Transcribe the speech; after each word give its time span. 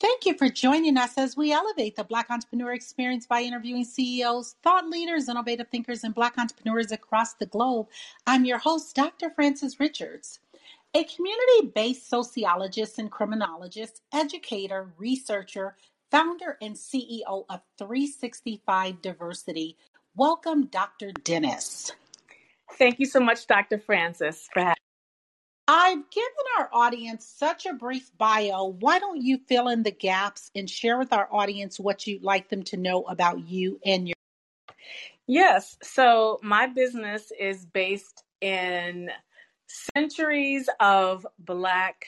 Thank 0.00 0.26
you 0.26 0.34
for 0.38 0.48
joining 0.48 0.96
us 0.96 1.18
as 1.18 1.36
we 1.36 1.52
elevate 1.52 1.96
the 1.96 2.04
Black 2.04 2.30
entrepreneur 2.30 2.72
experience 2.72 3.26
by 3.26 3.40
interviewing 3.42 3.84
CEOs, 3.84 4.54
thought 4.62 4.88
leaders, 4.88 5.28
innovative 5.28 5.68
thinkers, 5.70 6.04
and 6.04 6.14
Black 6.14 6.38
entrepreneurs 6.38 6.92
across 6.92 7.34
the 7.34 7.46
globe. 7.46 7.88
I'm 8.26 8.44
your 8.44 8.58
host, 8.58 8.94
Dr. 8.94 9.30
Francis 9.30 9.80
Richards. 9.80 10.38
A 10.94 11.04
community 11.04 11.72
based 11.74 12.08
sociologist 12.08 13.00
and 13.00 13.10
criminologist, 13.10 14.02
educator, 14.14 14.92
researcher, 14.98 15.76
founder, 16.12 16.58
and 16.62 16.76
CEO 16.76 17.44
of 17.50 17.62
365 17.78 19.02
Diversity. 19.02 19.76
Welcome, 20.16 20.66
Dr. 20.66 21.10
Dennis. 21.24 21.90
Thank 22.78 23.00
you 23.00 23.06
so 23.06 23.20
much, 23.20 23.46
Dr. 23.48 23.78
Francis, 23.78 24.48
for 24.52 24.60
having 24.60 24.77
our 26.58 26.68
audience 26.72 27.24
such 27.24 27.66
a 27.66 27.72
brief 27.72 28.10
bio. 28.18 28.76
Why 28.80 28.98
don't 28.98 29.22
you 29.22 29.38
fill 29.48 29.68
in 29.68 29.82
the 29.82 29.90
gaps 29.90 30.50
and 30.54 30.68
share 30.68 30.98
with 30.98 31.12
our 31.12 31.28
audience 31.30 31.78
what 31.78 32.06
you'd 32.06 32.24
like 32.24 32.48
them 32.48 32.62
to 32.64 32.76
know 32.76 33.02
about 33.02 33.48
you 33.48 33.80
and 33.84 34.08
your? 34.08 34.14
Yes. 35.26 35.76
So 35.82 36.40
my 36.42 36.66
business 36.66 37.30
is 37.38 37.64
based 37.66 38.24
in 38.40 39.10
centuries 39.94 40.68
of 40.80 41.26
Black 41.38 42.06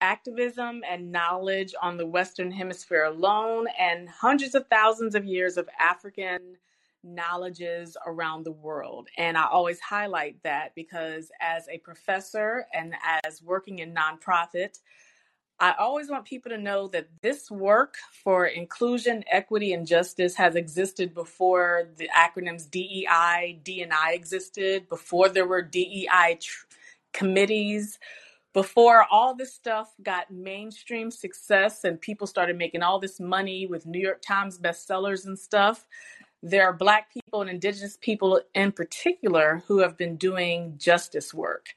activism 0.00 0.82
and 0.88 1.10
knowledge 1.10 1.74
on 1.80 1.96
the 1.96 2.06
Western 2.06 2.50
Hemisphere 2.50 3.04
alone, 3.04 3.66
and 3.78 4.08
hundreds 4.08 4.54
of 4.54 4.66
thousands 4.68 5.14
of 5.14 5.24
years 5.24 5.56
of 5.56 5.68
African 5.78 6.56
knowledges 7.04 7.96
around 8.06 8.44
the 8.44 8.52
world. 8.52 9.08
And 9.16 9.36
I 9.36 9.46
always 9.46 9.80
highlight 9.80 10.42
that 10.42 10.74
because 10.74 11.30
as 11.40 11.68
a 11.68 11.78
professor 11.78 12.66
and 12.72 12.94
as 13.24 13.42
working 13.42 13.80
in 13.80 13.94
nonprofit, 13.94 14.78
I 15.60 15.74
always 15.78 16.10
want 16.10 16.24
people 16.24 16.50
to 16.50 16.58
know 16.58 16.88
that 16.88 17.08
this 17.22 17.50
work 17.50 17.96
for 18.24 18.46
inclusion, 18.46 19.22
equity, 19.30 19.72
and 19.72 19.86
justice 19.86 20.34
has 20.34 20.56
existed 20.56 21.14
before 21.14 21.90
the 21.96 22.08
acronyms 22.16 22.68
DEI, 22.68 23.60
DNI 23.62 24.14
existed, 24.14 24.88
before 24.88 25.28
there 25.28 25.46
were 25.46 25.62
DEI 25.62 26.38
tr- 26.40 26.66
committees, 27.12 28.00
before 28.52 29.04
all 29.10 29.34
this 29.34 29.52
stuff 29.52 29.92
got 30.02 30.30
mainstream 30.30 31.10
success 31.10 31.84
and 31.84 32.00
people 32.00 32.26
started 32.26 32.56
making 32.56 32.82
all 32.82 32.98
this 32.98 33.20
money 33.20 33.66
with 33.66 33.84
New 33.84 34.00
York 34.00 34.22
Times 34.22 34.58
bestsellers 34.58 35.26
and 35.26 35.38
stuff 35.38 35.86
there 36.44 36.68
are 36.68 36.74
Black 36.74 37.10
people 37.10 37.40
and 37.40 37.48
Indigenous 37.48 37.96
people 37.98 38.38
in 38.54 38.70
particular 38.70 39.64
who 39.66 39.78
have 39.78 39.96
been 39.96 40.16
doing 40.16 40.74
justice 40.76 41.32
work. 41.32 41.68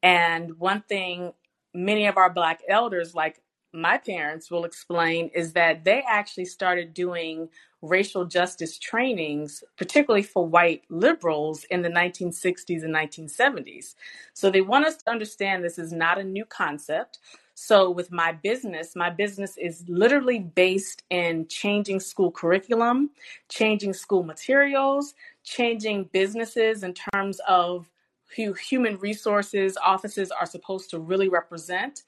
And 0.00 0.60
one 0.60 0.82
thing 0.82 1.32
many 1.74 2.06
of 2.06 2.16
our 2.16 2.30
Black 2.30 2.60
elders, 2.68 3.16
like 3.16 3.42
my 3.72 3.98
parents, 3.98 4.48
will 4.48 4.64
explain 4.64 5.28
is 5.34 5.54
that 5.54 5.84
they 5.84 6.04
actually 6.08 6.44
started 6.44 6.94
doing 6.94 7.48
racial 7.82 8.24
justice 8.24 8.78
trainings, 8.78 9.64
particularly 9.76 10.22
for 10.22 10.46
white 10.46 10.82
liberals 10.88 11.64
in 11.64 11.82
the 11.82 11.88
1960s 11.88 12.84
and 12.84 12.94
1970s. 12.94 13.96
So 14.34 14.50
they 14.50 14.60
want 14.60 14.86
us 14.86 14.98
to 14.98 15.10
understand 15.10 15.64
this 15.64 15.78
is 15.80 15.92
not 15.92 16.18
a 16.18 16.24
new 16.24 16.44
concept. 16.44 17.18
So, 17.64 17.92
with 17.92 18.10
my 18.10 18.32
business, 18.32 18.96
my 18.96 19.08
business 19.08 19.56
is 19.56 19.84
literally 19.86 20.40
based 20.40 21.04
in 21.10 21.46
changing 21.46 22.00
school 22.00 22.32
curriculum, 22.32 23.10
changing 23.48 23.92
school 23.92 24.24
materials, 24.24 25.14
changing 25.44 26.10
businesses 26.12 26.82
in 26.82 26.92
terms 26.92 27.40
of 27.46 27.88
who 28.34 28.52
human 28.52 28.98
resources 28.98 29.76
offices 29.76 30.32
are 30.32 30.44
supposed 30.44 30.90
to 30.90 30.98
really 30.98 31.28
represent. 31.28 32.02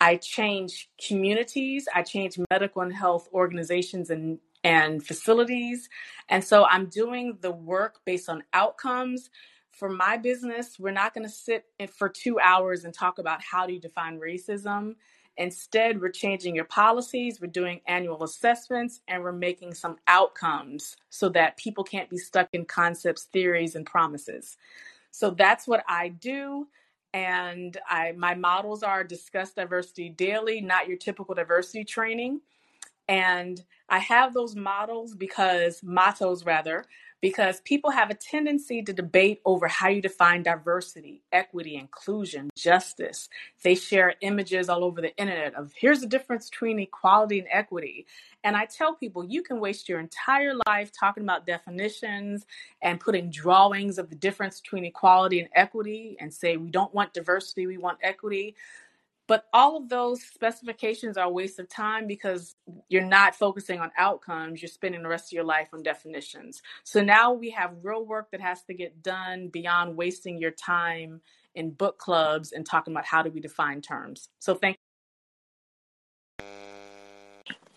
I 0.00 0.16
change 0.16 0.88
communities, 1.06 1.86
I 1.94 2.02
change 2.02 2.38
medical 2.50 2.80
and 2.80 2.94
health 2.94 3.28
organizations 3.34 4.08
and, 4.08 4.38
and 4.64 5.06
facilities. 5.06 5.90
And 6.30 6.42
so 6.42 6.64
I'm 6.64 6.86
doing 6.86 7.36
the 7.42 7.52
work 7.52 8.00
based 8.06 8.30
on 8.30 8.42
outcomes 8.54 9.28
for 9.74 9.88
my 9.88 10.16
business, 10.16 10.78
we're 10.78 10.90
not 10.90 11.14
going 11.14 11.26
to 11.26 11.32
sit 11.32 11.66
for 11.92 12.08
two 12.08 12.38
hours 12.38 12.84
and 12.84 12.94
talk 12.94 13.18
about 13.18 13.42
how 13.42 13.66
do 13.66 13.72
you 13.72 13.80
define 13.80 14.18
racism. 14.20 14.94
Instead, 15.36 16.00
we're 16.00 16.10
changing 16.10 16.54
your 16.54 16.64
policies, 16.66 17.40
we're 17.40 17.48
doing 17.48 17.80
annual 17.88 18.22
assessments, 18.22 19.00
and 19.08 19.22
we're 19.22 19.32
making 19.32 19.74
some 19.74 19.96
outcomes 20.06 20.96
so 21.10 21.28
that 21.30 21.56
people 21.56 21.82
can't 21.82 22.08
be 22.08 22.18
stuck 22.18 22.48
in 22.52 22.64
concepts, 22.64 23.24
theories, 23.24 23.74
and 23.74 23.84
promises. 23.84 24.56
So 25.10 25.30
that's 25.30 25.66
what 25.66 25.84
I 25.88 26.08
do. 26.08 26.68
And 27.12 27.76
I 27.88 28.12
my 28.12 28.34
models 28.34 28.82
are 28.82 29.04
discuss 29.04 29.52
diversity 29.52 30.08
daily, 30.08 30.60
not 30.60 30.88
your 30.88 30.98
typical 30.98 31.34
diversity 31.34 31.84
training. 31.84 32.40
And 33.08 33.62
I 33.88 33.98
have 33.98 34.34
those 34.34 34.56
models 34.56 35.14
because 35.14 35.82
mottos 35.82 36.44
rather 36.44 36.84
because 37.20 37.60
people 37.62 37.90
have 37.90 38.10
a 38.10 38.14
tendency 38.14 38.82
to 38.82 38.92
debate 38.92 39.40
over 39.44 39.66
how 39.66 39.88
you 39.88 40.02
define 40.02 40.42
diversity, 40.42 41.22
equity, 41.32 41.76
inclusion, 41.76 42.50
justice. 42.54 43.28
They 43.62 43.74
share 43.74 44.14
images 44.20 44.68
all 44.68 44.84
over 44.84 45.00
the 45.00 45.16
internet 45.16 45.54
of 45.54 45.72
here's 45.74 46.00
the 46.00 46.06
difference 46.06 46.50
between 46.50 46.78
equality 46.78 47.38
and 47.38 47.48
equity. 47.50 48.06
And 48.42 48.56
I 48.56 48.66
tell 48.66 48.94
people 48.94 49.24
you 49.24 49.42
can 49.42 49.58
waste 49.58 49.88
your 49.88 50.00
entire 50.00 50.52
life 50.66 50.92
talking 50.92 51.22
about 51.22 51.46
definitions 51.46 52.44
and 52.82 53.00
putting 53.00 53.30
drawings 53.30 53.98
of 53.98 54.10
the 54.10 54.16
difference 54.16 54.60
between 54.60 54.84
equality 54.84 55.40
and 55.40 55.48
equity 55.54 56.16
and 56.20 56.32
say 56.32 56.58
we 56.58 56.70
don't 56.70 56.92
want 56.92 57.14
diversity, 57.14 57.66
we 57.66 57.78
want 57.78 57.98
equity. 58.02 58.54
But 59.26 59.46
all 59.52 59.76
of 59.76 59.88
those 59.88 60.22
specifications 60.22 61.16
are 61.16 61.26
a 61.26 61.30
waste 61.30 61.58
of 61.58 61.68
time 61.68 62.06
because 62.06 62.56
you're 62.88 63.04
not 63.04 63.34
focusing 63.34 63.80
on 63.80 63.90
outcomes. 63.96 64.60
You're 64.60 64.68
spending 64.68 65.02
the 65.02 65.08
rest 65.08 65.28
of 65.28 65.32
your 65.32 65.44
life 65.44 65.68
on 65.72 65.82
definitions. 65.82 66.60
So 66.82 67.02
now 67.02 67.32
we 67.32 67.50
have 67.50 67.72
real 67.82 68.04
work 68.04 68.30
that 68.32 68.40
has 68.40 68.62
to 68.64 68.74
get 68.74 69.02
done 69.02 69.48
beyond 69.48 69.96
wasting 69.96 70.38
your 70.38 70.50
time 70.50 71.22
in 71.54 71.70
book 71.70 71.98
clubs 71.98 72.52
and 72.52 72.66
talking 72.66 72.92
about 72.92 73.06
how 73.06 73.22
do 73.22 73.30
we 73.30 73.40
define 73.40 73.80
terms. 73.80 74.28
So 74.40 74.54
thank 74.54 74.76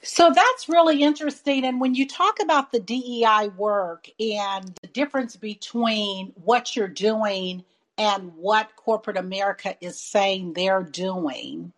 so 0.04 0.32
that's 0.34 0.70
really 0.70 1.04
interesting. 1.04 1.66
And 1.66 1.82
when 1.82 1.94
you 1.94 2.08
talk 2.08 2.38
about 2.42 2.72
the 2.72 2.80
DEI 2.80 3.50
work 3.58 4.08
and 4.20 4.78
the 4.82 4.88
difference 4.88 5.36
between 5.36 6.32
what 6.36 6.76
you're 6.76 6.88
doing 6.88 7.66
and 7.98 8.34
what 8.36 8.76
corporate 8.76 9.18
America 9.18 9.76
is 9.82 10.00
saying 10.00 10.54
they're 10.54 10.84
doing. 10.84 11.74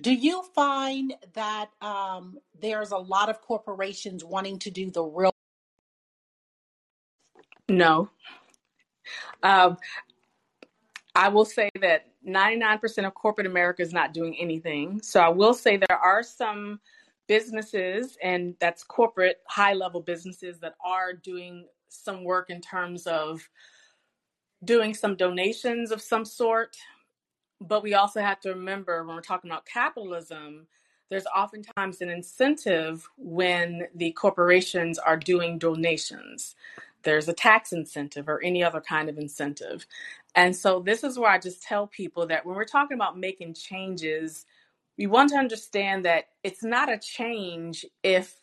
Do 0.00 0.12
you 0.12 0.42
find 0.54 1.14
that 1.34 1.70
um, 1.80 2.38
there's 2.60 2.90
a 2.90 2.98
lot 2.98 3.28
of 3.28 3.40
corporations 3.40 4.24
wanting 4.24 4.58
to 4.60 4.70
do 4.70 4.90
the 4.90 5.02
real? 5.02 5.34
No. 7.68 8.10
Um, 9.42 9.76
I 11.14 11.28
will 11.30 11.46
say 11.46 11.70
that 11.80 12.06
99% 12.26 13.06
of 13.06 13.14
corporate 13.14 13.46
America 13.46 13.82
is 13.82 13.92
not 13.92 14.12
doing 14.12 14.36
anything. 14.38 15.00
So 15.02 15.20
I 15.20 15.30
will 15.30 15.54
say 15.54 15.76
there 15.76 15.98
are 15.98 16.22
some 16.22 16.78
businesses, 17.26 18.18
and 18.22 18.54
that's 18.60 18.84
corporate 18.84 19.40
high 19.48 19.72
level 19.72 20.00
businesses, 20.00 20.58
that 20.60 20.74
are 20.84 21.12
doing 21.14 21.66
some 21.88 22.22
work 22.22 22.50
in 22.50 22.60
terms 22.60 23.06
of 23.06 23.48
doing 24.66 24.94
some 24.94 25.16
donations 25.16 25.90
of 25.90 26.02
some 26.02 26.24
sort. 26.24 26.76
But 27.60 27.82
we 27.82 27.94
also 27.94 28.20
have 28.20 28.40
to 28.40 28.50
remember 28.50 29.04
when 29.04 29.16
we're 29.16 29.22
talking 29.22 29.50
about 29.50 29.64
capitalism, 29.64 30.66
there's 31.08 31.26
oftentimes 31.34 32.00
an 32.00 32.10
incentive 32.10 33.08
when 33.16 33.86
the 33.94 34.12
corporations 34.12 34.98
are 34.98 35.16
doing 35.16 35.58
donations. 35.58 36.54
There's 37.04 37.28
a 37.28 37.32
tax 37.32 37.72
incentive 37.72 38.28
or 38.28 38.42
any 38.42 38.64
other 38.64 38.80
kind 38.80 39.08
of 39.08 39.16
incentive. 39.16 39.86
And 40.34 40.54
so, 40.54 40.80
this 40.80 41.04
is 41.04 41.18
where 41.18 41.30
I 41.30 41.38
just 41.38 41.62
tell 41.62 41.86
people 41.86 42.26
that 42.26 42.44
when 42.44 42.56
we're 42.56 42.64
talking 42.64 42.96
about 42.96 43.16
making 43.16 43.54
changes, 43.54 44.44
we 44.98 45.06
want 45.06 45.30
to 45.30 45.36
understand 45.36 46.04
that 46.04 46.24
it's 46.42 46.64
not 46.64 46.92
a 46.92 46.98
change 46.98 47.86
if 48.02 48.34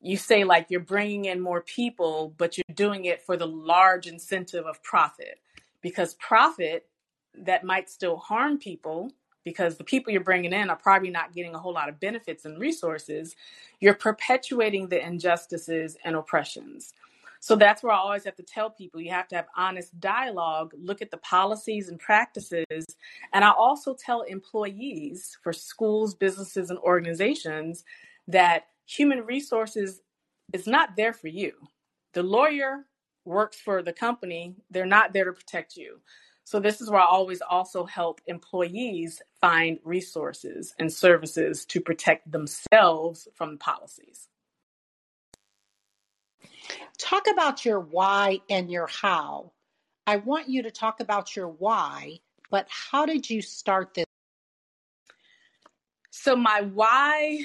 you 0.00 0.16
say 0.16 0.44
like 0.44 0.66
you're 0.68 0.80
bringing 0.80 1.26
in 1.26 1.40
more 1.40 1.62
people, 1.62 2.34
but 2.36 2.58
you're 2.58 2.74
doing 2.74 3.06
it 3.06 3.22
for 3.22 3.36
the 3.36 3.46
large 3.46 4.06
incentive 4.06 4.66
of 4.66 4.82
profit. 4.82 5.38
Because 5.84 6.14
profit 6.14 6.88
that 7.34 7.62
might 7.62 7.90
still 7.90 8.16
harm 8.16 8.58
people 8.58 9.12
because 9.44 9.76
the 9.76 9.84
people 9.84 10.10
you're 10.10 10.24
bringing 10.24 10.54
in 10.54 10.70
are 10.70 10.76
probably 10.76 11.10
not 11.10 11.34
getting 11.34 11.54
a 11.54 11.58
whole 11.58 11.74
lot 11.74 11.90
of 11.90 12.00
benefits 12.00 12.46
and 12.46 12.58
resources, 12.58 13.36
you're 13.80 13.92
perpetuating 13.92 14.88
the 14.88 15.04
injustices 15.04 15.98
and 16.04 16.16
oppressions. 16.16 16.94
So 17.40 17.54
that's 17.54 17.82
where 17.82 17.92
I 17.92 17.98
always 17.98 18.24
have 18.24 18.36
to 18.36 18.42
tell 18.42 18.70
people 18.70 19.02
you 19.02 19.10
have 19.10 19.28
to 19.28 19.36
have 19.36 19.48
honest 19.54 20.00
dialogue, 20.00 20.72
look 20.78 21.02
at 21.02 21.10
the 21.10 21.18
policies 21.18 21.90
and 21.90 22.00
practices. 22.00 22.86
And 23.34 23.44
I 23.44 23.50
also 23.50 23.94
tell 23.94 24.22
employees 24.22 25.36
for 25.42 25.52
schools, 25.52 26.14
businesses, 26.14 26.70
and 26.70 26.78
organizations 26.78 27.84
that 28.28 28.68
human 28.86 29.26
resources 29.26 30.00
is 30.54 30.66
not 30.66 30.96
there 30.96 31.12
for 31.12 31.28
you. 31.28 31.52
The 32.14 32.22
lawyer 32.22 32.86
works 33.24 33.56
for 33.56 33.82
the 33.82 33.92
company, 33.92 34.54
they're 34.70 34.86
not 34.86 35.12
there 35.12 35.24
to 35.24 35.32
protect 35.32 35.76
you. 35.76 36.00
So 36.44 36.60
this 36.60 36.80
is 36.80 36.90
where 36.90 37.00
I 37.00 37.06
always 37.06 37.40
also 37.40 37.84
help 37.84 38.20
employees 38.26 39.22
find 39.40 39.78
resources 39.82 40.74
and 40.78 40.92
services 40.92 41.64
to 41.66 41.80
protect 41.80 42.30
themselves 42.30 43.28
from 43.34 43.56
policies. 43.56 44.28
Talk 46.98 47.26
about 47.32 47.64
your 47.64 47.80
why 47.80 48.40
and 48.50 48.70
your 48.70 48.86
how. 48.86 49.52
I 50.06 50.16
want 50.16 50.48
you 50.48 50.62
to 50.62 50.70
talk 50.70 51.00
about 51.00 51.34
your 51.34 51.48
why, 51.48 52.18
but 52.50 52.66
how 52.68 53.06
did 53.06 53.28
you 53.28 53.40
start 53.40 53.94
this? 53.94 54.04
So 56.10 56.36
my 56.36 56.60
why 56.60 57.40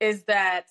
is 0.00 0.24
that 0.24 0.66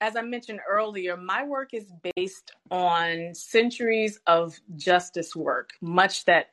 as 0.00 0.16
I 0.16 0.22
mentioned 0.22 0.60
earlier, 0.68 1.16
my 1.16 1.44
work 1.44 1.72
is 1.72 1.92
based 2.14 2.52
on 2.70 3.34
centuries 3.34 4.20
of 4.26 4.58
justice 4.76 5.34
work, 5.34 5.70
much 5.80 6.24
that 6.26 6.50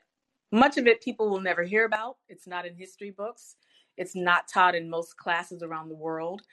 much 0.51 0.78
of 0.78 0.86
it 0.86 1.01
people 1.01 1.30
will 1.30 1.42
never 1.42 1.63
hear 1.63 1.86
about. 1.86 2.18
It's 2.30 2.48
not 2.48 2.66
in 2.66 2.75
history 2.75 3.12
books. 3.12 3.56
It's 3.98 4.16
not 4.16 4.48
taught 4.48 4.75
in 4.75 4.90
most 4.90 5.18
classes 5.18 5.63
around 5.63 5.90
the 5.90 5.95
world. 5.95 6.44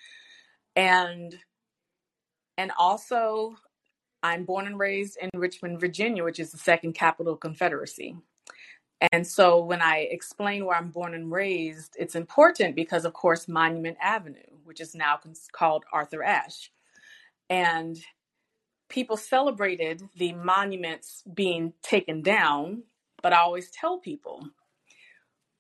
And 0.75 1.39
and 2.59 2.73
also 2.79 3.57
I'm 4.23 4.45
born 4.45 4.67
and 4.67 4.79
raised 4.79 5.19
in 5.21 5.31
Richmond, 5.35 5.81
Virginia, 5.81 6.25
which 6.25 6.41
is 6.41 6.51
the 6.51 6.59
second 6.59 6.95
capital 6.95 7.37
Confederacy. 7.37 8.17
And 9.13 9.27
so 9.27 9.65
when 9.65 9.81
I 9.81 10.09
explain 10.11 10.67
where 10.67 10.77
I'm 10.77 10.91
born 10.91 11.15
and 11.15 11.33
raised, 11.33 11.97
it's 11.99 12.15
important 12.15 12.77
because, 12.77 13.07
of 13.07 13.15
course, 13.15 13.49
Monument 13.49 13.97
Avenue, 13.99 14.43
which 14.65 14.79
is 14.79 14.95
now 14.95 15.19
called 15.53 15.85
Arthur 15.91 16.23
Ashe, 16.23 16.71
and 17.51 17.99
people 18.89 19.17
celebrated 19.17 20.03
the 20.17 20.33
monuments 20.33 21.23
being 21.35 21.75
taken 21.83 22.23
down. 22.23 22.85
But 23.23 23.35
I 23.35 23.39
always 23.39 23.71
tell 23.71 23.99
people 23.99 24.49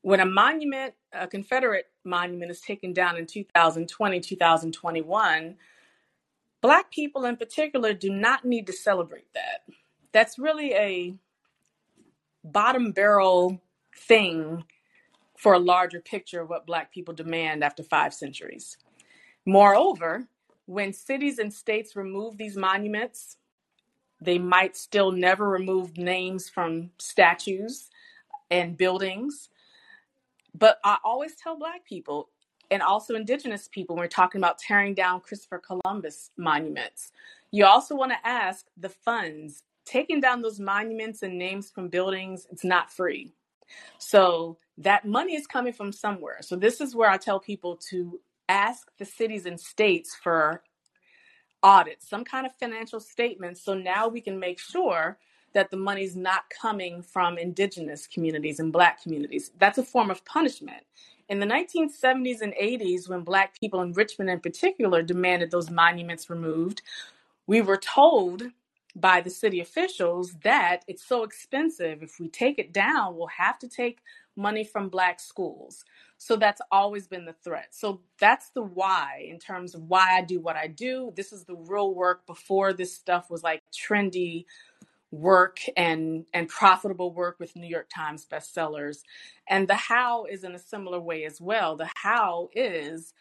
when 0.03 0.21
a 0.21 0.27
monument, 0.27 0.95
a 1.13 1.27
Confederate 1.27 1.87
monument, 2.05 2.51
is 2.51 2.61
taken 2.61 2.93
down 2.93 3.17
in 3.17 3.27
2020, 3.27 4.21
2021, 4.21 5.57
Black 6.63 6.91
people 6.91 7.25
in 7.25 7.37
particular 7.37 7.95
do 7.95 8.11
not 8.11 8.45
need 8.45 8.67
to 8.67 8.73
celebrate 8.73 9.33
that. 9.35 9.63
That's 10.13 10.39
really 10.39 10.75
a 10.75 11.15
bottom 12.45 12.93
barrel 12.93 13.61
thing 13.97 14.65
for 15.39 15.55
a 15.55 15.59
larger 15.59 16.01
picture 16.01 16.43
of 16.43 16.51
what 16.51 16.67
Black 16.67 16.93
people 16.93 17.15
demand 17.15 17.65
after 17.65 17.83
five 17.83 18.13
centuries. 18.13 18.77
Moreover, 19.47 20.29
when 20.71 20.93
cities 20.93 21.41
and 21.41 21.53
states 21.53 21.97
remove 21.97 22.37
these 22.37 22.57
monuments, 22.57 23.39
they 24.21 24.39
might 24.39 24.77
still 24.77 25.11
never 25.11 25.49
remove 25.49 25.99
names 25.99 26.49
from 26.49 26.91
statues 26.97 27.91
and 28.53 28.77
buildings. 28.77 29.49
But 30.55 30.79
I 30.85 30.99
always 31.03 31.35
tell 31.35 31.59
Black 31.59 31.85
people 31.85 32.29
and 32.71 32.83
also 32.83 33.17
Indigenous 33.17 33.67
people 33.67 33.97
when 33.97 34.05
we're 34.05 34.09
talking 34.09 34.41
about 34.41 34.59
tearing 34.59 34.95
down 34.95 35.23
Christopher 35.23 35.59
Columbus 35.59 36.31
monuments, 36.37 37.11
you 37.51 37.67
also 37.67 37.97
want 37.97 38.13
to 38.13 38.25
ask 38.25 38.67
the 38.77 38.91
funds 38.91 39.65
taking 39.85 40.21
down 40.21 40.41
those 40.41 40.61
monuments 40.61 41.25
and 41.25 41.37
names 41.37 41.69
from 41.69 41.89
buildings, 41.89 42.47
it's 42.53 42.65
not 42.65 42.93
free. 42.93 43.33
So 43.99 44.57
that 44.79 45.05
money 45.05 45.35
is 45.35 45.49
coming 45.49 45.73
from 45.73 45.91
somewhere. 45.91 46.39
So 46.43 46.55
this 46.55 46.81
is 46.81 46.95
where 46.95 47.11
I 47.11 47.17
tell 47.17 47.41
people 47.41 47.77
to 47.91 48.21
ask 48.50 48.91
the 48.99 49.05
cities 49.05 49.47
and 49.47 49.58
states 49.58 50.14
for 50.20 50.62
audits, 51.62 52.08
some 52.08 52.25
kind 52.25 52.47
of 52.47 52.52
financial 52.58 53.00
statements. 53.00 53.62
So 53.62 53.75
now 53.75 54.08
we 54.08 54.20
can 54.20 54.38
make 54.38 54.58
sure 54.58 55.19
that 55.52 55.70
the 55.70 55.76
money's 55.76 56.17
not 56.17 56.44
coming 56.50 57.02
from 57.02 57.38
indigenous 57.38 58.06
communities 58.06 58.61
and 58.61 58.73
black 58.73 59.02
communities. 59.02 59.50
That's 59.58 59.79
a 59.79 59.85
form 59.85 60.11
of 60.11 60.25
punishment. 60.25 60.85
In 61.29 61.38
the 61.38 61.47
1970s 61.47 62.41
and 62.41 62.55
80s, 62.55 63.08
when 63.08 63.20
black 63.23 63.58
people 63.58 63.82
in 63.82 63.93
Richmond 63.93 64.31
in 64.31 64.41
particular 64.41 65.02
demanded 65.02 65.50
those 65.50 65.70
monuments 65.70 66.29
removed, 66.29 66.82
we 67.47 67.61
were 67.61 67.76
told 67.76 68.43
by 68.97 69.20
the 69.20 69.31
city 69.31 69.61
officials 69.61 70.35
that 70.43 70.85
it's 70.88 71.06
so 71.06 71.23
expensive. 71.23 72.02
If 72.02 72.19
we 72.19 72.29
take 72.29 72.58
it 72.58 72.73
down, 72.73 73.17
we'll 73.17 73.29
have 73.29 73.58
to 73.61 73.69
take 73.69 73.99
money 74.37 74.65
from 74.65 74.88
black 74.88 75.21
schools. 75.21 75.85
So 76.19 76.37
that's 76.37 76.61
always 76.71 77.06
been 77.06 77.25
the 77.25 77.35
threat. 77.44 77.69
So 77.71 78.03
that's 78.19 78.50
the 78.50 78.62
why 78.62 79.27
in 79.29 79.38
terms 79.38 79.75
of 79.75 79.82
why 79.82 80.19
I 80.19 80.23
do 80.23 80.41
what 80.41 80.56
I 80.56 80.67
do. 80.67 81.12
This 81.17 81.32
is 81.32 81.44
the 81.44 81.56
real 81.56 81.94
work 81.94 82.27
before 82.27 82.73
this 82.73 82.94
stuff 82.94 83.31
was 83.31 83.43
like 83.43 83.62
trendy 83.73 84.44
work 85.11 85.59
and 85.77 86.25
and 86.32 86.49
profitable 86.49 87.12
work 87.12 87.37
with 87.41 87.56
New 87.56 87.67
York 87.67 87.88
Times 87.94 88.27
bestsellers. 88.31 88.99
And 89.49 89.69
the 89.69 89.75
how 89.75 90.25
is 90.27 90.44
in 90.44 90.55
a 90.55 90.59
similar 90.59 91.00
way 91.00 91.25
as 91.25 91.41
well. 91.41 91.76
The 91.76 91.91
how 91.97 92.49
is 92.55 93.12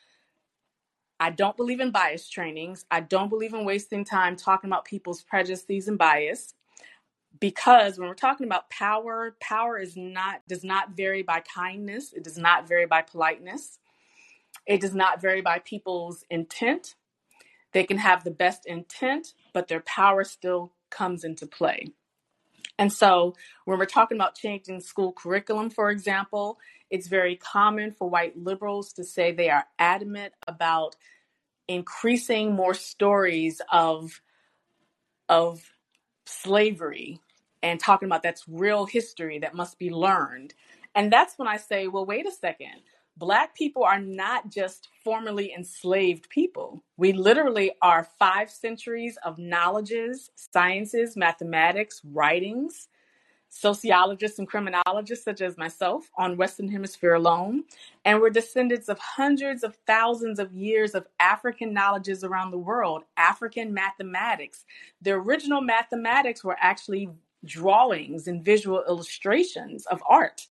I 1.20 1.32
don't 1.32 1.58
believe 1.58 1.82
in 1.82 1.92
bias 1.92 2.30
trainings. 2.30 2.86
I 2.92 3.02
don't 3.02 3.30
believe 3.30 3.54
in 3.54 3.66
wasting 3.66 4.06
time 4.06 4.38
talking 4.38 4.70
about 4.70 4.86
people's 4.86 5.22
prejudices 5.24 5.88
and 5.88 5.98
bias 5.98 6.54
because 7.40 7.98
when 7.98 8.08
we're 8.08 8.16
talking 8.16 8.46
about 8.46 8.70
power, 8.70 9.36
power 9.40 9.80
is 9.80 9.96
not 9.96 10.42
does 10.48 10.64
not 10.64 10.92
vary 10.96 11.24
by 11.24 11.42
kindness, 11.42 12.14
it 12.14 12.24
does 12.24 12.38
not 12.38 12.68
vary 12.68 12.86
by 12.86 13.02
politeness. 13.02 13.80
It 14.66 14.82
does 14.82 14.94
not 14.94 15.22
vary 15.22 15.42
by 15.42 15.60
people's 15.60 16.24
intent. 16.30 16.96
They 17.72 17.84
can 17.84 17.98
have 17.98 18.24
the 18.24 18.32
best 18.32 18.66
intent, 18.66 19.34
but 19.54 19.68
their 19.68 19.82
power 19.82 20.24
still 20.24 20.74
comes 20.90 21.24
into 21.24 21.48
play. 21.48 21.88
And 22.78 22.92
so 22.92 23.36
when 23.66 23.78
we're 23.78 23.86
talking 23.86 24.18
about 24.18 24.36
changing 24.36 24.82
school 24.82 25.12
curriculum, 25.12 25.70
for 25.70 25.90
example, 25.90 26.60
it's 26.90 27.08
very 27.08 27.36
common 27.36 27.92
for 27.92 28.10
white 28.10 28.38
liberals 28.38 28.94
to 28.94 29.04
say 29.04 29.32
they 29.32 29.50
are 29.50 29.66
adamant 29.78 30.34
about 30.48 30.96
increasing 31.68 32.54
more 32.54 32.74
stories 32.74 33.62
of 33.72 34.22
of 35.28 35.62
slavery 36.26 37.20
and 37.62 37.80
talking 37.80 38.08
about 38.08 38.24
that's 38.24 38.48
real 38.48 38.86
history 38.86 39.40
that 39.40 39.54
must 39.54 39.80
be 39.80 39.90
learned. 39.90 40.54
And 40.96 41.12
that's 41.12 41.38
when 41.38 41.48
I 41.48 41.58
say, 41.58 41.88
well, 41.88 42.06
wait 42.06 42.28
a 42.28 42.32
second. 42.32 42.82
Black 43.18 43.54
people 43.54 43.84
are 43.84 44.00
not 44.00 44.50
just 44.50 44.88
formerly 45.04 45.54
enslaved 45.54 46.30
people. 46.30 46.84
We 46.96 47.12
literally 47.12 47.74
are 47.82 48.08
five 48.18 48.50
centuries 48.50 49.18
of 49.26 49.38
knowledges, 49.38 50.32
sciences, 50.36 51.18
mathematics, 51.18 52.02
writings, 52.06 52.88
sociologists 53.50 54.38
and 54.40 54.48
criminologists 54.48 55.26
such 55.26 55.42
as 55.42 55.58
myself 55.58 56.10
on 56.18 56.38
Western 56.38 56.70
Hemisphere 56.70 57.16
alone, 57.16 57.64
and 58.06 58.22
we're 58.22 58.30
descendants 58.30 58.90
of 58.90 59.00
hundreds 59.00 59.64
of 59.64 59.76
thousands 59.88 60.40
of 60.40 60.54
years 60.54 60.94
of 60.94 61.08
African 61.20 61.74
knowledges 61.74 62.24
around 62.24 62.52
the 62.52 62.58
world, 62.58 63.04
African 63.18 63.74
mathematics. 63.74 64.66
The 65.02 65.12
original 65.12 65.62
mathematics 65.62 66.44
were 66.44 66.58
actually 66.60 67.10
drawings 67.46 68.28
and 68.28 68.44
visual 68.44 68.84
illustrations 68.88 69.86
of 69.88 70.04
art 70.08 70.48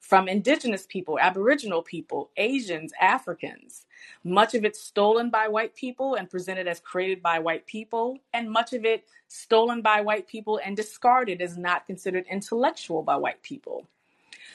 from 0.00 0.28
indigenous 0.28 0.86
people, 0.88 1.18
aboriginal 1.20 1.82
people, 1.82 2.30
Asians, 2.36 2.92
Africans. 3.00 3.86
Much 4.24 4.54
of 4.54 4.64
it 4.64 4.76
stolen 4.76 5.30
by 5.30 5.48
white 5.48 5.74
people 5.74 6.14
and 6.14 6.30
presented 6.30 6.68
as 6.68 6.80
created 6.80 7.22
by 7.22 7.38
white 7.38 7.66
people, 7.66 8.18
and 8.34 8.50
much 8.50 8.72
of 8.72 8.84
it 8.84 9.04
stolen 9.28 9.82
by 9.82 10.00
white 10.00 10.28
people 10.28 10.60
and 10.64 10.76
discarded 10.76 11.42
as 11.42 11.56
not 11.56 11.86
considered 11.86 12.26
intellectual 12.30 13.02
by 13.02 13.16
white 13.16 13.42
people. 13.42 13.88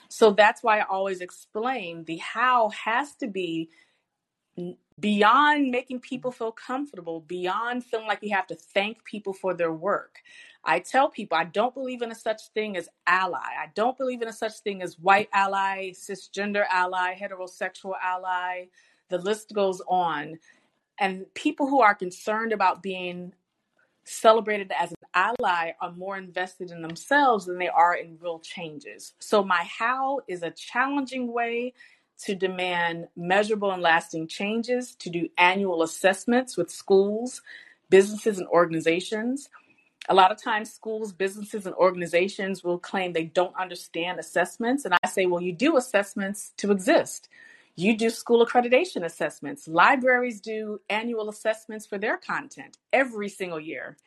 So 0.10 0.32
that's 0.32 0.64
why 0.64 0.80
I 0.80 0.86
always 0.86 1.22
explain 1.22 2.04
the 2.06 2.18
how 2.18 2.70
has 2.70 3.16
to 3.16 3.28
be 3.28 3.70
beyond 5.00 5.72
making 5.72 6.00
people 6.00 6.32
feel 6.32 6.52
comfortable, 6.52 7.22
beyond 7.22 7.84
feeling 7.84 8.08
like 8.08 8.20
you 8.22 8.36
have 8.36 8.48
to 8.48 8.56
thank 8.56 9.04
people 9.04 9.34
for 9.34 9.54
their 9.54 9.74
work. 9.74 10.20
I 10.64 10.80
tell 10.80 11.10
people 11.10 11.38
I 11.38 11.46
don't 11.46 11.74
believe 11.74 12.02
in 12.02 12.12
a 12.12 12.16
such 12.16 12.42
thing 12.54 12.78
as 12.78 12.88
ally. 13.08 13.40
I 13.40 13.68
don't 13.74 13.98
believe 13.98 14.22
in 14.22 14.28
a 14.28 14.34
such 14.34 14.60
thing 14.60 14.82
as 14.84 15.00
white 15.00 15.30
ally, 15.34 15.92
cisgender 15.92 16.66
ally, 16.72 17.18
heterosexual 17.20 17.96
ally. 18.02 18.66
The 19.10 19.18
list 19.18 19.54
goes 19.54 19.82
on. 19.88 20.38
And 21.00 21.26
people 21.34 21.68
who 21.68 21.82
are 21.82 21.96
concerned 21.96 22.54
about 22.54 22.84
being 22.84 23.34
celebrated 24.04 24.72
as 24.78 24.92
an 24.92 24.98
ally 25.14 25.72
are 25.82 25.92
more 25.94 26.18
invested 26.18 26.70
in 26.72 26.82
themselves 26.82 27.46
than 27.46 27.58
they 27.58 27.70
are 27.70 27.96
in 27.96 28.18
real 28.20 28.40
changes. 28.40 29.14
So, 29.20 29.44
my 29.44 29.64
how 29.64 30.20
is 30.28 30.44
a 30.44 30.52
challenging 30.52 31.32
way 31.32 31.74
to 32.22 32.36
demand 32.36 33.08
measurable 33.16 33.72
and 33.72 33.82
lasting 33.82 34.28
changes, 34.28 34.96
to 34.96 35.10
do 35.10 35.30
annual 35.38 35.84
assessments 35.84 36.58
with 36.58 36.70
schools, 36.70 37.42
businesses, 37.90 38.40
and 38.40 38.48
organizations. 38.48 39.50
A 40.10 40.14
lot 40.14 40.32
of 40.32 40.42
times 40.42 40.74
schools 40.74 41.12
businesses 41.12 41.66
and 41.66 41.76
organizations 41.76 42.64
will 42.64 42.80
claim 42.80 43.14
they 43.14 43.26
don't 43.26 43.56
understand 43.56 44.20
assessments 44.20 44.84
and 44.84 44.96
i 45.04 45.08
say 45.08 45.28
well 45.28 45.42
you 45.42 45.54
do 45.54 45.78
assessments 45.78 46.54
to 46.58 46.72
exist. 46.72 47.30
You 47.76 47.96
do 47.96 48.10
school 48.10 48.46
accreditation 48.46 49.04
assessments. 49.04 49.68
Libraries 49.68 50.42
do 50.42 50.82
annual 50.90 51.30
assessments 51.30 51.86
for 51.86 51.98
their 51.98 52.18
content 52.18 52.78
every 52.92 53.30
single 53.30 53.60
year. 53.60 53.98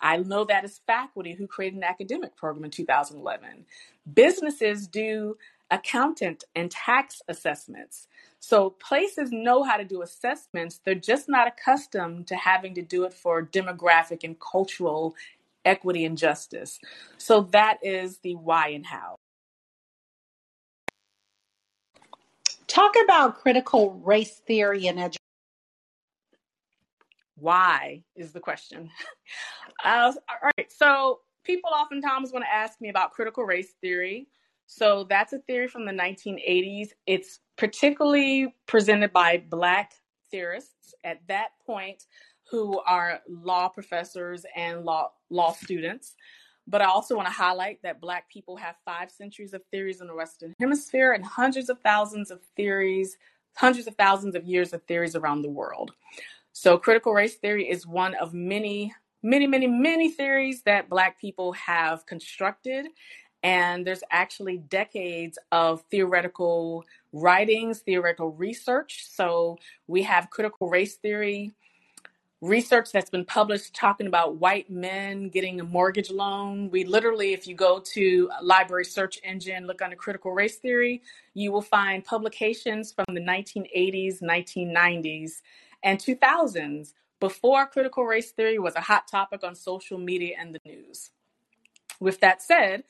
I 0.00 0.16
know 0.16 0.44
that 0.44 0.64
as 0.64 0.80
faculty 0.86 1.34
who 1.34 1.46
created 1.46 1.76
an 1.76 1.84
academic 1.84 2.34
program 2.36 2.64
in 2.64 2.70
2011. 2.70 3.66
Businesses 4.12 4.86
do 4.88 5.36
accountant 5.70 6.44
and 6.54 6.70
tax 6.70 7.22
assessments. 7.28 8.08
So 8.40 8.70
places 8.70 9.30
know 9.30 9.62
how 9.62 9.76
to 9.76 9.84
do 9.84 10.02
assessments. 10.02 10.80
They're 10.84 10.94
just 10.94 11.28
not 11.28 11.46
accustomed 11.46 12.26
to 12.28 12.36
having 12.36 12.74
to 12.74 12.82
do 12.82 13.04
it 13.04 13.12
for 13.14 13.44
demographic 13.44 14.24
and 14.24 14.38
cultural 14.40 15.14
equity 15.64 16.04
and 16.04 16.16
justice. 16.16 16.78
So 17.18 17.42
that 17.52 17.78
is 17.82 18.18
the 18.18 18.34
why 18.34 18.68
and 18.68 18.86
how. 18.86 19.16
Talk 22.66 22.94
about 23.04 23.40
critical 23.40 23.94
race 23.94 24.36
theory 24.46 24.86
in 24.86 24.98
education. 24.98 25.16
Why 27.36 28.04
is 28.16 28.32
the 28.32 28.40
question. 28.40 28.90
Uh, 29.84 30.12
all 30.28 30.50
right. 30.58 30.70
So 30.70 31.20
people 31.44 31.70
oftentimes 31.72 32.32
want 32.32 32.44
to 32.44 32.52
ask 32.52 32.80
me 32.80 32.90
about 32.90 33.12
critical 33.12 33.44
race 33.44 33.72
theory. 33.80 34.26
So 34.72 35.04
that's 35.10 35.32
a 35.32 35.40
theory 35.40 35.66
from 35.66 35.84
the 35.84 35.90
1980s. 35.90 36.90
It's 37.04 37.40
particularly 37.58 38.54
presented 38.66 39.12
by 39.12 39.42
Black 39.50 39.94
theorists 40.30 40.94
at 41.02 41.18
that 41.26 41.48
point 41.66 42.04
who 42.48 42.78
are 42.86 43.18
law 43.28 43.68
professors 43.68 44.46
and 44.54 44.84
law 44.84 45.10
law 45.28 45.50
students. 45.50 46.14
But 46.68 46.82
I 46.82 46.84
also 46.84 47.16
want 47.16 47.26
to 47.26 47.34
highlight 47.34 47.82
that 47.82 48.00
Black 48.00 48.30
people 48.30 48.56
have 48.58 48.76
five 48.84 49.10
centuries 49.10 49.54
of 49.54 49.62
theories 49.72 50.00
in 50.00 50.06
the 50.06 50.14
Western 50.14 50.54
Hemisphere 50.60 51.14
and 51.14 51.24
hundreds 51.24 51.68
of 51.68 51.80
thousands 51.80 52.30
of 52.30 52.40
theories, 52.54 53.18
hundreds 53.56 53.88
of 53.88 53.96
thousands 53.96 54.36
of 54.36 54.44
years 54.44 54.72
of 54.72 54.84
theories 54.84 55.16
around 55.16 55.42
the 55.42 55.50
world. 55.50 55.94
So, 56.52 56.78
critical 56.78 57.12
race 57.12 57.34
theory 57.34 57.68
is 57.68 57.88
one 57.88 58.14
of 58.14 58.32
many, 58.32 58.94
many, 59.20 59.48
many, 59.48 59.66
many 59.66 60.12
theories 60.12 60.62
that 60.62 60.88
Black 60.88 61.20
people 61.20 61.54
have 61.54 62.06
constructed. 62.06 62.86
And 63.42 63.86
there's 63.86 64.02
actually 64.10 64.58
decades 64.58 65.38
of 65.50 65.82
theoretical 65.90 66.84
writings, 67.12 67.80
theoretical 67.80 68.32
research. 68.32 69.06
So, 69.10 69.58
we 69.86 70.02
have 70.02 70.30
critical 70.30 70.68
race 70.68 70.96
theory 70.96 71.54
research 72.40 72.90
that's 72.90 73.10
been 73.10 73.24
published 73.24 73.74
talking 73.74 74.06
about 74.06 74.36
white 74.36 74.70
men 74.70 75.28
getting 75.28 75.60
a 75.60 75.64
mortgage 75.64 76.10
loan. 76.10 76.70
We 76.70 76.84
literally, 76.84 77.34
if 77.34 77.46
you 77.46 77.54
go 77.54 77.80
to 77.80 78.30
a 78.40 78.42
library 78.42 78.86
search 78.86 79.18
engine, 79.22 79.66
look 79.66 79.82
under 79.82 79.96
critical 79.96 80.32
race 80.32 80.56
theory, 80.56 81.02
you 81.34 81.52
will 81.52 81.62
find 81.62 82.04
publications 82.04 82.92
from 82.92 83.14
the 83.14 83.20
1980s, 83.20 84.22
1990s, 84.22 85.32
and 85.82 85.98
2000s 85.98 86.94
before 87.20 87.66
critical 87.66 88.04
race 88.04 88.30
theory 88.30 88.58
was 88.58 88.74
a 88.74 88.80
hot 88.80 89.06
topic 89.06 89.44
on 89.44 89.54
social 89.54 89.98
media 89.98 90.36
and 90.38 90.54
the 90.54 90.60
news. 90.64 91.10
With 92.00 92.20
that 92.20 92.40
said, 92.40 92.84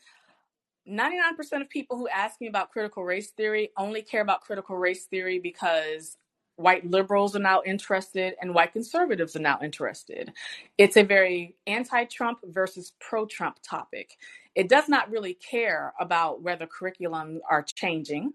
99% 0.89 1.61
of 1.61 1.69
people 1.69 1.97
who 1.97 2.09
ask 2.09 2.41
me 2.41 2.49
about 2.49 2.71
critical 2.71 3.05
race 3.05 3.31
theory 3.31 3.71
only 3.77 4.03
care 4.03 4.23
about 4.23 4.43
critical 4.43 4.77
race 4.77 5.05
theory 5.07 5.39
because 5.39 6.17
white 6.57 6.89
liberals 6.91 7.35
are 7.37 7.41
now 7.41 7.63
interested 7.65 8.35
and 8.41 8.55
white 8.55 8.73
conservatives 8.73 9.37
are 9.37 9.41
now 9.41 9.59
interested. 9.63 10.33
It's 10.79 10.97
a 10.97 11.03
very 11.03 11.57
anti 11.67 12.05
Trump 12.05 12.41
versus 12.45 12.93
pro 13.01 13.27
Trump 13.27 13.59
topic. 13.63 14.17
It 14.55 14.69
does 14.69 14.89
not 14.89 15.11
really 15.11 15.35
care 15.35 15.93
about 16.01 16.43
whether 16.43 16.67
curriculums 16.67 17.39
are 17.49 17.63
changing 17.63 18.33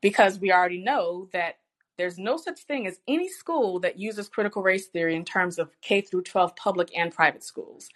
because 0.00 0.38
we 0.40 0.52
already 0.52 0.82
know 0.82 1.28
that 1.32 1.56
there's 1.98 2.18
no 2.18 2.38
such 2.38 2.60
thing 2.60 2.86
as 2.86 3.00
any 3.08 3.28
school 3.28 3.80
that 3.80 3.98
uses 3.98 4.28
critical 4.28 4.62
race 4.62 4.86
theory 4.86 5.16
in 5.16 5.24
terms 5.24 5.58
of 5.58 5.70
K 5.82 6.00
through 6.00 6.22
12 6.22 6.56
public 6.56 6.90
and 6.96 7.12
private 7.14 7.44
schools. 7.44 7.90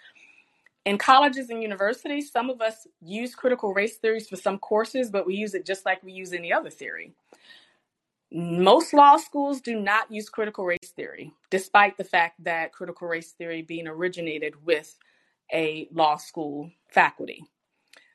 In 0.85 0.99
colleges 0.99 1.49
and 1.49 1.63
universities, 1.63 2.31
some 2.31 2.51
of 2.51 2.61
us 2.61 2.87
use 3.01 3.35
critical 3.35 3.73
race 3.73 3.97
theories 3.97 4.29
for 4.29 4.37
some 4.37 4.59
courses, 4.59 5.11
but 5.11 5.27
we 5.27 5.35
use 5.35 5.55
it 5.55 5.65
just 5.65 5.87
like 5.87 6.03
we 6.03 6.13
use 6.13 6.33
any 6.33 6.53
other 6.53 6.71
theory. 6.71 7.15
Most 8.31 8.93
law 8.93 9.17
schools 9.17 9.61
do 9.61 9.81
not 9.81 10.11
use 10.11 10.29
critical 10.29 10.65
race 10.65 10.93
theory, 10.95 11.33
despite 11.51 11.97
the 11.97 12.05
fact 12.05 12.43
that 12.45 12.73
critical 12.73 13.09
race 13.09 13.33
theory 13.33 13.63
being 13.63 13.87
originated 13.87 14.65
with 14.65 14.97
a 15.53 15.89
law 15.93 16.17
school 16.17 16.71
faculty. 16.89 17.45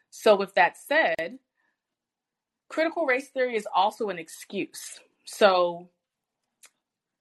So, 0.10 0.36
with 0.36 0.54
that 0.56 0.78
said, 0.78 1.40
critical 2.68 3.06
race 3.06 3.30
theory 3.30 3.56
is 3.56 3.68
also 3.74 4.10
an 4.10 4.20
excuse 4.20 5.00
so, 5.32 5.90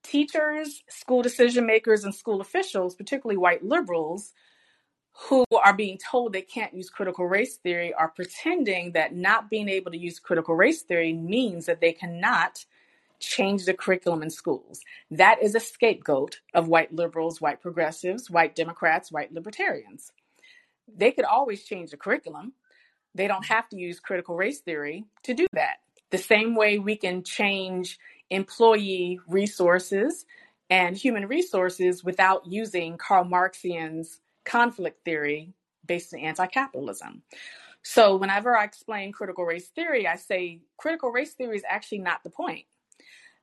teachers, 0.03 0.81
school 0.89 1.21
decision 1.21 1.67
makers, 1.67 2.03
and 2.03 2.13
school 2.13 2.41
officials, 2.41 2.95
particularly 2.95 3.37
white 3.37 3.63
liberals, 3.63 4.33
who 5.11 5.45
are 5.63 5.73
being 5.73 5.97
told 5.97 6.33
they 6.33 6.41
can't 6.41 6.73
use 6.73 6.89
critical 6.89 7.25
race 7.25 7.57
theory, 7.57 7.93
are 7.93 8.09
pretending 8.09 8.93
that 8.93 9.13
not 9.13 9.49
being 9.49 9.69
able 9.69 9.91
to 9.91 9.97
use 9.97 10.19
critical 10.19 10.55
race 10.55 10.81
theory 10.81 11.13
means 11.13 11.65
that 11.65 11.81
they 11.81 11.91
cannot 11.91 12.65
change 13.19 13.65
the 13.65 13.73
curriculum 13.73 14.23
in 14.23 14.29
schools. 14.29 14.81
That 15.11 15.43
is 15.43 15.55
a 15.55 15.59
scapegoat 15.59 16.39
of 16.53 16.67
white 16.67 16.93
liberals, 16.93 17.41
white 17.41 17.61
progressives, 17.61 18.29
white 18.29 18.55
Democrats, 18.55 19.11
white 19.11 19.33
libertarians. 19.33 20.11
They 20.87 21.11
could 21.11 21.25
always 21.25 21.63
change 21.63 21.91
the 21.91 21.97
curriculum. 21.97 22.53
They 23.13 23.27
don't 23.27 23.45
have 23.45 23.67
to 23.69 23.77
use 23.77 23.99
critical 23.99 24.35
race 24.37 24.59
theory 24.59 25.05
to 25.23 25.33
do 25.33 25.47
that. 25.53 25.77
The 26.11 26.17
same 26.17 26.55
way 26.55 26.79
we 26.79 26.95
can 26.95 27.23
change 27.23 27.99
employee 28.29 29.19
resources 29.27 30.25
and 30.69 30.95
human 30.95 31.27
resources 31.27 32.03
without 32.03 32.45
using 32.47 32.97
Karl 32.97 33.25
Marxian's 33.25 34.19
conflict 34.49 35.05
theory 35.05 35.53
based 35.85 36.13
on 36.13 36.21
anti 36.21 36.47
capitalism. 36.47 37.23
So, 37.83 38.17
whenever 38.17 38.57
I 38.57 38.65
explain 38.65 39.11
critical 39.11 39.45
race 39.45 39.69
theory, 39.69 40.07
I 40.07 40.15
say 40.17 40.61
critical 40.77 41.11
race 41.11 41.33
theory 41.33 41.57
is 41.57 41.63
actually 41.67 41.99
not 41.99 42.23
the 42.23 42.29
point. 42.31 42.65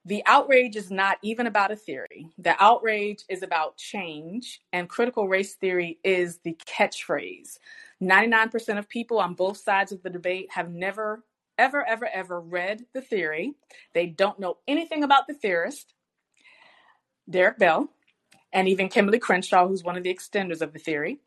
The 0.05 0.23
outrage 0.27 0.77
is 0.77 0.91
not 0.91 1.19
even 1.23 1.49
about 1.49 1.73
a 1.73 1.77
theory. 1.77 2.29
The 2.39 2.55
outrage 2.63 3.25
is 3.29 3.43
about 3.43 3.77
change, 3.77 4.61
and 4.73 4.89
critical 4.89 5.29
race 5.29 5.55
theory 5.55 5.99
is 6.05 6.39
the 6.45 6.57
catchphrase. 6.67 7.59
99% 8.03 8.79
of 8.79 8.89
people 8.89 9.19
on 9.19 9.35
both 9.35 9.57
sides 9.57 9.93
of 9.93 10.03
the 10.03 10.11
debate 10.11 10.49
have 10.53 10.71
never 10.71 11.25
ever, 11.59 11.87
ever, 11.87 12.07
ever 12.07 12.41
read 12.41 12.85
the 12.93 13.01
theory. 13.01 13.55
They 13.95 14.07
don't 14.07 14.39
know 14.39 14.59
anything 14.69 15.03
about 15.05 15.27
the 15.27 15.35
theorist, 15.35 15.95
Derrick 17.29 17.59
Bell, 17.59 17.89
and 18.53 18.69
even 18.69 18.89
Kimberlé 18.89 19.21
Crenshaw, 19.21 19.69
who's 19.69 19.85
one 19.85 19.97
of 19.97 20.03
the 20.03 20.15
extenders 20.15 20.61
of 20.61 20.73
the 20.73 20.79
theory. 20.79 21.19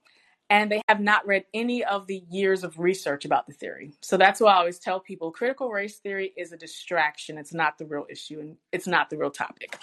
And 0.51 0.71
they 0.71 0.81
have 0.89 0.99
not 0.99 1.27
read 1.27 1.45
any 1.53 1.83
of 1.83 2.07
the 2.07 2.23
years 2.29 2.63
of 2.63 2.79
research 2.79 3.23
about 3.23 3.45
the 3.45 3.53
theory. 3.53 3.93
So 4.01 4.17
that's 4.17 4.39
why 4.39 4.53
I 4.53 4.57
always 4.57 4.79
tell 4.79 4.99
people 4.99 5.29
critical 5.31 5.69
race 5.69 5.97
theory 5.97 6.33
is 6.35 6.51
a 6.51 6.57
distraction. 6.57 7.38
It's 7.38 7.53
not 7.53 7.77
the 7.77 7.85
real 7.85 8.07
issue 8.09 8.39
and 8.39 8.57
it's 8.71 8.88
not 8.88 9.11
the 9.11 9.17
real 9.17 9.29
topic. 9.29 9.77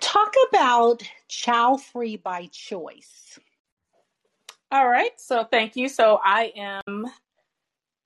Talk 0.00 0.34
about 0.48 1.02
child 1.26 1.82
free 1.82 2.16
by 2.16 2.48
choice. 2.52 3.40
All 4.70 4.88
right. 4.88 5.12
So 5.16 5.44
thank 5.44 5.74
you. 5.74 5.88
So 5.88 6.20
I 6.24 6.52
am 6.56 7.06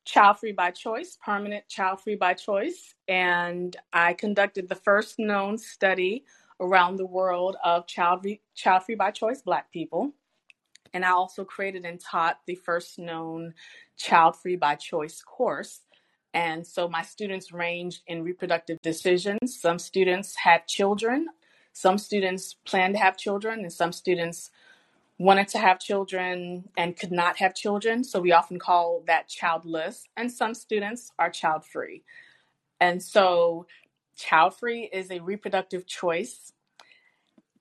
child 0.04 0.38
free 0.38 0.52
by 0.52 0.70
choice, 0.70 1.18
permanent 1.24 1.68
child 1.68 2.00
free 2.00 2.16
by 2.16 2.34
choice. 2.34 2.94
And 3.08 3.76
I 3.92 4.14
conducted 4.14 4.68
the 4.68 4.74
first 4.74 5.18
known 5.18 5.58
study 5.58 6.24
around 6.60 6.96
the 6.96 7.06
world 7.06 7.56
of 7.64 7.86
child 7.86 8.26
child 8.54 8.82
free 8.84 8.94
by 8.94 9.10
choice 9.10 9.42
Black 9.42 9.70
people. 9.72 10.12
And 10.92 11.04
I 11.04 11.10
also 11.10 11.44
created 11.44 11.84
and 11.84 12.00
taught 12.00 12.40
the 12.46 12.56
first 12.56 12.98
known 12.98 13.54
child 13.96 14.36
free 14.36 14.56
by 14.56 14.74
choice 14.74 15.22
course. 15.22 15.80
And 16.34 16.66
so 16.66 16.88
my 16.88 17.02
students 17.02 17.52
ranged 17.52 18.02
in 18.06 18.22
reproductive 18.22 18.80
decisions. 18.82 19.60
Some 19.60 19.78
students 19.78 20.36
had 20.36 20.66
children, 20.66 21.26
some 21.72 21.98
students 21.98 22.54
plan 22.64 22.92
to 22.92 22.98
have 22.98 23.16
children, 23.16 23.60
and 23.60 23.72
some 23.72 23.92
students 23.92 24.50
wanted 25.20 25.46
to 25.46 25.58
have 25.58 25.78
children 25.78 26.66
and 26.78 26.96
could 26.96 27.12
not 27.12 27.36
have 27.36 27.54
children. 27.54 28.02
So 28.02 28.20
we 28.20 28.32
often 28.32 28.58
call 28.58 29.02
that 29.06 29.28
childless. 29.28 30.08
And 30.16 30.32
some 30.32 30.54
students 30.54 31.12
are 31.18 31.28
child 31.28 31.66
free. 31.66 32.02
And 32.80 33.02
so 33.02 33.66
child 34.16 34.56
free 34.56 34.88
is 34.90 35.10
a 35.10 35.20
reproductive 35.20 35.86
choice. 35.86 36.54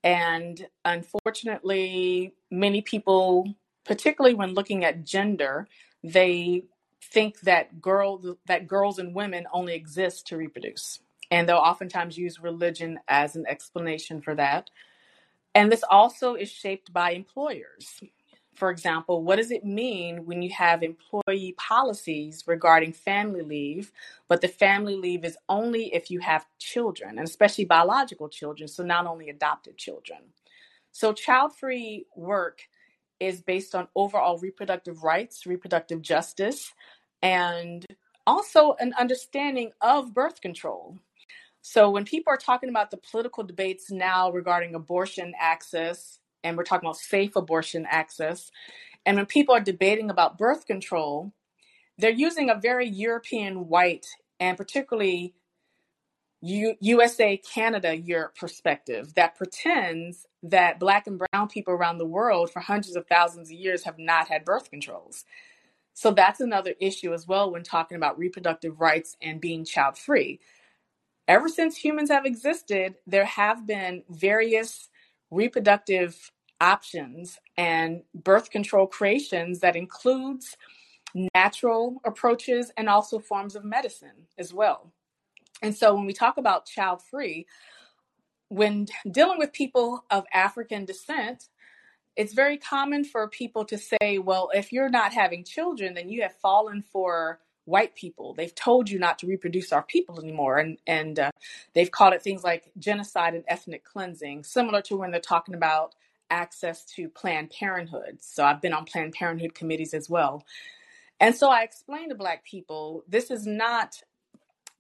And 0.06 0.68
unfortunately, 0.86 2.34
many 2.50 2.82
people, 2.82 3.54
particularly 3.84 4.36
when 4.36 4.54
looking 4.54 4.86
at 4.86 5.04
gender, 5.04 5.68
they 6.02 6.64
think 7.02 7.42
that 7.42 7.82
girls 7.82 8.26
that 8.46 8.68
girls 8.68 9.00
and 9.00 9.14
women 9.14 9.48
only 9.52 9.76
exist 9.76 10.28
to 10.28 10.38
reproduce. 10.38 11.00
And 11.30 11.50
they'll 11.50 11.58
oftentimes 11.58 12.18
use 12.18 12.40
religion 12.40 13.00
as 13.10 13.36
an 13.36 13.44
explanation 13.50 14.22
for 14.22 14.34
that. 14.36 14.70
And 15.56 15.72
this 15.72 15.84
also 15.90 16.36
is 16.36 16.50
shaped 16.52 16.94
by 16.94 17.12
employers. 17.12 18.02
for 18.56 18.70
example, 18.72 19.24
what 19.24 19.38
does 19.38 19.52
it 19.52 19.64
mean 19.64 20.26
when 20.26 20.42
you 20.42 20.50
have 20.50 20.84
employee 20.84 21.56
policies 21.58 22.44
regarding 22.46 22.92
family 22.92 23.42
leave, 23.42 23.92
but 24.28 24.42
the 24.42 24.50
family 24.50 24.96
leave 24.96 25.24
is 25.24 25.38
only 25.48 25.94
if 25.94 26.12
you 26.12 26.20
have 26.20 26.46
children, 26.60 27.18
and 27.18 27.28
especially 27.28 27.64
biological 27.66 28.28
children, 28.28 28.68
so 28.68 28.84
not 28.84 29.08
only 29.08 29.30
adopted 29.30 29.78
children? 29.78 30.20
So, 30.92 31.14
child 31.14 31.56
free 31.56 32.06
work 32.16 32.64
is 33.20 33.42
based 33.42 33.76
on 33.76 33.88
overall 33.96 34.38
reproductive 34.40 35.04
rights, 35.04 35.46
reproductive 35.46 36.02
justice, 36.02 36.74
and 37.22 37.86
also 38.28 38.76
an 38.80 38.94
understanding 39.00 39.72
of 39.82 40.14
birth 40.14 40.42
control. 40.42 40.98
So, 41.62 41.90
when 41.90 42.06
people 42.06 42.34
are 42.34 42.38
talking 42.38 42.70
about 42.70 42.92
the 42.92 42.98
political 42.98 43.44
debates 43.44 43.92
now 43.92 44.32
regarding 44.32 44.76
abortion 44.76 45.34
access, 45.40 46.20
and 46.44 46.58
we're 46.58 46.64
talking 46.64 46.88
about 46.88 46.98
safe 46.98 47.36
abortion 47.36 47.86
access, 47.90 48.50
and 49.06 49.18
when 49.18 49.26
people 49.26 49.56
are 49.56 49.60
debating 49.62 50.10
about 50.10 50.38
birth 50.38 50.66
control, 50.66 51.34
they're 51.98 52.12
using 52.12 52.50
a 52.50 52.56
very 52.56 52.88
European 52.88 53.68
white 53.68 54.08
and 54.40 54.58
particularly 54.58 55.34
U- 56.42 56.78
USA, 56.80 57.36
Canada, 57.38 57.96
Europe 57.96 58.36
perspective 58.36 59.14
that 59.16 59.36
pretends 59.36 60.26
that 60.44 60.80
Black 60.80 61.08
and 61.08 61.20
Brown 61.20 61.50
people 61.50 61.74
around 61.74 61.98
the 61.98 62.06
world 62.06 62.50
for 62.50 62.62
hundreds 62.62 62.96
of 62.96 63.08
thousands 63.08 63.50
of 63.50 63.58
years 63.58 63.84
have 63.84 64.00
not 64.00 64.30
had 64.30 64.46
birth 64.46 64.70
controls. 64.70 65.26
So 65.94 66.12
that's 66.12 66.40
another 66.40 66.76
issue 66.80 67.14
as 67.14 67.28
well 67.28 67.52
when 67.52 67.64
talking 67.64 67.98
about 67.98 68.18
reproductive 68.18 68.80
rights 68.80 69.18
and 69.22 69.42
being 69.42 69.66
child 69.66 69.98
free. 69.98 70.40
Ever 71.30 71.48
since 71.48 71.78
humans 71.78 72.10
have 72.10 72.26
existed, 72.26 72.96
there 73.06 73.24
have 73.24 73.68
been 73.68 74.04
various 74.10 74.90
reproductive 75.30 76.32
options 76.60 77.38
and 77.56 78.02
birth 78.16 78.50
control 78.50 78.88
creations 78.88 79.60
that 79.60 79.76
includes 79.76 80.58
natural 81.36 82.02
approaches 82.04 82.72
and 82.78 82.90
also 82.90 83.20
forms 83.20 83.56
of 83.56 83.64
medicine 83.64 84.26
as 84.40 84.56
well. 84.56 84.92
And 85.62 85.76
so 85.76 85.94
when 85.94 86.08
we 86.08 86.14
talk 86.14 86.38
about 86.38 86.66
child 86.66 87.04
free, 87.04 87.46
when 88.48 88.88
dealing 89.12 89.38
with 89.38 89.54
people 89.54 90.06
of 90.10 90.26
African 90.34 90.84
descent, 90.86 91.50
it's 92.16 92.34
very 92.34 92.58
common 92.58 93.04
for 93.04 93.28
people 93.30 93.66
to 93.66 93.78
say, 93.78 94.18
well, 94.18 94.50
if 94.56 94.72
you're 94.72 94.90
not 94.90 95.14
having 95.14 95.44
children, 95.44 95.94
then 95.94 96.10
you 96.10 96.24
have 96.24 96.36
fallen 96.42 96.82
for 96.82 97.40
white 97.70 97.96
people. 97.96 98.34
They've 98.34 98.54
told 98.54 98.90
you 98.90 99.00
not 99.00 99.20
to 99.20 99.28
reproduce 99.28 99.72
our 99.72 99.84
people 99.84 100.20
anymore. 100.20 100.58
And, 100.58 100.78
and 100.88 101.20
uh, 101.20 101.32
they've 101.74 101.92
called 101.92 102.14
it 102.14 102.22
things 102.22 102.44
like 102.44 102.72
genocide 102.78 103.34
and 103.34 103.44
ethnic 103.48 103.84
cleansing, 103.84 104.44
similar 104.44 104.82
to 104.84 104.98
when 104.98 105.12
they're 105.12 105.22
talking 105.22 105.56
about 105.56 105.96
access 106.30 106.86
to 106.86 107.10
Planned 107.10 107.52
Parenthood. 107.52 108.18
So 108.22 108.44
I've 108.44 108.62
been 108.62 108.74
on 108.74 108.86
Planned 108.86 109.14
Parenthood 109.14 109.56
committees 109.56 109.94
as 109.94 110.10
well. 110.10 110.44
And 111.20 111.36
so 111.36 111.50
I 111.50 111.64
explain 111.64 112.10
to 112.10 112.16
Black 112.16 112.46
people 112.46 113.04
this 113.08 113.30
is 113.32 113.46
not 113.46 114.02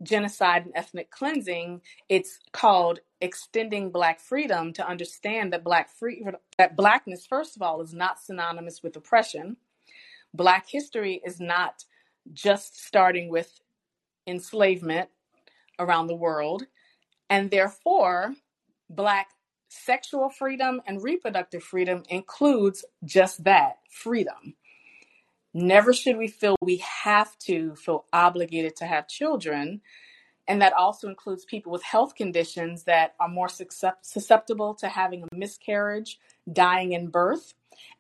genocide 0.01 0.65
and 0.65 0.74
ethnic 0.75 1.12
cleansing, 1.12 1.81
it's 2.08 2.39
called 2.51 3.00
extending 3.22 3.91
black 3.91 4.19
freedom 4.19 4.72
to 4.74 4.88
understand 4.88 5.51
that 5.51 5.63
black 5.63 5.89
free 5.89 6.25
that 6.58 6.77
blackness 6.77 7.25
first 7.25 7.55
of 7.58 7.62
all 7.62 7.81
is 7.81 7.93
not 7.93 8.19
synonymous 8.19 8.81
with 8.81 8.96
oppression. 8.96 9.58
Black 10.34 10.67
history 10.69 11.22
is 11.25 11.39
not 11.39 11.84
just 12.33 12.83
starting 12.86 13.29
with 13.29 13.59
enslavement 14.27 15.09
around 15.79 16.07
the 16.07 16.15
world 16.15 16.65
and 17.29 17.51
therefore 17.51 18.33
black 18.89 19.29
sexual 19.69 20.29
freedom 20.29 20.81
and 20.88 21.03
reproductive 21.03 21.63
freedom 21.63 22.03
includes 22.09 22.83
just 23.05 23.43
that 23.43 23.77
freedom. 23.89 24.55
Never 25.53 25.93
should 25.93 26.17
we 26.17 26.27
feel 26.27 26.55
we 26.62 26.77
have 27.03 27.38
to 27.39 27.75
feel 27.75 28.05
obligated 28.13 28.75
to 28.77 28.86
have 28.86 29.07
children. 29.07 29.81
And 30.48 30.62
that 30.62 30.74
also 30.74 31.07
includes 31.07 31.45
people 31.45 31.71
with 31.71 31.83
health 31.83 32.15
conditions 32.15 32.83
that 32.83 33.13
are 33.19 33.27
more 33.27 33.50
susceptible 33.50 34.74
to 34.75 34.88
having 34.88 35.24
a 35.24 35.36
miscarriage, 35.36 36.19
dying 36.51 36.93
in 36.93 37.07
birth. 37.07 37.53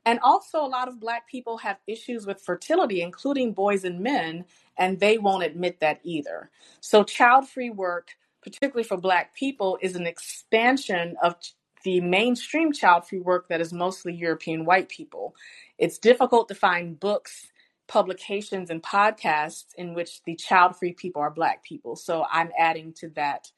And 0.05 0.19
also, 0.21 0.59
a 0.63 0.67
lot 0.67 0.87
of 0.87 0.99
Black 0.99 1.27
people 1.27 1.57
have 1.59 1.77
issues 1.87 2.25
with 2.25 2.41
fertility, 2.41 3.01
including 3.01 3.53
boys 3.53 3.83
and 3.83 3.99
men, 3.99 4.45
and 4.77 4.99
they 4.99 5.17
won't 5.17 5.43
admit 5.43 5.79
that 5.79 5.99
either. 6.03 6.49
So, 6.81 7.03
child 7.03 7.47
free 7.47 7.69
work, 7.69 8.09
particularly 8.41 8.83
for 8.83 8.97
Black 8.97 9.35
people, 9.35 9.77
is 9.81 9.95
an 9.95 10.07
expansion 10.07 11.15
of 11.21 11.35
the 11.83 12.01
mainstream 12.01 12.71
child 12.73 13.07
free 13.07 13.19
work 13.19 13.47
that 13.49 13.61
is 13.61 13.71
mostly 13.71 14.13
European 14.13 14.65
white 14.65 14.89
people. 14.89 15.35
It's 15.77 15.97
difficult 15.97 16.47
to 16.49 16.55
find 16.55 16.99
books, 16.99 17.47
publications, 17.87 18.69
and 18.69 18.83
podcasts 18.83 19.67
in 19.77 19.93
which 19.93 20.23
the 20.23 20.35
child 20.35 20.75
free 20.75 20.93
people 20.93 21.21
are 21.21 21.31
Black 21.31 21.63
people. 21.63 21.95
So 21.95 22.25
I'm 22.31 22.51
adding 22.57 22.93
to 22.99 23.09
that 23.15 23.51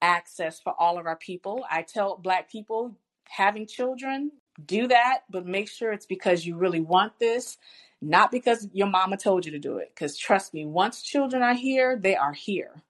access 0.00 0.60
for 0.60 0.74
all 0.78 0.98
of 0.98 1.06
our 1.06 1.16
people. 1.16 1.64
I 1.70 1.82
tell 1.82 2.16
Black 2.16 2.50
people 2.50 2.96
having 3.28 3.66
children, 3.66 4.30
do 4.64 4.88
that, 4.88 5.20
but 5.30 5.46
make 5.46 5.68
sure 5.68 5.92
it's 5.92 6.06
because 6.06 6.46
you 6.46 6.56
really 6.56 6.80
want 6.80 7.18
this, 7.18 7.58
not 8.00 8.30
because 8.30 8.68
your 8.72 8.88
mama 8.88 9.16
told 9.16 9.46
you 9.46 9.52
to 9.52 9.58
do 9.58 9.78
it. 9.78 9.90
Because 9.94 10.16
trust 10.16 10.54
me, 10.54 10.64
once 10.64 11.02
children 11.02 11.42
are 11.42 11.54
here, 11.54 11.96
they 11.96 12.16
are 12.16 12.32
here. 12.32 12.82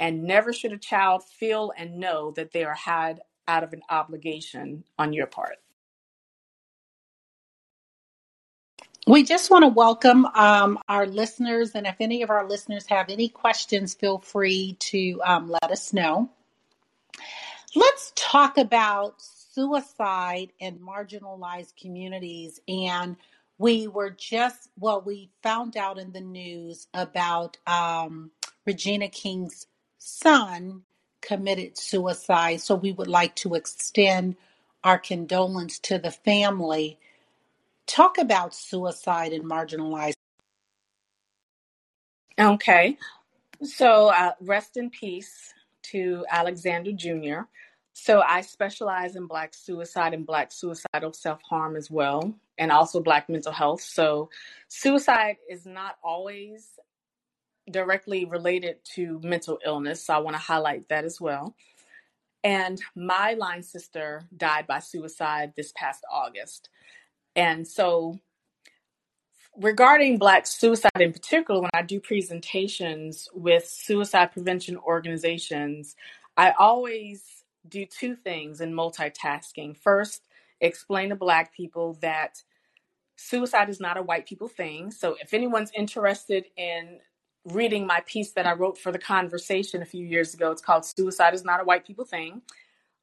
And 0.00 0.24
never 0.24 0.52
should 0.52 0.72
a 0.72 0.78
child 0.78 1.24
feel 1.24 1.72
and 1.76 1.98
know 1.98 2.32
that 2.32 2.52
they 2.52 2.64
are 2.64 2.74
had 2.74 3.20
out 3.48 3.64
of 3.64 3.72
an 3.72 3.82
obligation 3.90 4.84
on 4.98 5.12
your 5.12 5.26
part. 5.26 5.56
We 9.06 9.22
just 9.22 9.50
want 9.50 9.62
to 9.62 9.68
welcome 9.68 10.26
um, 10.26 10.78
our 10.86 11.06
listeners, 11.06 11.74
and 11.74 11.86
if 11.86 11.96
any 11.98 12.20
of 12.20 12.28
our 12.28 12.46
listeners 12.46 12.84
have 12.88 13.08
any 13.08 13.30
questions, 13.30 13.94
feel 13.94 14.18
free 14.18 14.76
to 14.80 15.22
um, 15.24 15.50
let 15.50 15.70
us 15.70 15.94
know. 15.94 16.28
Let's 17.74 18.12
talk 18.16 18.58
about 18.58 19.22
suicide 19.58 20.52
in 20.60 20.78
marginalized 20.78 21.74
communities. 21.76 22.60
And 22.68 23.16
we 23.58 23.88
were 23.88 24.10
just, 24.10 24.68
well, 24.78 25.02
we 25.04 25.30
found 25.42 25.76
out 25.76 25.98
in 25.98 26.12
the 26.12 26.20
news 26.20 26.86
about 26.94 27.56
um, 27.66 28.30
Regina 28.64 29.08
King's 29.08 29.66
son 29.98 30.82
committed 31.20 31.76
suicide. 31.76 32.60
So 32.60 32.76
we 32.76 32.92
would 32.92 33.08
like 33.08 33.34
to 33.36 33.54
extend 33.54 34.36
our 34.84 34.96
condolence 34.96 35.80
to 35.80 35.98
the 35.98 36.12
family. 36.12 37.00
Talk 37.88 38.16
about 38.16 38.54
suicide 38.54 39.32
and 39.32 39.44
marginalized. 39.44 40.14
Okay. 42.38 42.96
So 43.64 44.10
uh, 44.10 44.34
rest 44.40 44.76
in 44.76 44.90
peace 44.90 45.52
to 45.90 46.24
Alexander 46.30 46.92
Jr. 46.92 47.40
So 48.00 48.22
I 48.22 48.42
specialize 48.42 49.16
in 49.16 49.26
Black 49.26 49.52
suicide 49.52 50.14
and 50.14 50.24
Black 50.24 50.52
suicidal 50.52 51.12
self 51.12 51.42
harm 51.42 51.74
as 51.74 51.90
well, 51.90 52.32
and 52.56 52.70
also 52.70 53.00
Black 53.00 53.28
mental 53.28 53.50
health. 53.50 53.80
So 53.80 54.30
suicide 54.68 55.36
is 55.50 55.66
not 55.66 55.96
always 56.02 56.78
directly 57.68 58.24
related 58.24 58.76
to 58.94 59.20
mental 59.24 59.58
illness. 59.66 60.06
So 60.06 60.14
I 60.14 60.18
want 60.18 60.36
to 60.36 60.40
highlight 60.40 60.88
that 60.88 61.04
as 61.04 61.20
well. 61.20 61.56
And 62.44 62.80
my 62.94 63.34
line 63.34 63.64
sister 63.64 64.22
died 64.34 64.68
by 64.68 64.78
suicide 64.78 65.54
this 65.56 65.72
past 65.74 66.04
August. 66.10 66.68
And 67.34 67.66
so, 67.66 68.20
regarding 69.56 70.18
Black 70.18 70.46
suicide 70.46 71.00
in 71.00 71.12
particular, 71.12 71.62
when 71.62 71.70
I 71.74 71.82
do 71.82 71.98
presentations 71.98 73.28
with 73.34 73.66
suicide 73.66 74.30
prevention 74.32 74.76
organizations, 74.76 75.96
I 76.36 76.52
always 76.52 77.37
do 77.68 77.86
two 77.86 78.16
things 78.16 78.60
in 78.60 78.72
multitasking. 78.72 79.76
First, 79.76 80.28
explain 80.60 81.10
to 81.10 81.16
Black 81.16 81.54
people 81.54 81.98
that 82.02 82.42
suicide 83.16 83.68
is 83.68 83.80
not 83.80 83.98
a 83.98 84.02
white 84.02 84.26
people 84.26 84.48
thing. 84.48 84.90
So, 84.90 85.16
if 85.20 85.34
anyone's 85.34 85.72
interested 85.76 86.46
in 86.56 87.00
reading 87.44 87.86
my 87.86 88.00
piece 88.06 88.32
that 88.32 88.46
I 88.46 88.52
wrote 88.52 88.78
for 88.78 88.92
the 88.92 88.98
conversation 88.98 89.82
a 89.82 89.86
few 89.86 90.04
years 90.04 90.34
ago. 90.34 90.50
It's 90.50 90.62
called 90.62 90.84
Suicide 90.84 91.34
is 91.34 91.44
Not 91.44 91.60
a 91.60 91.64
White 91.64 91.86
People 91.86 92.04
Thing. 92.04 92.42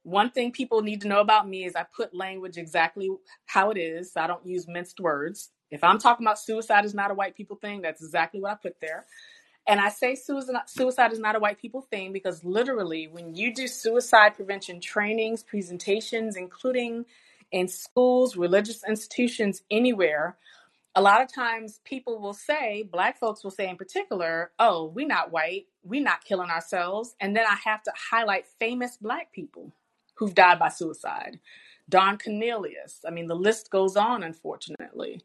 One 0.04 0.30
thing 0.30 0.52
people 0.52 0.82
need 0.82 1.02
to 1.02 1.08
know 1.08 1.20
about 1.20 1.48
me 1.50 1.66
is 1.66 1.76
I 1.76 1.86
put 1.96 2.14
language 2.16 2.58
exactly 2.58 3.10
how 3.48 3.72
it 3.72 3.78
is. 3.78 4.14
So 4.14 4.22
I 4.22 4.28
don't 4.28 4.46
use 4.46 4.68
minced 4.68 5.00
words. 5.00 5.50
If 5.72 5.84
I'm 5.84 5.98
talking 5.98 6.26
about 6.26 6.40
suicide 6.40 6.86
is 6.86 6.94
not 6.94 7.12
a 7.12 7.16
white 7.16 7.36
people 7.36 7.56
thing, 7.58 7.82
that's 7.82 8.04
exactly 8.04 8.40
what 8.40 8.52
I 8.52 8.56
put 8.56 8.80
there. 8.80 9.06
And 9.68 9.80
I 9.80 9.90
say 9.90 10.16
suicide, 10.16 11.12
is 11.12 11.20
not 11.20 11.36
a 11.36 11.40
white 11.40 11.60
people 11.60 11.82
thing 11.82 12.14
because 12.14 12.44
literally, 12.44 13.08
when 13.08 13.34
you 13.34 13.54
do 13.54 13.68
suicide 13.68 14.36
prevention 14.36 14.80
trainings, 14.80 15.42
presentations, 15.42 16.36
including 16.36 17.06
in 17.52 17.68
schools, 17.68 18.36
religious 18.38 18.84
institutions, 18.88 19.64
anywhere, 19.72 20.38
a 20.94 21.02
lot 21.02 21.22
of 21.22 21.34
times 21.34 21.82
people 21.84 22.20
will 22.20 22.34
say, 22.34 22.84
black 22.84 23.20
folks 23.20 23.44
will 23.44 23.52
say 23.52 23.68
in 23.68 23.76
particular, 23.76 24.52
oh, 24.60 24.86
we're 24.86 25.08
not 25.08 25.32
white, 25.32 25.66
we're 25.84 26.04
not 26.04 26.24
killing 26.24 26.50
ourselves. 26.50 27.16
And 27.20 27.36
then 27.36 27.46
I 27.46 27.58
have 27.66 27.84
to 27.84 27.92
highlight 28.12 28.46
famous 28.60 28.98
black 28.98 29.34
people 29.34 29.74
who've 30.16 30.34
died 30.36 30.60
by 30.60 30.70
suicide. 30.70 31.40
Don 31.90 32.18
Cornelius. 32.18 33.02
I 33.06 33.12
mean, 33.12 33.28
the 33.28 33.36
list 33.36 33.70
goes 33.70 33.96
on, 33.96 34.24
unfortunately. 34.24 35.22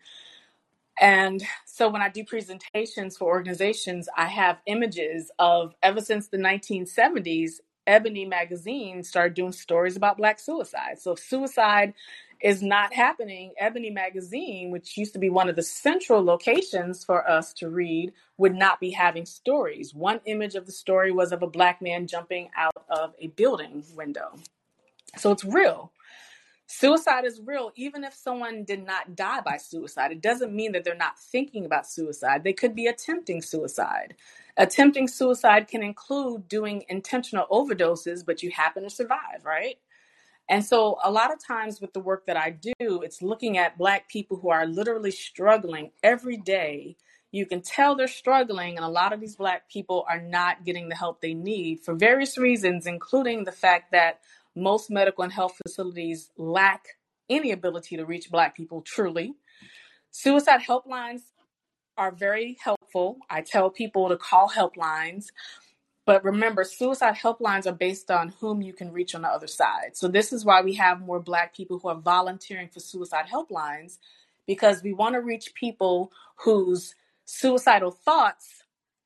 And 1.00 1.42
so 1.64 1.88
when 1.88 2.02
I 2.02 2.10
do 2.10 2.24
presentations 2.24 3.16
for 3.16 3.24
organizations, 3.24 4.08
I 4.16 4.26
have 4.26 4.60
images 4.66 5.30
of 5.38 5.74
ever 5.82 6.02
since 6.02 6.28
the 6.28 6.36
1970s, 6.36 7.52
Ebony 7.86 8.26
magazine 8.26 9.02
started 9.02 9.34
doing 9.34 9.52
stories 9.52 9.96
about 9.96 10.18
Black 10.18 10.38
suicide. 10.38 10.98
So 11.00 11.12
if 11.12 11.18
suicide 11.18 11.94
is 12.42 12.62
not 12.62 12.92
happening, 12.92 13.52
Ebony 13.58 13.90
magazine, 13.90 14.70
which 14.70 14.96
used 14.98 15.14
to 15.14 15.18
be 15.18 15.30
one 15.30 15.48
of 15.48 15.56
the 15.56 15.62
central 15.62 16.22
locations 16.22 17.02
for 17.02 17.28
us 17.28 17.54
to 17.54 17.70
read, 17.70 18.12
would 18.36 18.54
not 18.54 18.78
be 18.78 18.90
having 18.90 19.24
stories. 19.24 19.94
One 19.94 20.20
image 20.26 20.54
of 20.54 20.66
the 20.66 20.72
story 20.72 21.12
was 21.12 21.32
of 21.32 21.42
a 21.42 21.46
Black 21.46 21.80
man 21.80 22.06
jumping 22.06 22.50
out 22.56 22.76
of 22.90 23.14
a 23.18 23.28
building 23.28 23.82
window. 23.96 24.38
So 25.16 25.32
it's 25.32 25.44
real. 25.44 25.92
Suicide 26.72 27.24
is 27.24 27.40
real, 27.44 27.72
even 27.74 28.04
if 28.04 28.14
someone 28.14 28.62
did 28.62 28.86
not 28.86 29.16
die 29.16 29.40
by 29.40 29.56
suicide. 29.56 30.12
It 30.12 30.22
doesn't 30.22 30.54
mean 30.54 30.70
that 30.70 30.84
they're 30.84 30.94
not 30.94 31.18
thinking 31.18 31.64
about 31.64 31.84
suicide. 31.84 32.44
They 32.44 32.52
could 32.52 32.76
be 32.76 32.86
attempting 32.86 33.42
suicide. 33.42 34.14
Attempting 34.56 35.08
suicide 35.08 35.66
can 35.66 35.82
include 35.82 36.46
doing 36.46 36.84
intentional 36.88 37.48
overdoses, 37.50 38.24
but 38.24 38.44
you 38.44 38.52
happen 38.52 38.84
to 38.84 38.90
survive, 38.90 39.44
right? 39.44 39.78
And 40.48 40.64
so, 40.64 40.98
a 41.02 41.10
lot 41.10 41.32
of 41.32 41.44
times 41.44 41.80
with 41.80 41.92
the 41.92 41.98
work 41.98 42.26
that 42.26 42.36
I 42.36 42.50
do, 42.50 43.02
it's 43.02 43.20
looking 43.20 43.58
at 43.58 43.76
Black 43.76 44.08
people 44.08 44.36
who 44.36 44.50
are 44.50 44.64
literally 44.64 45.10
struggling 45.10 45.90
every 46.04 46.36
day. 46.36 46.96
You 47.32 47.46
can 47.46 47.62
tell 47.62 47.96
they're 47.96 48.06
struggling, 48.06 48.76
and 48.76 48.84
a 48.84 48.88
lot 48.88 49.12
of 49.12 49.20
these 49.20 49.34
Black 49.34 49.68
people 49.68 50.04
are 50.08 50.20
not 50.20 50.64
getting 50.64 50.88
the 50.88 50.96
help 50.96 51.20
they 51.20 51.34
need 51.34 51.80
for 51.84 51.94
various 51.94 52.38
reasons, 52.38 52.86
including 52.86 53.42
the 53.42 53.52
fact 53.52 53.90
that 53.90 54.20
most 54.56 54.90
medical 54.90 55.24
and 55.24 55.32
health 55.32 55.56
facilities 55.66 56.30
lack 56.36 56.84
any 57.28 57.52
ability 57.52 57.96
to 57.96 58.04
reach 58.04 58.30
Black 58.30 58.56
people 58.56 58.82
truly. 58.82 59.34
Suicide 60.10 60.60
helplines 60.60 61.20
are 61.96 62.10
very 62.10 62.56
helpful. 62.62 63.18
I 63.28 63.42
tell 63.42 63.70
people 63.70 64.08
to 64.08 64.16
call 64.16 64.48
helplines. 64.48 65.26
But 66.06 66.24
remember, 66.24 66.64
suicide 66.64 67.14
helplines 67.14 67.66
are 67.66 67.72
based 67.72 68.10
on 68.10 68.30
whom 68.40 68.62
you 68.62 68.72
can 68.72 68.92
reach 68.92 69.14
on 69.14 69.22
the 69.22 69.28
other 69.28 69.46
side. 69.46 69.90
So, 69.96 70.08
this 70.08 70.32
is 70.32 70.44
why 70.44 70.62
we 70.62 70.74
have 70.74 71.00
more 71.00 71.20
Black 71.20 71.54
people 71.54 71.78
who 71.78 71.88
are 71.88 72.00
volunteering 72.00 72.68
for 72.68 72.80
suicide 72.80 73.26
helplines 73.32 73.98
because 74.46 74.82
we 74.82 74.92
want 74.92 75.14
to 75.14 75.20
reach 75.20 75.54
people 75.54 76.10
whose 76.36 76.94
suicidal 77.26 77.92
thoughts 77.92 78.59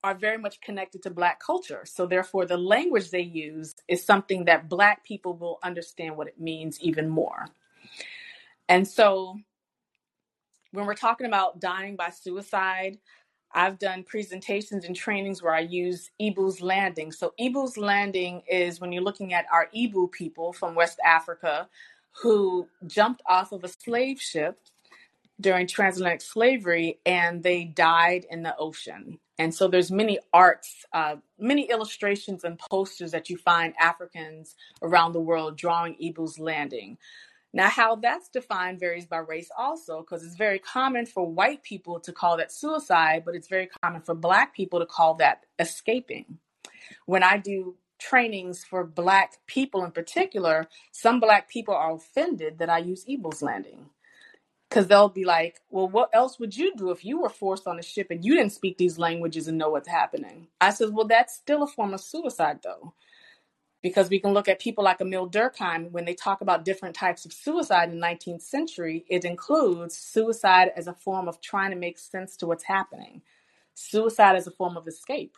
are 0.04 0.14
very 0.14 0.36
much 0.38 0.60
connected 0.60 1.02
to 1.02 1.10
Black 1.10 1.40
culture. 1.40 1.82
So, 1.86 2.06
therefore, 2.06 2.44
the 2.44 2.58
language 2.58 3.10
they 3.10 3.22
use 3.22 3.74
is 3.88 4.04
something 4.04 4.44
that 4.44 4.68
Black 4.68 5.02
people 5.04 5.34
will 5.34 5.58
understand 5.64 6.16
what 6.16 6.28
it 6.28 6.38
means 6.38 6.78
even 6.80 7.08
more. 7.08 7.46
And 8.68 8.86
so, 8.86 9.38
when 10.72 10.84
we're 10.86 10.94
talking 10.94 11.26
about 11.26 11.58
dying 11.58 11.96
by 11.96 12.10
suicide, 12.10 12.98
I've 13.54 13.78
done 13.78 14.02
presentations 14.04 14.84
and 14.84 14.94
trainings 14.94 15.42
where 15.42 15.54
I 15.54 15.60
use 15.60 16.10
Igbo's 16.20 16.60
Landing. 16.60 17.10
So, 17.10 17.32
Igbo's 17.40 17.78
Landing 17.78 18.42
is 18.46 18.80
when 18.82 18.92
you're 18.92 19.02
looking 19.02 19.32
at 19.32 19.46
our 19.50 19.68
Igbo 19.74 20.12
people 20.12 20.52
from 20.52 20.74
West 20.74 20.98
Africa 21.04 21.68
who 22.22 22.68
jumped 22.86 23.22
off 23.26 23.52
of 23.52 23.64
a 23.64 23.68
slave 23.68 24.20
ship 24.20 24.58
during 25.40 25.66
transatlantic 25.66 26.20
slavery 26.20 27.00
and 27.06 27.42
they 27.42 27.64
died 27.64 28.26
in 28.30 28.42
the 28.42 28.54
ocean. 28.58 29.18
And 29.38 29.54
so 29.54 29.66
there's 29.66 29.90
many 29.90 30.18
arts, 30.32 30.84
uh, 30.92 31.16
many 31.38 31.68
illustrations 31.70 32.44
and 32.44 32.58
posters 32.58 33.10
that 33.10 33.28
you 33.28 33.36
find 33.36 33.74
Africans 33.80 34.54
around 34.82 35.12
the 35.12 35.20
world 35.20 35.56
drawing 35.56 35.96
Igbo's 35.96 36.38
Landing. 36.38 36.98
Now, 37.52 37.68
how 37.68 37.96
that's 37.96 38.28
defined 38.28 38.80
varies 38.80 39.06
by 39.06 39.18
race 39.18 39.48
also, 39.56 40.00
because 40.00 40.24
it's 40.24 40.36
very 40.36 40.58
common 40.58 41.06
for 41.06 41.24
white 41.24 41.62
people 41.62 42.00
to 42.00 42.12
call 42.12 42.36
that 42.36 42.52
suicide, 42.52 43.22
but 43.24 43.34
it's 43.34 43.48
very 43.48 43.68
common 43.82 44.02
for 44.02 44.14
black 44.14 44.54
people 44.54 44.80
to 44.80 44.86
call 44.86 45.14
that 45.14 45.46
escaping. 45.58 46.38
When 47.06 47.22
I 47.22 47.38
do 47.38 47.76
trainings 47.98 48.64
for 48.64 48.84
black 48.84 49.38
people 49.46 49.84
in 49.84 49.92
particular, 49.92 50.66
some 50.90 51.20
black 51.20 51.48
people 51.48 51.74
are 51.74 51.94
offended 51.94 52.58
that 52.58 52.70
I 52.70 52.78
use 52.78 53.04
Igbo's 53.04 53.40
Landing 53.40 53.88
because 54.74 54.88
they'll 54.88 55.08
be 55.08 55.24
like, 55.24 55.60
well, 55.70 55.88
what 55.88 56.10
else 56.12 56.40
would 56.40 56.56
you 56.56 56.74
do 56.74 56.90
if 56.90 57.04
you 57.04 57.20
were 57.20 57.28
forced 57.28 57.68
on 57.68 57.78
a 57.78 57.82
ship 57.82 58.08
and 58.10 58.24
you 58.24 58.34
didn't 58.34 58.50
speak 58.50 58.76
these 58.76 58.98
languages 58.98 59.46
and 59.46 59.56
know 59.56 59.70
what's 59.70 59.86
happening? 59.86 60.48
I 60.60 60.70
said, 60.70 60.88
well, 60.92 61.06
that's 61.06 61.36
still 61.36 61.62
a 61.62 61.68
form 61.68 61.94
of 61.94 62.00
suicide, 62.00 62.58
though. 62.64 62.92
Because 63.82 64.10
we 64.10 64.18
can 64.18 64.32
look 64.32 64.48
at 64.48 64.58
people 64.58 64.82
like 64.82 65.00
Emile 65.00 65.30
Durkheim 65.30 65.92
when 65.92 66.04
they 66.04 66.14
talk 66.14 66.40
about 66.40 66.64
different 66.64 66.96
types 66.96 67.24
of 67.24 67.32
suicide 67.32 67.90
in 67.90 68.00
the 68.00 68.04
19th 68.04 68.42
century, 68.42 69.04
it 69.08 69.24
includes 69.24 69.96
suicide 69.96 70.72
as 70.74 70.88
a 70.88 70.92
form 70.92 71.28
of 71.28 71.40
trying 71.40 71.70
to 71.70 71.76
make 71.76 71.96
sense 71.96 72.36
to 72.38 72.46
what's 72.48 72.64
happening, 72.64 73.22
suicide 73.74 74.34
as 74.34 74.48
a 74.48 74.50
form 74.50 74.76
of 74.76 74.88
escape. 74.88 75.36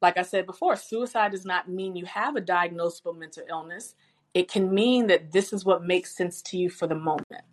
Like 0.00 0.16
I 0.16 0.22
said 0.22 0.46
before, 0.46 0.76
suicide 0.76 1.32
does 1.32 1.44
not 1.44 1.68
mean 1.68 1.96
you 1.96 2.06
have 2.06 2.34
a 2.34 2.40
diagnosable 2.40 3.18
mental 3.18 3.42
illness. 3.46 3.94
It 4.32 4.50
can 4.50 4.74
mean 4.74 5.08
that 5.08 5.32
this 5.32 5.52
is 5.52 5.66
what 5.66 5.84
makes 5.84 6.16
sense 6.16 6.40
to 6.42 6.56
you 6.56 6.70
for 6.70 6.86
the 6.86 6.94
moment. 6.94 7.44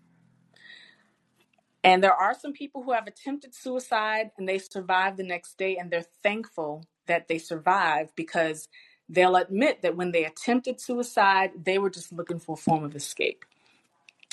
And 1.83 2.03
there 2.03 2.13
are 2.13 2.33
some 2.33 2.53
people 2.53 2.83
who 2.83 2.93
have 2.93 3.07
attempted 3.07 3.53
suicide 3.53 4.31
and 4.37 4.47
they 4.47 4.57
survive 4.57 5.17
the 5.17 5.23
next 5.23 5.57
day 5.57 5.77
and 5.77 5.91
they're 5.91 6.05
thankful 6.23 6.85
that 7.07 7.27
they 7.27 7.37
survived 7.37 8.11
because 8.15 8.69
they'll 9.09 9.35
admit 9.35 9.81
that 9.81 9.97
when 9.97 10.11
they 10.11 10.23
attempted 10.23 10.79
suicide, 10.79 11.51
they 11.65 11.77
were 11.77 11.89
just 11.89 12.13
looking 12.13 12.39
for 12.39 12.53
a 12.53 12.57
form 12.57 12.85
of 12.85 12.95
escape. 12.95 13.43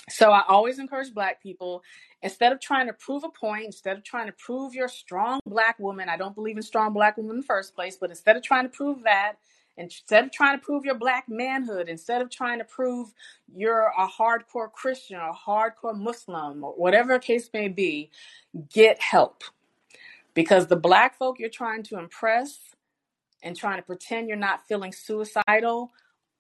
So 0.09 0.31
I 0.31 0.43
always 0.49 0.79
encourage 0.79 1.13
Black 1.13 1.43
people 1.43 1.83
instead 2.23 2.53
of 2.53 2.61
trying 2.61 2.87
to 2.87 2.93
prove 2.93 3.25
a 3.25 3.29
point, 3.29 3.65
instead 3.65 3.97
of 3.97 4.05
trying 4.05 4.27
to 4.27 4.33
prove 4.33 4.75
you're 4.75 4.87
a 4.87 4.89
strong 4.89 5.41
Black 5.47 5.79
woman, 5.79 6.09
I 6.09 6.17
don't 6.17 6.35
believe 6.35 6.57
in 6.57 6.63
strong 6.63 6.93
Black 6.93 7.17
women 7.17 7.33
in 7.33 7.37
the 7.39 7.47
first 7.47 7.75
place, 7.75 7.97
but 8.01 8.11
instead 8.11 8.37
of 8.37 8.43
trying 8.43 8.65
to 8.65 8.69
prove 8.69 9.03
that, 9.05 9.35
Instead 9.81 10.25
of 10.25 10.31
trying 10.31 10.59
to 10.59 10.65
prove 10.65 10.85
your 10.85 10.95
black 10.95 11.25
manhood, 11.27 11.89
instead 11.89 12.21
of 12.21 12.29
trying 12.29 12.59
to 12.59 12.65
prove 12.65 13.15
you're 13.57 13.91
a 13.99 14.07
hardcore 14.07 14.71
Christian 14.71 15.17
or 15.17 15.33
hardcore 15.33 15.97
Muslim 15.97 16.63
or 16.63 16.73
whatever 16.73 17.19
case 17.19 17.49
may 17.55 17.67
be, 17.67 18.11
get 18.71 19.01
help. 19.01 19.43
Because 20.35 20.67
the 20.67 20.77
black 20.77 21.17
folk 21.17 21.39
you're 21.39 21.49
trying 21.49 21.83
to 21.85 21.99
impress 21.99 22.59
and 23.43 23.57
trying 23.57 23.79
to 23.79 23.83
pretend 23.83 24.29
you're 24.29 24.37
not 24.37 24.69
feeling 24.69 24.93
suicidal 24.93 25.91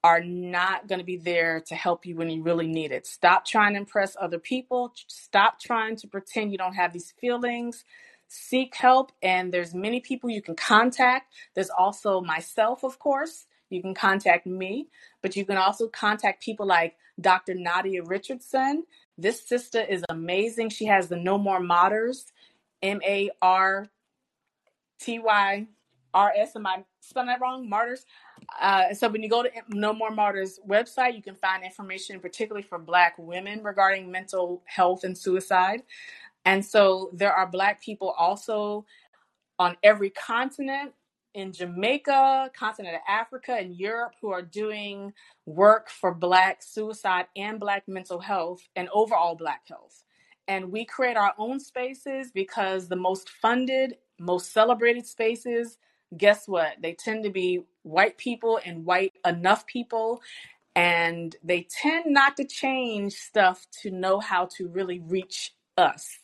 are 0.05 0.23
not 0.23 0.87
going 0.87 0.99
to 0.99 1.05
be 1.05 1.17
there 1.17 1.61
to 1.61 1.75
help 1.75 2.05
you 2.05 2.17
when 2.17 2.29
you 2.29 2.43
really 2.43 2.67
need 2.67 2.93
it. 2.93 3.07
Stop 3.07 3.47
trying 3.47 3.73
to 3.73 3.81
impress 3.81 4.17
other 4.21 4.39
people. 4.39 4.93
Stop 5.07 5.59
trying 5.59 5.97
to 5.97 6.07
pretend 6.07 6.53
you 6.53 6.59
don't 6.59 6.75
have 6.75 6.93
these 6.93 7.15
feelings 7.19 7.85
seek 8.31 8.77
help 8.77 9.11
and 9.23 9.53
there's 9.53 9.75
many 9.75 9.99
people 10.01 10.31
you 10.31 10.41
can 10.41 10.55
contact. 10.55 11.35
There's 11.55 11.69
also 11.69 12.21
myself 12.21 12.85
of 12.85 12.99
course. 13.01 13.47
You 13.71 13.83
can 13.83 13.93
contact 13.93 14.47
me 14.47 14.89
but 15.21 15.35
you 15.35 15.45
can 15.45 15.57
also 15.57 15.89
contact 15.89 16.43
people 16.43 16.65
like 16.65 16.95
dr 17.21 17.53
nadia 17.55 18.05
richardson. 18.05 18.85
This 19.19 19.47
sister 19.47 19.81
is 19.81 20.05
amazing. 20.09 20.71
She 20.71 20.87
has 20.87 21.09
the 21.09 21.17
no 21.17 21.39
more 21.39 21.59
martyrs 21.61 22.27
m-a-r-t-y-r-s 22.83 23.91
am 26.57 26.67
i 26.67 26.85
spelling 27.01 27.29
that 27.29 27.41
wrong? 27.41 27.69
Martyrs. 27.69 28.07
Uh, 28.61 28.95
so 28.95 29.09
when 29.09 29.23
you 29.23 29.29
go 29.29 29.43
to 29.43 29.51
no 29.69 29.93
more 29.93 30.11
martyrs 30.11 30.61
website 30.67 31.15
you 31.15 31.23
can 31.23 31.35
find 31.35 31.63
information 31.63 32.19
particularly 32.21 32.63
for 32.67 32.79
black 32.79 33.15
women 33.19 33.63
regarding 33.63 34.11
mental 34.11 34.63
health 34.65 35.05
and 35.05 35.17
suicide 35.17 35.83
and 36.45 36.65
so 36.65 37.11
there 37.13 37.33
are 37.33 37.47
Black 37.47 37.83
people 37.83 38.11
also 38.11 38.85
on 39.59 39.77
every 39.83 40.11
continent 40.11 40.93
in 41.35 41.53
Jamaica, 41.53 42.51
continent 42.57 42.97
of 42.97 43.03
Africa, 43.09 43.55
and 43.55 43.75
Europe 43.77 44.15
who 44.21 44.31
are 44.31 44.43
doing 44.43 45.13
work 45.47 45.91
for 45.91 46.15
Black 46.15 46.63
suicide 46.63 47.27
and 47.37 47.61
Black 47.61 47.87
mental 47.87 48.19
health 48.21 48.63
and 48.75 48.89
overall 48.93 49.37
Black 49.37 49.63
health. 49.69 50.03
And 50.49 50.73
we 50.73 50.85
create 50.85 51.17
our 51.17 51.35
own 51.39 51.61
spaces 51.61 52.33
because 52.33 52.89
the 52.89 52.97
most 52.97 53.31
funded, 53.31 53.97
most 54.19 54.53
celebrated 54.53 55.07
spaces, 55.07 55.79
guess 56.17 56.49
what? 56.49 56.73
They 56.83 56.95
tend 56.95 57.23
to 57.25 57.31
be 57.31 57.63
white 57.83 58.19
people 58.19 58.59
and 58.65 58.85
white 58.85 59.13
enough 59.25 59.67
people. 59.67 60.21
And 60.75 61.37
they 61.45 61.69
tend 61.71 62.07
not 62.07 62.37
to 62.39 62.45
change 62.45 63.13
stuff 63.15 63.67
to 63.83 63.91
know 63.91 64.19
how 64.19 64.49
to 64.57 64.69
really 64.69 65.01
reach 65.01 65.55
us 65.77 66.19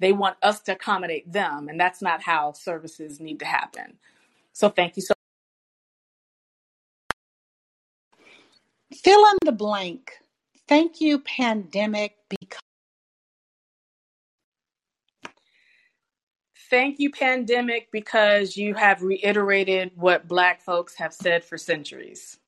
they 0.00 0.12
want 0.12 0.36
us 0.42 0.60
to 0.62 0.72
accommodate 0.72 1.32
them, 1.32 1.68
and 1.68 1.80
that's 1.80 2.02
not 2.02 2.22
how 2.22 2.52
services 2.52 3.20
need 3.20 3.40
to 3.40 3.46
happen. 3.46 3.98
So 4.52 4.68
thank 4.70 4.96
you 4.96 5.02
so 5.02 5.14
Fill 8.94 9.26
in 9.26 9.38
the 9.44 9.52
blank. 9.52 10.12
Thank 10.68 11.00
you, 11.00 11.20
pandemic, 11.20 12.16
because 12.30 12.60
Thank 16.70 16.98
you, 17.00 17.10
pandemic, 17.10 17.90
because 17.92 18.56
you 18.56 18.74
have 18.74 19.02
reiterated 19.02 19.92
what 19.96 20.28
Black 20.28 20.62
folks 20.62 20.94
have 20.96 21.14
said 21.14 21.44
for 21.44 21.58
centuries. 21.58 22.38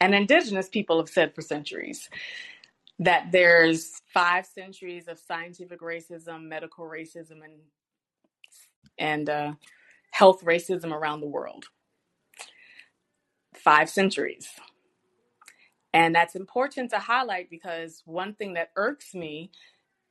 and 0.00 0.14
indigenous 0.14 0.68
people 0.70 0.98
have 0.98 1.10
said 1.10 1.34
for 1.34 1.42
centuries 1.42 2.10
that 3.04 3.32
there's 3.32 4.00
five 4.12 4.46
centuries 4.46 5.08
of 5.08 5.18
scientific 5.18 5.80
racism, 5.80 6.44
medical 6.44 6.84
racism, 6.84 7.42
and 7.44 7.60
and 8.98 9.28
uh, 9.28 9.52
health 10.10 10.44
racism 10.44 10.92
around 10.92 11.20
the 11.20 11.26
world. 11.26 11.64
Five 13.54 13.88
centuries. 13.88 14.48
And 15.94 16.14
that's 16.14 16.36
important 16.36 16.90
to 16.90 16.98
highlight 16.98 17.50
because 17.50 18.02
one 18.06 18.34
thing 18.34 18.54
that 18.54 18.70
irks 18.76 19.14
me 19.14 19.50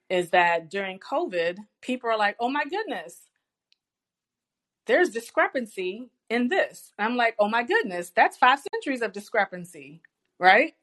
is 0.09 0.29
that 0.29 0.69
during 0.69 0.99
COVID, 0.99 1.57
people 1.81 2.09
are 2.09 2.17
like, 2.17 2.35
oh 2.39 2.49
my 2.49 2.65
goodness, 2.65 3.21
there's 4.85 5.09
discrepancy 5.09 6.09
in 6.29 6.49
this. 6.49 6.91
I'm 6.99 7.15
like, 7.15 7.35
oh 7.39 7.47
my 7.47 7.63
goodness, 7.63 8.11
that's 8.15 8.37
five 8.37 8.59
centuries 8.73 9.01
of 9.01 9.13
discrepancy, 9.13 10.01
right? 10.39 10.73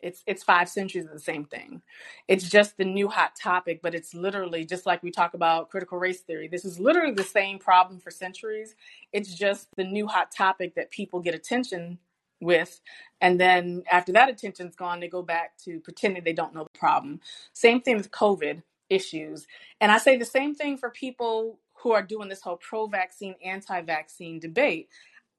It's 0.00 0.22
it's 0.26 0.44
five 0.44 0.68
centuries 0.68 1.06
of 1.06 1.12
the 1.12 1.20
same 1.20 1.44
thing. 1.44 1.82
It's 2.28 2.48
just 2.48 2.76
the 2.78 2.84
new 2.84 3.08
hot 3.08 3.36
topic, 3.36 3.80
but 3.82 3.94
it's 3.94 4.14
literally 4.14 4.64
just 4.64 4.86
like 4.86 5.02
we 5.02 5.10
talk 5.10 5.34
about 5.34 5.70
critical 5.70 5.98
race 5.98 6.20
theory. 6.20 6.48
This 6.48 6.64
is 6.64 6.80
literally 6.80 7.14
the 7.14 7.24
same 7.24 7.58
problem 7.58 8.00
for 8.00 8.10
centuries. 8.10 8.76
It's 9.12 9.34
just 9.34 9.68
the 9.76 9.84
new 9.84 10.06
hot 10.08 10.32
topic 10.32 10.74
that 10.76 10.90
people 10.90 11.20
get 11.20 11.34
attention 11.34 11.98
with 12.40 12.80
and 13.20 13.40
then 13.40 13.82
after 13.90 14.12
that 14.12 14.28
attention's 14.28 14.76
gone 14.76 15.00
they 15.00 15.08
go 15.08 15.22
back 15.22 15.56
to 15.58 15.80
pretending 15.80 16.24
they 16.24 16.34
don't 16.34 16.54
know 16.54 16.64
the 16.64 16.78
problem 16.78 17.20
same 17.54 17.80
thing 17.80 17.96
with 17.96 18.10
covid 18.10 18.62
issues 18.90 19.46
and 19.80 19.90
i 19.92 19.98
say 19.98 20.16
the 20.16 20.24
same 20.24 20.54
thing 20.54 20.76
for 20.76 20.90
people 20.90 21.58
who 21.82 21.92
are 21.92 22.02
doing 22.02 22.28
this 22.28 22.42
whole 22.42 22.58
pro-vaccine 22.58 23.34
anti-vaccine 23.44 24.38
debate 24.38 24.88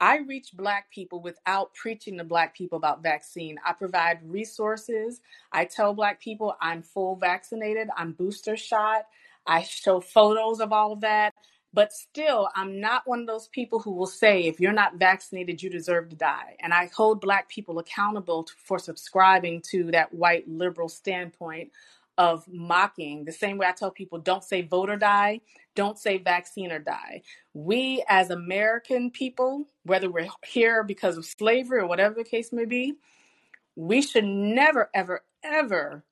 i 0.01 0.17
reach 0.19 0.51
black 0.53 0.91
people 0.91 1.21
without 1.21 1.73
preaching 1.75 2.17
to 2.17 2.23
black 2.23 2.55
people 2.55 2.77
about 2.77 3.03
vaccine. 3.03 3.57
I 3.65 3.73
provide 3.73 4.19
resources. 4.23 5.21
I 5.51 5.65
tell 5.65 5.93
black 5.93 6.21
people 6.21 6.55
i'm 6.62 6.83
full 6.83 7.15
vaccinated 7.17 7.89
i'm 7.97 8.13
booster 8.13 8.57
shot. 8.57 9.03
I 9.47 9.63
show 9.63 10.01
photos 10.01 10.59
of 10.62 10.71
all 10.73 10.93
of 10.93 11.01
that. 11.01 11.33
But 11.73 11.93
still, 11.93 12.49
I'm 12.55 12.79
not 12.79 13.03
one 13.07 13.21
of 13.21 13.27
those 13.27 13.47
people 13.49 13.79
who 13.79 13.91
will 13.91 14.07
say, 14.07 14.43
if 14.43 14.59
you're 14.59 14.73
not 14.73 14.95
vaccinated, 14.95 15.62
you 15.62 15.69
deserve 15.69 16.09
to 16.09 16.15
die. 16.15 16.55
And 16.59 16.73
I 16.73 16.89
hold 16.95 17.21
Black 17.21 17.47
people 17.49 17.77
accountable 17.79 18.47
for 18.65 18.79
subscribing 18.79 19.62
to 19.71 19.91
that 19.91 20.13
white 20.13 20.47
liberal 20.47 20.89
standpoint 20.89 21.71
of 22.17 22.43
mocking. 22.47 23.25
The 23.25 23.31
same 23.31 23.57
way 23.57 23.67
I 23.67 23.71
tell 23.73 23.91
people, 23.91 24.19
don't 24.19 24.43
say 24.43 24.63
vote 24.63 24.89
or 24.89 24.97
die, 24.97 25.41
don't 25.79 25.97
say 25.97 26.17
vaccine 26.17 26.73
or 26.73 26.79
die. 26.79 27.21
We, 27.53 28.03
as 28.09 28.31
American 28.31 29.11
people, 29.11 29.63
whether 29.85 30.11
we're 30.11 30.27
here 30.45 30.83
because 30.83 31.15
of 31.15 31.23
slavery 31.23 31.79
or 31.79 31.87
whatever 31.87 32.15
the 32.15 32.25
case 32.25 32.51
may 32.51 32.65
be, 32.65 32.95
we 33.77 34.01
should 34.01 34.25
never, 34.25 34.89
ever, 34.93 35.21
ever 35.41 36.03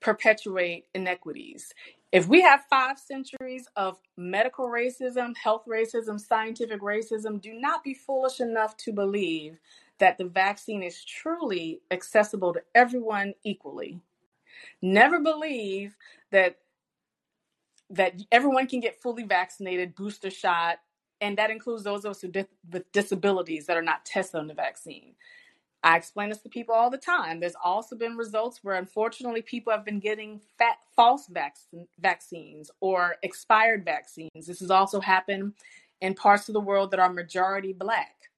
perpetuate 0.00 0.84
inequities. 0.94 1.74
If 2.12 2.28
we 2.28 2.42
have 2.42 2.60
five 2.70 2.96
centuries 2.96 3.66
of 3.74 3.98
medical 4.16 4.68
racism, 4.68 5.36
health 5.36 5.64
racism, 5.68 6.20
scientific 6.20 6.80
racism, 6.80 7.42
do 7.42 7.52
not 7.54 7.82
be 7.82 7.92
foolish 7.92 8.38
enough 8.38 8.76
to 8.84 8.92
believe 8.92 9.58
that 9.98 10.16
the 10.16 10.26
vaccine 10.26 10.84
is 10.84 11.04
truly 11.04 11.80
accessible 11.90 12.52
to 12.52 12.62
everyone 12.76 13.34
equally. 13.42 13.98
Never 14.80 15.18
believe 15.18 15.96
that 16.30 16.58
that 17.90 18.14
everyone 18.30 18.66
can 18.66 18.80
get 18.80 19.00
fully 19.00 19.24
vaccinated, 19.24 19.94
booster 19.94 20.30
shot, 20.30 20.78
and 21.20 21.36
that 21.38 21.50
includes 21.50 21.84
those 21.84 22.04
of 22.04 22.12
us 22.12 22.22
with 22.22 22.92
disabilities 22.92 23.66
that 23.66 23.76
are 23.76 23.82
not 23.82 24.04
tested 24.04 24.40
on 24.40 24.46
the 24.46 24.54
vaccine. 24.54 25.14
I 25.82 25.96
explain 25.96 26.28
this 26.28 26.42
to 26.42 26.48
people 26.48 26.74
all 26.74 26.90
the 26.90 26.98
time. 26.98 27.40
There's 27.40 27.54
also 27.62 27.96
been 27.96 28.16
results 28.16 28.60
where 28.62 28.76
unfortunately 28.76 29.42
people 29.42 29.72
have 29.72 29.84
been 29.84 30.00
getting 30.00 30.40
fat, 30.58 30.76
false 30.94 31.26
vac- 31.28 31.56
vaccines 31.98 32.70
or 32.80 33.16
expired 33.22 33.84
vaccines. 33.84 34.46
This 34.46 34.60
has 34.60 34.70
also 34.70 35.00
happened 35.00 35.54
in 36.02 36.14
parts 36.14 36.48
of 36.48 36.52
the 36.52 36.60
world 36.60 36.90
that 36.90 37.00
are 37.00 37.12
majority 37.12 37.72
black. 37.72 38.30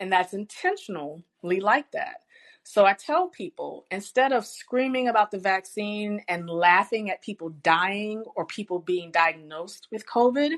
And 0.00 0.12
that's 0.12 0.34
intentionally 0.34 1.24
like 1.60 1.90
that. 1.92 2.16
So 2.64 2.84
I 2.84 2.94
tell 2.94 3.28
people 3.28 3.86
instead 3.90 4.32
of 4.32 4.46
screaming 4.46 5.08
about 5.08 5.30
the 5.30 5.38
vaccine 5.38 6.22
and 6.28 6.48
laughing 6.48 7.10
at 7.10 7.22
people 7.22 7.50
dying 7.62 8.24
or 8.36 8.46
people 8.46 8.78
being 8.78 9.10
diagnosed 9.10 9.88
with 9.90 10.06
COVID, 10.06 10.52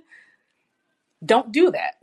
don't 1.24 1.50
do 1.50 1.70
that. 1.70 1.96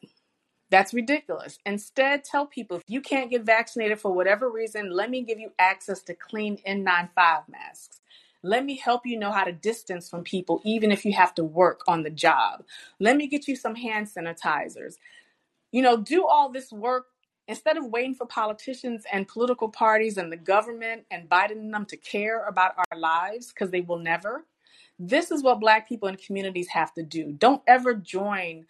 That's 0.72 0.94
ridiculous. 0.94 1.60
Instead, 1.66 2.24
tell 2.24 2.46
people 2.46 2.78
if 2.78 2.84
you 2.88 3.02
can't 3.02 3.30
get 3.30 3.44
vaccinated 3.44 4.00
for 4.00 4.12
whatever 4.12 4.50
reason, 4.50 4.90
let 4.90 5.10
me 5.10 5.22
give 5.22 5.38
you 5.38 5.52
access 5.60 6.02
to 6.04 6.14
clean 6.14 6.58
N95 6.68 7.50
masks. 7.50 8.00
Let 8.42 8.66
me 8.66 8.78
help 8.78 9.06
you 9.06 9.20
know 9.20 9.32
how 9.32 9.44
to 9.44 9.52
distance 9.52 10.10
from 10.10 10.24
people, 10.24 10.62
even 10.64 10.92
if 10.92 11.06
you 11.06 11.14
have 11.14 11.36
to 11.36 11.44
work 11.44 11.82
on 11.88 12.04
the 12.04 12.10
job. 12.10 12.64
Let 13.00 13.18
me 13.18 13.28
get 13.28 13.48
you 13.48 13.56
some 13.56 13.76
hand 13.76 14.08
sanitizers. 14.08 14.96
You 15.72 15.84
know, 15.84 15.98
do 15.98 16.26
all 16.26 16.50
this 16.50 16.72
work 16.72 17.08
instead 17.48 17.78
of 17.78 17.86
waiting 17.86 18.16
for 18.16 18.26
politicians 18.26 19.04
and 19.12 19.28
political 19.28 19.70
parties 19.70 20.18
and 20.18 20.32
the 20.32 20.38
government 20.38 21.04
and 21.12 21.30
Biden 21.30 21.52
and 21.52 21.74
them 21.74 21.86
to 21.86 21.98
care 21.98 22.46
about 22.46 22.74
our 22.78 22.98
lives 22.98 23.48
because 23.48 23.72
they 23.72 23.82
will 23.82 24.00
never. 24.00 24.46
This 25.00 25.32
is 25.32 25.44
what 25.44 25.60
Black 25.60 25.90
people 25.90 26.08
and 26.08 26.18
communities 26.18 26.70
have 26.70 26.94
to 26.94 27.04
do. 27.04 27.32
Don't 27.32 27.62
ever 27.68 27.94
join 27.94 28.66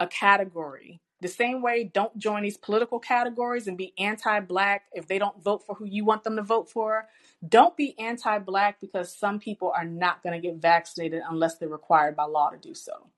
a 0.00 0.06
category 0.06 1.00
the 1.20 1.28
same 1.28 1.62
way, 1.62 1.90
don't 1.92 2.16
join 2.16 2.42
these 2.42 2.56
political 2.56 3.00
categories 3.00 3.66
and 3.66 3.76
be 3.76 3.92
anti 3.98 4.38
black 4.40 4.84
if 4.92 5.08
they 5.08 5.18
don't 5.18 5.42
vote 5.42 5.64
for 5.66 5.74
who 5.74 5.84
you 5.84 6.04
want 6.04 6.22
them 6.22 6.36
to 6.36 6.42
vote 6.42 6.70
for. 6.70 7.08
Don't 7.46 7.76
be 7.76 7.98
anti 7.98 8.38
black 8.38 8.80
because 8.80 9.12
some 9.12 9.40
people 9.40 9.72
are 9.74 9.84
not 9.84 10.22
going 10.22 10.40
to 10.40 10.46
get 10.46 10.56
vaccinated 10.56 11.22
unless 11.28 11.56
they're 11.56 11.68
required 11.68 12.14
by 12.14 12.24
law 12.24 12.50
to 12.50 12.56
do 12.56 12.72
so. 12.72 13.08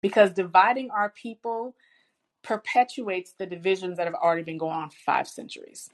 Because 0.00 0.32
dividing 0.32 0.90
our 0.90 1.10
people 1.10 1.74
perpetuates 2.42 3.32
the 3.32 3.46
divisions 3.46 3.96
that 3.96 4.06
have 4.06 4.14
already 4.14 4.42
been 4.42 4.58
going 4.58 4.74
on 4.74 4.90
for 4.90 4.98
five 5.04 5.28
centuries. 5.28 5.88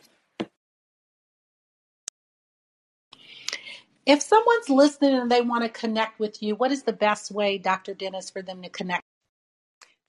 If 4.06 4.22
someone's 4.22 4.70
listening 4.70 5.14
and 5.14 5.30
they 5.30 5.42
want 5.42 5.64
to 5.64 5.68
connect 5.68 6.18
with 6.18 6.42
you, 6.42 6.54
what 6.54 6.72
is 6.72 6.82
the 6.82 6.94
best 6.94 7.30
way, 7.30 7.58
Dr. 7.58 7.92
Dennis, 7.92 8.30
for 8.30 8.40
them 8.40 8.62
to 8.62 8.70
connect? 8.70 9.04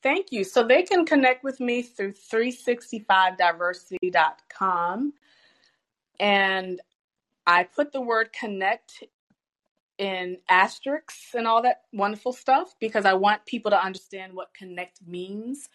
Thank 0.02 0.32
you. 0.32 0.46
So 0.46 0.64
they 0.64 0.84
can 0.84 1.06
connect 1.06 1.44
with 1.44 1.60
me 1.60 1.82
through 1.82 2.14
365diversity.com. 2.14 5.14
And 6.22 6.80
I 7.46 7.64
put 7.64 7.92
the 7.92 8.00
word 8.00 8.32
connect 8.32 9.04
in 9.98 10.38
asterisks 10.48 11.36
and 11.36 11.46
all 11.46 11.62
that 11.64 11.82
wonderful 11.92 12.32
stuff 12.32 12.74
because 12.80 13.06
I 13.06 13.12
want 13.14 13.46
people 13.46 13.72
to 13.72 13.84
understand 13.84 14.34
what 14.34 14.54
connect 14.54 15.06
means. 15.06 15.68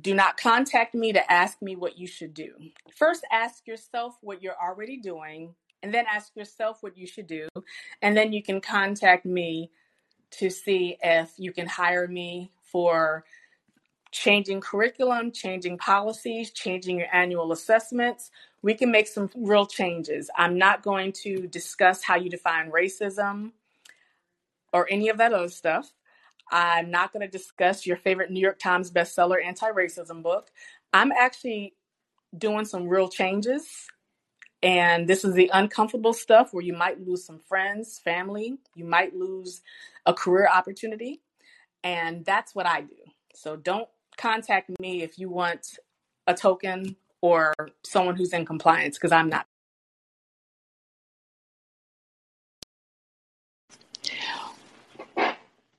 Do 0.00 0.14
not 0.14 0.36
contact 0.36 0.94
me 0.94 1.12
to 1.12 1.32
ask 1.32 1.62
me 1.62 1.76
what 1.76 1.98
you 1.98 2.06
should 2.06 2.34
do. 2.34 2.52
First, 2.94 3.24
ask 3.32 3.66
yourself 3.66 4.16
what 4.20 4.42
you're 4.42 4.60
already 4.60 4.98
doing, 4.98 5.54
and 5.82 5.94
then 5.94 6.04
ask 6.12 6.36
yourself 6.36 6.82
what 6.82 6.96
you 6.96 7.06
should 7.06 7.26
do. 7.26 7.48
And 8.02 8.16
then 8.16 8.32
you 8.32 8.42
can 8.42 8.60
contact 8.60 9.24
me 9.24 9.70
to 10.32 10.50
see 10.50 10.98
if 11.02 11.32
you 11.38 11.52
can 11.52 11.66
hire 11.66 12.06
me 12.06 12.50
for 12.62 13.24
changing 14.10 14.60
curriculum, 14.60 15.30
changing 15.32 15.78
policies, 15.78 16.50
changing 16.50 16.98
your 16.98 17.14
annual 17.14 17.52
assessments, 17.52 18.30
we 18.62 18.74
can 18.74 18.90
make 18.90 19.06
some 19.06 19.30
real 19.36 19.66
changes. 19.66 20.30
I'm 20.36 20.58
not 20.58 20.82
going 20.82 21.12
to 21.24 21.46
discuss 21.46 22.02
how 22.02 22.16
you 22.16 22.30
define 22.30 22.70
racism 22.70 23.52
or 24.72 24.86
any 24.90 25.08
of 25.08 25.18
that 25.18 25.32
other 25.32 25.48
stuff. 25.48 25.92
I'm 26.50 26.90
not 26.90 27.12
going 27.12 27.20
to 27.20 27.30
discuss 27.30 27.86
your 27.86 27.96
favorite 27.96 28.30
New 28.30 28.40
York 28.40 28.58
Times 28.58 28.90
bestseller 28.90 29.44
anti 29.44 29.70
racism 29.70 30.22
book. 30.22 30.50
I'm 30.92 31.12
actually 31.12 31.74
doing 32.36 32.64
some 32.64 32.88
real 32.88 33.08
changes. 33.08 33.86
And 34.62 35.08
this 35.08 35.24
is 35.24 35.34
the 35.34 35.50
uncomfortable 35.52 36.12
stuff 36.12 36.52
where 36.52 36.64
you 36.64 36.72
might 36.72 37.00
lose 37.00 37.24
some 37.24 37.38
friends, 37.38 38.00
family, 38.02 38.58
you 38.74 38.84
might 38.84 39.14
lose 39.14 39.62
a 40.04 40.12
career 40.12 40.48
opportunity. 40.52 41.20
And 41.84 42.24
that's 42.24 42.54
what 42.54 42.66
I 42.66 42.80
do. 42.80 42.96
So 43.34 43.54
don't 43.54 43.88
contact 44.16 44.70
me 44.80 45.02
if 45.02 45.18
you 45.18 45.30
want 45.30 45.78
a 46.26 46.34
token 46.34 46.96
or 47.20 47.54
someone 47.84 48.16
who's 48.16 48.32
in 48.32 48.44
compliance 48.44 48.96
because 48.96 49.12
I'm 49.12 49.28
not. 49.28 49.46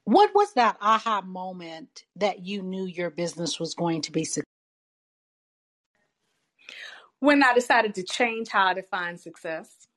What 0.09 0.31
was 0.33 0.53
that 0.53 0.77
aha 0.81 1.21
moment 1.21 2.05
that 2.15 2.39
you 2.39 2.63
knew 2.63 2.87
your 2.87 3.11
business 3.11 3.59
was 3.59 3.75
going 3.75 4.01
to 4.01 4.11
be 4.11 4.23
successful? 4.23 4.45
When 7.19 7.43
I 7.43 7.53
decided 7.53 7.93
to 7.95 8.03
change 8.03 8.49
how 8.49 8.67
I 8.67 8.73
define 8.73 9.19
success. 9.19 9.87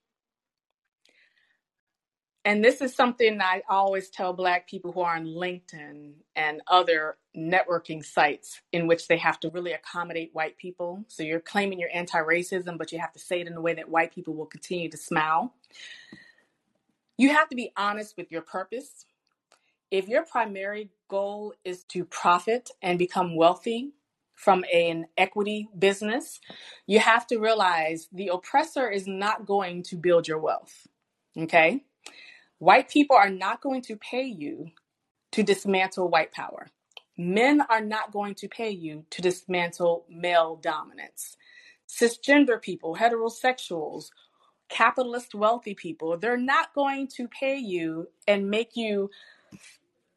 and 2.45 2.65
this 2.65 2.81
is 2.81 2.95
something 2.95 3.41
I 3.41 3.63
always 3.69 4.11
tell 4.11 4.33
Black 4.33 4.69
people 4.69 4.93
who 4.93 5.03
are 5.03 5.17
on 5.17 5.27
LinkedIn 5.27 6.15
and 6.35 6.61
other 6.67 7.19
networking 7.37 8.05
sites 8.05 8.61
in 8.73 8.89
which 8.89 9.07
they 9.07 9.17
have 9.19 9.39
to 9.41 9.51
really 9.51 9.73
accommodate 9.73 10.31
white 10.35 10.59
people. 10.59 11.05
So 11.09 11.23
you're 11.23 11.41
claiming 11.41 11.79
you're 11.79 11.91
anti 11.95 12.19
racism, 12.19 12.79
but 12.79 12.91
you 12.93 12.99
have 12.99 13.13
to 13.13 13.21
say 13.21 13.41
it 13.43 13.47
in 13.47 13.55
a 13.55 13.61
way 13.61 13.75
that 13.75 13.89
white 13.89 14.13
people 14.15 14.35
will 14.35 14.47
continue 14.47 14.91
to 14.91 14.97
smile. 14.97 15.55
You 17.17 17.31
have 17.31 17.49
to 17.51 17.57
be 17.57 17.73
honest 17.77 18.17
with 18.17 18.33
your 18.33 18.43
purpose. 18.43 19.07
If 19.93 20.09
your 20.09 20.25
primary 20.25 20.89
goal 21.09 21.53
is 21.67 21.85
to 21.91 22.07
profit 22.07 22.71
and 22.81 22.99
become 22.99 23.37
wealthy 23.37 23.93
from 24.35 24.65
an 24.73 25.05
equity 25.19 25.69
business, 25.79 26.41
you 26.87 26.99
have 26.99 27.27
to 27.27 27.37
realize 27.37 28.09
the 28.11 28.29
oppressor 28.29 28.89
is 28.89 29.07
not 29.07 29.45
going 29.45 29.83
to 29.83 29.97
build 29.97 30.27
your 30.27 30.39
wealth. 30.39 30.87
Okay? 31.37 31.85
White 32.59 32.89
people 32.89 33.17
are 33.17 33.29
not 33.29 33.61
going 33.61 33.83
to 33.83 33.97
pay 33.97 34.23
you 34.23 34.71
to 35.33 35.43
dismantle 35.43 36.09
white 36.09 36.33
power. 36.33 36.69
Men 37.19 37.61
are 37.69 37.83
not 37.83 38.13
going 38.13 38.35
to 38.37 38.49
pay 38.49 38.71
you 38.71 39.05
to 39.11 39.21
dismantle 39.21 40.07
male 40.09 40.57
dominance. 40.57 41.37
Cisgender 41.87 42.63
people, 42.63 42.97
heterosexuals, 42.97 44.07
capitalist 44.71 45.35
wealthy 45.35 45.75
people, 45.75 46.17
they're 46.17 46.39
not 46.39 46.73
going 46.75 47.09
to 47.09 47.29
pay 47.29 47.59
you 47.59 48.09
and 48.27 48.49
make 48.49 48.75
you 48.75 49.11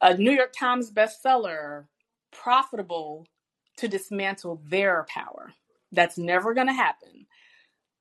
a 0.00 0.16
New 0.16 0.32
York 0.32 0.52
Times 0.52 0.90
bestseller, 0.90 1.84
profitable 2.32 3.26
to 3.78 3.88
dismantle 3.88 4.60
their 4.68 5.06
power. 5.08 5.52
That's 5.92 6.18
never 6.18 6.54
going 6.54 6.66
to 6.66 6.72
happen. 6.72 7.26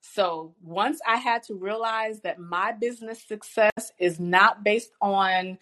So 0.02 0.54
once 0.62 1.00
I 1.06 1.18
had 1.18 1.44
to 1.44 1.56
realize 1.56 2.22
that 2.22 2.40
my 2.40 2.72
business 2.72 3.24
success 3.24 3.92
is 3.98 4.20
not 4.20 4.64
based 4.64 4.92
on 5.02 5.58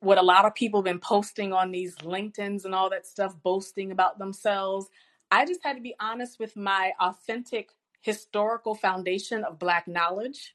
what 0.00 0.18
a 0.18 0.22
lot 0.22 0.44
of 0.44 0.54
people 0.54 0.80
have 0.80 0.84
been 0.84 0.98
posting 0.98 1.52
on 1.52 1.70
these 1.70 1.96
LinkedIn's 1.96 2.66
and 2.66 2.74
all 2.74 2.90
that 2.90 3.06
stuff, 3.06 3.34
boasting 3.42 3.90
about 3.92 4.18
themselves, 4.18 4.86
I 5.30 5.46
just 5.46 5.62
had 5.62 5.76
to 5.76 5.82
be 5.82 5.94
honest 5.98 6.38
with 6.38 6.56
my 6.56 6.92
authentic 7.00 7.70
historical 8.02 8.74
foundation 8.74 9.44
of 9.44 9.58
Black 9.58 9.88
knowledge. 9.88 10.52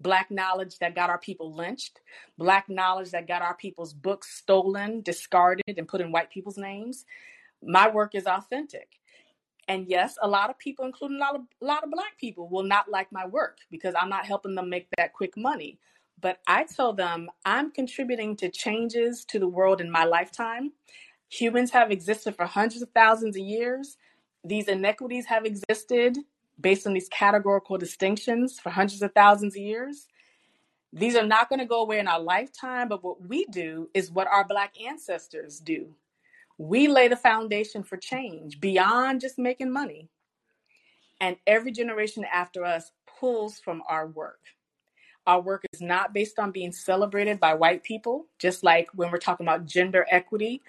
Black 0.00 0.30
knowledge 0.30 0.78
that 0.78 0.94
got 0.94 1.10
our 1.10 1.18
people 1.18 1.54
lynched, 1.54 2.00
Black 2.36 2.68
knowledge 2.68 3.10
that 3.12 3.28
got 3.28 3.42
our 3.42 3.56
people's 3.56 3.92
books 3.92 4.36
stolen, 4.36 5.00
discarded, 5.02 5.78
and 5.78 5.88
put 5.88 6.00
in 6.00 6.12
white 6.12 6.30
people's 6.30 6.58
names. 6.58 7.04
My 7.62 7.88
work 7.88 8.14
is 8.14 8.26
authentic. 8.26 8.98
And 9.68 9.86
yes, 9.88 10.16
a 10.20 10.28
lot 10.28 10.50
of 10.50 10.58
people, 10.58 10.84
including 10.84 11.16
a 11.16 11.20
lot 11.20 11.34
of, 11.36 11.42
a 11.62 11.64
lot 11.64 11.84
of 11.84 11.90
black 11.90 12.18
people, 12.18 12.48
will 12.48 12.64
not 12.64 12.90
like 12.90 13.10
my 13.10 13.26
work 13.26 13.58
because 13.70 13.94
I'm 13.98 14.10
not 14.10 14.26
helping 14.26 14.54
them 14.54 14.68
make 14.68 14.88
that 14.98 15.14
quick 15.14 15.36
money. 15.36 15.78
But 16.20 16.40
I 16.46 16.64
tell 16.64 16.92
them 16.92 17.30
I'm 17.44 17.70
contributing 17.70 18.36
to 18.36 18.50
changes 18.50 19.24
to 19.26 19.38
the 19.38 19.48
world 19.48 19.80
in 19.80 19.90
my 19.90 20.04
lifetime. 20.04 20.72
Humans 21.30 21.70
have 21.72 21.90
existed 21.90 22.36
for 22.36 22.46
hundreds 22.46 22.82
of 22.82 22.90
thousands 22.90 23.36
of 23.36 23.42
years. 23.42 23.96
These 24.44 24.68
inequities 24.68 25.26
have 25.26 25.44
existed 25.44 26.18
based 26.60 26.86
on 26.86 26.94
these 26.94 27.08
categorical 27.08 27.78
distinctions 27.78 28.58
for 28.60 28.70
hundreds 28.70 29.02
of 29.02 29.12
thousands 29.12 29.54
of 29.54 29.62
years. 29.62 30.06
These 30.92 31.16
are 31.16 31.26
not 31.26 31.48
going 31.48 31.58
to 31.58 31.66
go 31.66 31.82
away 31.82 31.98
in 31.98 32.06
our 32.06 32.20
lifetime, 32.20 32.88
but 32.88 33.02
what 33.02 33.26
we 33.26 33.46
do 33.46 33.90
is 33.94 34.12
what 34.12 34.28
our 34.28 34.46
Black 34.46 34.74
ancestors 34.80 35.58
do 35.58 35.94
we 36.58 36.88
lay 36.88 37.08
the 37.08 37.16
foundation 37.16 37.82
for 37.82 37.96
change 37.96 38.60
beyond 38.60 39.20
just 39.20 39.38
making 39.38 39.72
money. 39.72 40.08
And 41.20 41.36
every 41.46 41.72
generation 41.72 42.24
after 42.32 42.64
us 42.64 42.92
pulls 43.18 43.58
from 43.58 43.82
our 43.88 44.06
work. 44.06 44.40
Our 45.26 45.40
work 45.40 45.64
is 45.72 45.80
not 45.80 46.12
based 46.12 46.38
on 46.38 46.50
being 46.50 46.72
celebrated 46.72 47.40
by 47.40 47.54
white 47.54 47.82
people, 47.82 48.26
just 48.38 48.62
like 48.62 48.88
when 48.94 49.10
we're 49.10 49.18
talking 49.18 49.46
about 49.46 49.66
gender 49.66 50.06
equity. 50.10 50.62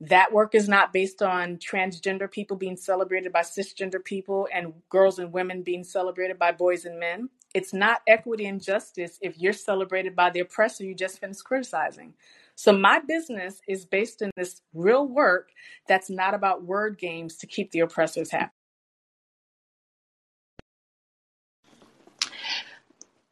That 0.00 0.32
work 0.32 0.54
is 0.54 0.68
not 0.68 0.92
based 0.92 1.22
on 1.22 1.56
transgender 1.56 2.30
people 2.30 2.56
being 2.56 2.76
celebrated 2.76 3.32
by 3.32 3.40
cisgender 3.40 4.04
people 4.04 4.46
and 4.52 4.74
girls 4.90 5.18
and 5.18 5.32
women 5.32 5.62
being 5.62 5.84
celebrated 5.84 6.38
by 6.38 6.52
boys 6.52 6.84
and 6.84 7.00
men. 7.00 7.30
It's 7.54 7.72
not 7.72 8.02
equity 8.06 8.46
and 8.46 8.62
justice 8.62 9.18
if 9.22 9.38
you're 9.38 9.54
celebrated 9.54 10.14
by 10.14 10.28
the 10.28 10.40
oppressor 10.40 10.84
you 10.84 10.94
just 10.94 11.18
finished 11.18 11.44
criticizing. 11.44 12.12
So 12.56 12.76
my 12.76 13.00
business 13.00 13.62
is 13.66 13.86
based 13.86 14.20
in 14.20 14.30
this 14.36 14.60
real 14.74 15.08
work 15.08 15.48
that's 15.88 16.10
not 16.10 16.34
about 16.34 16.64
word 16.64 16.98
games 16.98 17.36
to 17.38 17.46
keep 17.46 17.70
the 17.70 17.80
oppressors 17.80 18.30
happy. 18.30 18.52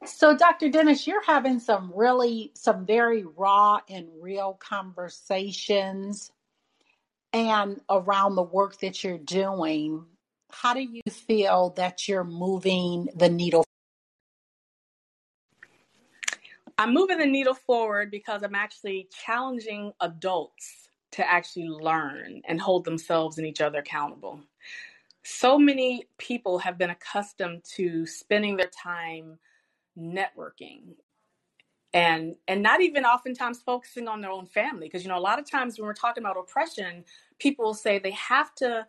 So, 0.07 0.37
Dr. 0.37 0.69
Dennis, 0.69 1.07
you're 1.07 1.25
having 1.25 1.59
some 1.59 1.91
really, 1.95 2.53
some 2.55 2.85
very 2.85 3.25
raw 3.25 3.81
and 3.89 4.07
real 4.21 4.59
conversations 4.61 6.31
and 7.35 7.81
around 7.91 8.37
the 8.37 8.43
work 8.43 8.79
that 8.79 9.03
you're 9.03 9.19
doing. 9.19 10.07
How 10.53 10.73
do 10.73 10.81
you 10.81 11.03
feel 11.11 11.75
that 11.77 12.07
you're 12.07 12.25
moving 12.25 13.09
the 13.17 13.29
needle 13.29 13.65
I'm 16.77 16.93
moving 16.93 17.19
the 17.19 17.27
needle 17.27 17.55
forward 17.55 18.11
because 18.11 18.43
I'm 18.43 18.55
actually 18.57 19.09
challenging 19.25 19.93
adults 20.01 20.89
to 21.13 21.29
actually 21.29 21.69
learn 21.69 22.43
and 22.47 22.61
hold 22.61 22.85
themselves 22.85 23.39
and 23.39 23.47
each 23.47 23.61
other 23.61 23.79
accountable. 23.79 24.41
So 25.23 25.57
many 25.57 26.09
people 26.19 26.59
have 26.59 26.77
been 26.77 26.91
accustomed 26.91 27.63
to 27.77 28.07
spending 28.07 28.57
their 28.57 28.71
time 28.83 29.39
networking 29.97 30.95
and 31.95 32.35
and 32.49 32.63
not 32.63 32.81
even 32.81 33.05
oftentimes 33.05 33.63
focusing 33.63 34.09
on 34.09 34.21
their 34.21 34.33
own 34.33 34.47
family 34.47 34.89
because 34.89 35.05
you 35.05 35.09
know 35.09 35.17
a 35.17 35.21
lot 35.21 35.39
of 35.39 35.49
times 35.49 35.79
when 35.79 35.87
we're 35.87 35.95
talking 35.95 36.25
about 36.25 36.37
oppression 36.37 37.05
people 37.39 37.65
will 37.65 37.75
say 37.75 37.99
they 37.99 38.13
have 38.13 38.55
to 38.57 38.87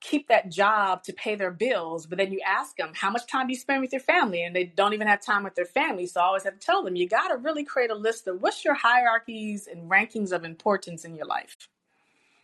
keep 0.00 0.28
that 0.28 0.50
job 0.50 1.04
to 1.04 1.12
pay 1.12 1.36
their 1.36 1.50
bills, 1.50 2.06
but 2.06 2.18
then 2.18 2.32
you 2.32 2.40
ask 2.44 2.76
them, 2.76 2.90
how 2.94 3.10
much 3.10 3.26
time 3.26 3.46
do 3.46 3.52
you 3.52 3.58
spend 3.58 3.80
with 3.80 3.92
your 3.92 4.00
family? 4.00 4.42
And 4.42 4.54
they 4.54 4.64
don't 4.64 4.94
even 4.94 5.06
have 5.06 5.20
time 5.20 5.44
with 5.44 5.54
their 5.54 5.64
family. 5.64 6.06
So 6.06 6.20
I 6.20 6.24
always 6.24 6.42
have 6.42 6.58
to 6.58 6.66
tell 6.66 6.82
them, 6.82 6.96
you 6.96 7.08
got 7.08 7.28
to 7.28 7.36
really 7.36 7.64
create 7.64 7.90
a 7.90 7.94
list 7.94 8.26
of 8.26 8.42
what's 8.42 8.64
your 8.64 8.74
hierarchies 8.74 9.68
and 9.68 9.88
rankings 9.88 10.32
of 10.32 10.44
importance 10.44 11.04
in 11.04 11.14
your 11.14 11.26
life. 11.26 11.56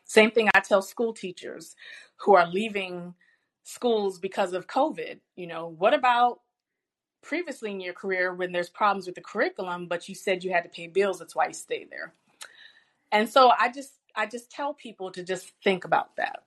Same 0.05 0.31
thing 0.31 0.49
I 0.55 0.61
tell 0.61 0.83
school 0.83 1.13
teachers 1.13 1.75
who 2.17 2.35
are 2.35 2.47
leaving 2.47 3.15
schools 3.65 4.19
because 4.19 4.53
of 4.53 4.69
COVID. 4.69 5.19
You 5.37 5.49
know, 5.49 5.67
what 5.67 5.95
about 5.95 6.41
previously 7.23 7.73
in 7.73 7.81
your 7.81 7.93
career 7.93 8.33
when 8.33 8.53
there's 8.53 8.71
problems 8.71 9.07
with 9.07 9.17
the 9.17 9.21
curriculum, 9.21 9.87
but 9.87 10.09
you 10.09 10.15
said 10.15 10.45
you 10.45 10.53
had 10.53 10.63
to 10.63 10.71
pay 10.71 10.87
bills, 10.87 11.19
that's 11.19 11.35
why 11.35 11.49
you 11.49 11.53
stayed 11.53 11.91
there. 11.91 12.15
And 13.11 13.29
so 13.29 13.51
I 13.59 13.71
just 13.71 13.93
I 14.15 14.27
just 14.27 14.51
tell 14.51 14.75
people 14.75 15.11
to 15.13 15.23
just 15.23 15.53
think 15.63 15.85
about 15.85 16.17
that. 16.17 16.43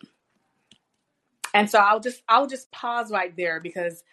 And 1.54 1.70
so 1.70 1.80
I'll 1.80 2.00
just 2.00 2.24
I'll 2.30 2.48
just 2.48 2.72
pause 2.72 3.12
right 3.12 3.36
there 3.36 3.60
because 3.60 4.04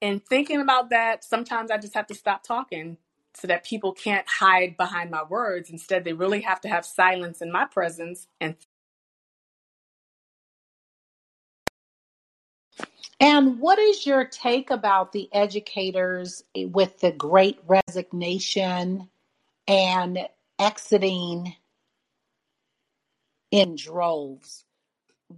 in 0.00 0.20
thinking 0.20 0.60
about 0.60 0.90
that, 0.90 1.24
sometimes 1.24 1.70
I 1.70 1.78
just 1.78 1.94
have 1.94 2.06
to 2.08 2.14
stop 2.14 2.42
talking 2.42 2.98
so 3.34 3.48
that 3.48 3.64
people 3.64 3.92
can't 3.92 4.26
hide 4.28 4.76
behind 4.76 5.10
my 5.10 5.24
words. 5.24 5.70
Instead, 5.70 6.04
they 6.04 6.12
really 6.12 6.42
have 6.42 6.60
to 6.62 6.68
have 6.68 6.86
silence 6.86 7.42
in 7.42 7.50
my 7.50 7.64
presence 7.64 8.28
and 8.40 8.56
And 13.20 13.60
what 13.60 13.78
is 13.78 14.06
your 14.06 14.24
take 14.24 14.70
about 14.70 15.12
the 15.12 15.28
educators 15.32 16.42
with 16.54 17.00
the 17.00 17.12
great 17.12 17.58
resignation 17.66 19.08
and 19.68 20.18
exiting 20.58 21.54
in 23.54 23.76
droves? 23.76 24.64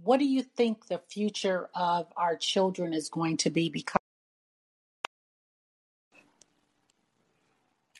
what 0.03 0.19
do 0.19 0.25
you 0.25 0.43
think 0.43 0.87
the 0.87 1.01
future 1.09 1.69
of 1.75 2.07
our 2.17 2.35
children 2.35 2.93
is 2.93 3.09
going 3.09 3.37
to 3.37 3.49
be 3.49 3.69
because 3.69 4.01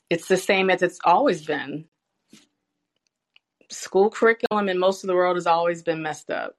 it's 0.10 0.28
the 0.28 0.38
same 0.38 0.70
as 0.70 0.82
it's 0.82 1.00
always 1.04 1.46
been. 1.46 1.86
School 3.70 4.10
curriculum 4.10 4.70
in 4.70 4.80
most 4.80 5.04
of 5.04 5.08
the 5.08 5.16
world 5.16 5.36
has 5.36 5.48
always 5.48 5.84
been 5.84 6.02
messed 6.02 6.30
up. 6.30 6.56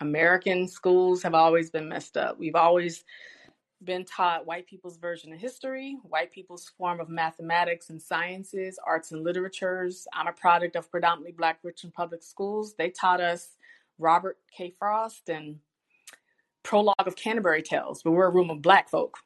American 0.00 0.68
schools 0.68 1.22
have 1.22 1.34
always 1.34 1.70
been 1.70 1.88
messed 1.88 2.16
up. 2.16 2.38
We've 2.38 2.56
always 2.56 3.04
been 3.84 4.04
taught 4.04 4.46
white 4.46 4.66
people's 4.66 4.96
version 4.96 5.32
of 5.32 5.38
history, 5.38 5.96
white 6.02 6.32
people's 6.32 6.70
form 6.78 7.00
of 7.00 7.08
mathematics 7.08 7.90
and 7.90 8.00
sciences, 8.00 8.78
arts 8.86 9.12
and 9.12 9.22
literatures. 9.22 10.06
I'm 10.12 10.26
a 10.26 10.32
product 10.32 10.76
of 10.76 10.90
predominantly 10.90 11.32
black 11.32 11.58
Richmond 11.62 11.94
public 11.94 12.22
schools. 12.22 12.74
They 12.74 12.90
taught 12.90 13.20
us 13.20 13.56
Robert 13.98 14.38
K. 14.56 14.74
Frost 14.78 15.28
and 15.28 15.58
Prologue 16.62 17.06
of 17.06 17.16
Canterbury 17.16 17.62
Tales, 17.62 18.02
but 18.02 18.12
we're 18.12 18.26
a 18.26 18.30
room 18.30 18.50
of 18.50 18.62
black 18.62 18.88
folk. 18.88 19.18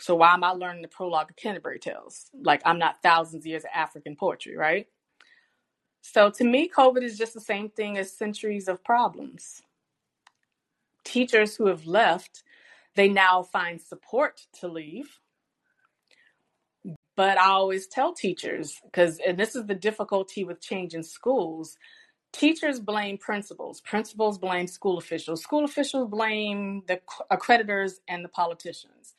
So 0.00 0.16
why 0.16 0.34
am 0.34 0.44
I 0.44 0.50
learning 0.50 0.82
the 0.82 0.88
prologue 0.88 1.30
of 1.30 1.36
Canterbury 1.36 1.78
Tales? 1.78 2.30
Like 2.34 2.62
I'm 2.64 2.78
not 2.78 3.02
thousands 3.02 3.42
of 3.42 3.46
years 3.46 3.64
of 3.64 3.70
African 3.74 4.16
poetry, 4.16 4.56
right? 4.56 4.86
So 6.02 6.30
to 6.30 6.44
me, 6.44 6.68
COVID 6.68 7.02
is 7.02 7.16
just 7.16 7.34
the 7.34 7.40
same 7.40 7.68
thing 7.70 7.96
as 7.98 8.12
centuries 8.12 8.68
of 8.68 8.82
problems. 8.82 9.62
Teachers 11.04 11.56
who 11.56 11.66
have 11.66 11.86
left, 11.86 12.42
they 12.94 13.08
now 13.08 13.42
find 13.42 13.80
support 13.80 14.40
to 14.60 14.68
leave. 14.68 15.18
But 17.16 17.38
I 17.38 17.48
always 17.50 17.86
tell 17.86 18.14
teachers, 18.14 18.80
because 18.84 19.18
and 19.26 19.38
this 19.38 19.54
is 19.54 19.66
the 19.66 19.74
difficulty 19.74 20.44
with 20.44 20.60
change 20.60 20.94
in 20.94 21.02
schools, 21.02 21.76
teachers 22.32 22.80
blame 22.80 23.18
principals, 23.18 23.80
principals 23.82 24.38
blame 24.38 24.66
school 24.66 24.96
officials, 24.98 25.42
school 25.42 25.64
officials 25.64 26.08
blame 26.08 26.82
the 26.88 27.00
accreditors 27.30 28.00
and 28.08 28.24
the 28.24 28.30
politicians. 28.30 29.14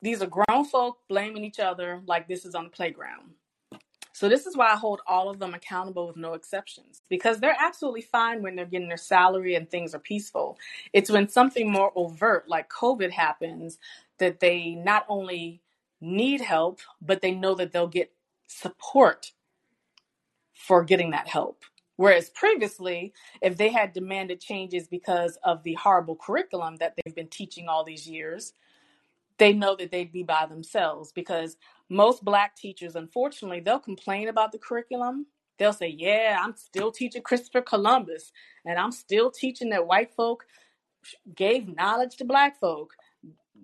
These 0.00 0.22
are 0.22 0.26
grown 0.26 0.64
folk 0.64 0.98
blaming 1.08 1.44
each 1.44 1.60
other 1.60 2.02
like 2.06 2.26
this 2.26 2.44
is 2.44 2.54
on 2.54 2.64
the 2.64 2.70
playground. 2.70 3.34
So 4.22 4.28
this 4.28 4.46
is 4.46 4.56
why 4.56 4.68
I 4.68 4.76
hold 4.76 5.00
all 5.04 5.28
of 5.30 5.40
them 5.40 5.52
accountable 5.52 6.06
with 6.06 6.16
no 6.16 6.34
exceptions 6.34 7.02
because 7.08 7.40
they're 7.40 7.56
absolutely 7.60 8.02
fine 8.02 8.40
when 8.40 8.54
they're 8.54 8.66
getting 8.66 8.86
their 8.86 8.96
salary 8.96 9.56
and 9.56 9.68
things 9.68 9.96
are 9.96 9.98
peaceful. 9.98 10.58
It's 10.92 11.10
when 11.10 11.28
something 11.28 11.68
more 11.68 11.90
overt 11.96 12.48
like 12.48 12.70
COVID 12.70 13.10
happens 13.10 13.80
that 14.18 14.38
they 14.38 14.76
not 14.76 15.06
only 15.08 15.60
need 16.00 16.40
help, 16.40 16.78
but 17.00 17.20
they 17.20 17.32
know 17.32 17.56
that 17.56 17.72
they'll 17.72 17.88
get 17.88 18.12
support 18.46 19.32
for 20.54 20.84
getting 20.84 21.10
that 21.10 21.26
help. 21.26 21.64
Whereas 21.96 22.30
previously, 22.30 23.12
if 23.40 23.56
they 23.56 23.70
had 23.70 23.92
demanded 23.92 24.40
changes 24.40 24.86
because 24.86 25.36
of 25.42 25.64
the 25.64 25.74
horrible 25.74 26.14
curriculum 26.14 26.76
that 26.76 26.94
they've 26.94 27.16
been 27.16 27.26
teaching 27.26 27.66
all 27.66 27.82
these 27.82 28.08
years, 28.08 28.52
they 29.38 29.52
know 29.52 29.74
that 29.74 29.90
they'd 29.90 30.12
be 30.12 30.22
by 30.22 30.46
themselves 30.46 31.10
because 31.10 31.56
most 31.92 32.24
black 32.24 32.56
teachers, 32.56 32.96
unfortunately, 32.96 33.60
they'll 33.60 33.78
complain 33.78 34.28
about 34.28 34.52
the 34.52 34.58
curriculum. 34.58 35.26
They'll 35.58 35.72
say, 35.72 35.88
Yeah, 35.88 36.38
I'm 36.42 36.56
still 36.56 36.90
teaching 36.90 37.22
Christopher 37.22 37.60
Columbus, 37.60 38.32
and 38.64 38.78
I'm 38.78 38.92
still 38.92 39.30
teaching 39.30 39.70
that 39.70 39.86
white 39.86 40.14
folk 40.14 40.44
gave 41.34 41.74
knowledge 41.76 42.16
to 42.16 42.24
black 42.24 42.58
folk. 42.58 42.94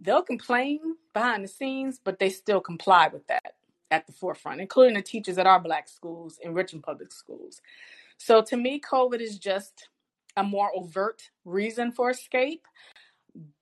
They'll 0.00 0.22
complain 0.22 0.80
behind 1.12 1.44
the 1.44 1.48
scenes, 1.48 2.00
but 2.02 2.18
they 2.18 2.30
still 2.30 2.60
comply 2.60 3.08
with 3.08 3.26
that 3.28 3.54
at 3.90 4.06
the 4.06 4.12
forefront, 4.12 4.60
including 4.60 4.94
the 4.94 5.02
teachers 5.02 5.38
at 5.38 5.46
our 5.46 5.60
black 5.60 5.88
schools 5.88 6.38
in 6.42 6.54
Richmond 6.54 6.84
Public 6.84 7.10
Schools. 7.12 7.60
So 8.18 8.42
to 8.42 8.56
me, 8.56 8.80
COVID 8.80 9.20
is 9.20 9.38
just 9.38 9.88
a 10.36 10.42
more 10.42 10.70
overt 10.74 11.30
reason 11.44 11.92
for 11.92 12.10
escape. 12.10 12.66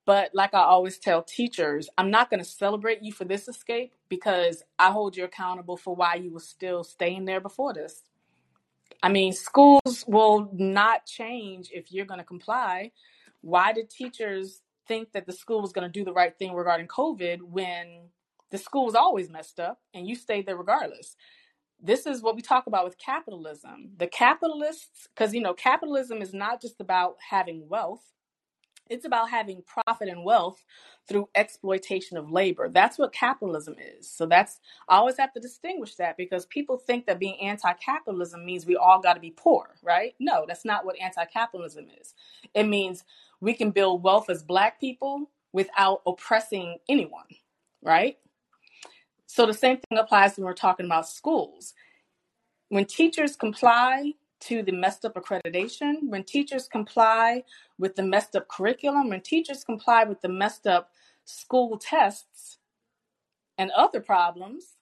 But 0.05 0.31
like 0.35 0.55
I 0.55 0.61
always 0.61 0.99
tell 0.99 1.23
teachers, 1.23 1.89
I'm 1.99 2.11
not 2.11 2.31
going 2.31 2.43
to 2.43 2.49
celebrate 2.49 3.03
you 3.03 3.12
for 3.12 3.25
this 3.25 3.49
escape 3.49 3.93
because 4.09 4.63
I 4.79 4.91
hold 4.91 5.17
you 5.17 5.25
accountable 5.25 5.77
for 5.77 5.95
why 5.95 6.15
you 6.15 6.33
were 6.33 6.41
still 6.41 6.85
staying 6.85 7.25
there 7.25 7.41
before 7.41 7.75
this. 7.75 8.03
I 9.03 9.09
mean, 9.09 9.33
schools 9.33 10.05
will 10.07 10.49
not 10.53 11.07
change 11.07 11.71
if 11.73 11.93
you're 11.93 12.07
going 12.07 12.21
to 12.21 12.25
comply. 12.25 12.93
Why 13.41 13.73
did 13.73 13.91
teachers 13.91 14.61
think 14.89 15.13
that 15.13 15.27
the 15.27 15.33
school 15.33 15.61
was 15.61 15.73
going 15.73 15.87
to 15.87 15.93
do 15.93 16.05
the 16.05 16.13
right 16.13 16.37
thing 16.39 16.55
regarding 16.55 16.89
COVID 16.89 17.43
when 17.43 18.09
the 18.51 18.59
school 18.59 18.87
was 18.87 18.95
always 18.95 19.29
messed 19.29 19.61
up 19.61 19.81
and 19.93 20.09
you 20.09 20.15
stayed 20.15 20.47
there 20.47 20.57
regardless? 20.57 21.17
This 21.81 22.07
is 22.07 22.23
what 22.23 22.37
we 22.37 22.43
talk 22.43 22.67
about 22.67 22.85
with 22.85 22.97
capitalism. 22.97 23.91
The 23.99 24.07
capitalists, 24.07 25.09
because 25.15 25.35
you 25.35 25.43
know, 25.43 25.53
capitalism 25.53 26.23
is 26.23 26.33
not 26.33 26.63
just 26.63 26.81
about 26.81 27.17
having 27.31 27.69
wealth, 27.69 28.05
it's 28.89 29.05
about 29.05 29.30
having 29.30 29.62
profit 29.62 30.09
and 30.09 30.24
wealth 30.24 30.64
through 31.09 31.28
exploitation 31.34 32.16
of 32.16 32.30
labor. 32.30 32.68
That's 32.68 32.99
what 32.99 33.12
capitalism 33.12 33.76
is. 33.99 34.11
So 34.11 34.26
that's 34.26 34.61
I 34.89 34.97
always 34.97 35.18
have 35.18 35.32
to 35.34 35.41
distinguish 35.41 35.95
that 35.97 36.16
because 36.16 36.47
people 36.47 36.76
think 36.78 37.07
that 37.07 37.18
being 37.18 37.41
anti-capitalism 37.41 38.45
means 38.45 38.66
we 38.66 38.76
all 38.76 39.01
got 39.01 39.14
to 39.14 39.20
be 39.20 39.34
poor, 39.37 39.76
right? 39.82 40.14
No, 40.18 40.45
that's 40.47 40.64
not 40.64 40.84
what 40.84 41.01
anti-capitalism 41.01 41.87
is. 42.01 42.14
It 42.55 42.64
means 42.64 43.05
we 43.41 43.55
can 43.55 43.70
build 43.70 44.03
wealth 44.03 44.30
as 44.30 44.43
black 44.43 44.80
people 44.80 45.30
without 45.53 46.03
oppressing 46.07 46.78
anyone, 46.89 47.26
right? 47.82 48.18
So 49.26 49.47
the 49.47 49.55
same 49.55 49.78
thing 49.78 49.99
applies 49.99 50.37
when 50.37 50.45
we're 50.45 50.55
talking 50.55 50.87
about 50.87 51.09
schools. 51.09 51.74
When 52.68 52.84
teachers 52.84 53.37
comply 53.37 54.12
to 54.41 54.62
the 54.62 54.72
messed 54.72 55.05
up 55.05 55.14
accreditation, 55.14 56.09
when 56.09 56.24
teachers 56.24 56.68
comply 56.68 57.43
with 57.78 57.97
the 57.97 58.03
messed 58.03 58.37
up 58.37 58.49
curriculum, 58.49 59.09
when 59.09 59.20
teachers 59.20 59.64
comply 59.64 60.05
with 60.05 60.20
the 60.20 60.28
messed 60.28 60.66
up 60.66 60.91
school 61.24 61.78
tests 61.78 62.59
and 63.59 63.70
other 63.72 64.01
problems, 64.01 64.76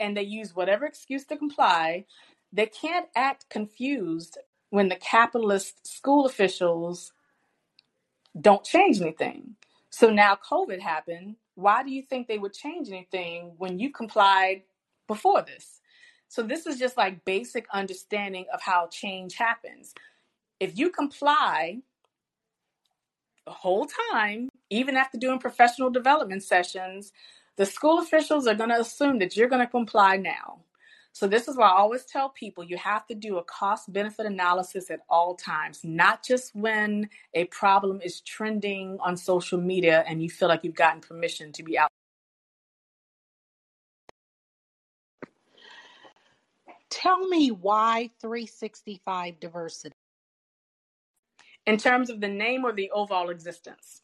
and 0.00 0.16
they 0.16 0.22
use 0.22 0.54
whatever 0.54 0.86
excuse 0.86 1.24
to 1.24 1.36
comply, 1.36 2.04
they 2.52 2.66
can't 2.66 3.08
act 3.14 3.48
confused 3.48 4.38
when 4.70 4.88
the 4.88 4.96
capitalist 4.96 5.86
school 5.86 6.26
officials 6.26 7.12
don't 8.40 8.64
change 8.64 9.00
anything. 9.00 9.56
So 9.90 10.10
now 10.10 10.36
COVID 10.50 10.80
happened. 10.80 11.36
Why 11.54 11.82
do 11.82 11.90
you 11.90 12.02
think 12.02 12.28
they 12.28 12.38
would 12.38 12.52
change 12.52 12.88
anything 12.88 13.54
when 13.56 13.78
you 13.78 13.90
complied 13.90 14.62
before 15.06 15.42
this? 15.42 15.75
So 16.28 16.42
this 16.42 16.66
is 16.66 16.78
just 16.78 16.96
like 16.96 17.24
basic 17.24 17.66
understanding 17.72 18.46
of 18.52 18.60
how 18.62 18.88
change 18.88 19.34
happens. 19.34 19.94
If 20.60 20.78
you 20.78 20.90
comply 20.90 21.78
the 23.44 23.52
whole 23.52 23.86
time, 24.12 24.48
even 24.70 24.96
after 24.96 25.18
doing 25.18 25.38
professional 25.38 25.90
development 25.90 26.42
sessions, 26.42 27.12
the 27.56 27.66
school 27.66 28.00
officials 28.00 28.46
are 28.46 28.54
going 28.54 28.70
to 28.70 28.80
assume 28.80 29.18
that 29.20 29.36
you're 29.36 29.48
going 29.48 29.64
to 29.64 29.70
comply 29.70 30.16
now. 30.16 30.60
So 31.12 31.26
this 31.26 31.48
is 31.48 31.56
why 31.56 31.68
I 31.68 31.78
always 31.78 32.04
tell 32.04 32.28
people 32.28 32.62
you 32.62 32.76
have 32.76 33.06
to 33.06 33.14
do 33.14 33.38
a 33.38 33.44
cost 33.44 33.90
benefit 33.90 34.26
analysis 34.26 34.90
at 34.90 35.00
all 35.08 35.34
times, 35.34 35.80
not 35.82 36.22
just 36.22 36.54
when 36.54 37.08
a 37.32 37.44
problem 37.46 38.02
is 38.04 38.20
trending 38.20 38.98
on 39.00 39.16
social 39.16 39.58
media 39.58 40.04
and 40.06 40.22
you 40.22 40.28
feel 40.28 40.48
like 40.48 40.62
you've 40.62 40.74
gotten 40.74 41.00
permission 41.00 41.52
to 41.52 41.62
be 41.62 41.78
out 41.78 41.90
Tell 46.96 47.28
me 47.28 47.50
why 47.50 48.08
365 48.22 49.38
diversity. 49.38 49.94
In 51.66 51.76
terms 51.76 52.08
of 52.08 52.22
the 52.22 52.28
name 52.28 52.64
or 52.64 52.72
the 52.72 52.90
overall 52.90 53.28
existence? 53.28 54.00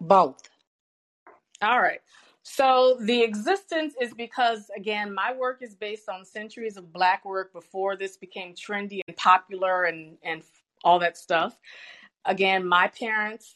Both. 0.00 0.48
All 1.60 1.82
right. 1.82 2.00
So 2.44 2.96
the 3.02 3.22
existence 3.22 3.92
is 4.00 4.14
because, 4.14 4.70
again, 4.74 5.12
my 5.12 5.34
work 5.34 5.58
is 5.60 5.74
based 5.74 6.08
on 6.08 6.24
centuries 6.24 6.78
of 6.78 6.94
Black 6.94 7.26
work 7.26 7.52
before 7.52 7.94
this 7.94 8.16
became 8.16 8.54
trendy 8.54 9.00
and 9.06 9.14
popular 9.18 9.84
and, 9.84 10.16
and 10.22 10.42
all 10.82 10.98
that 11.00 11.18
stuff. 11.18 11.58
Again, 12.24 12.66
my 12.66 12.88
parents 12.88 13.54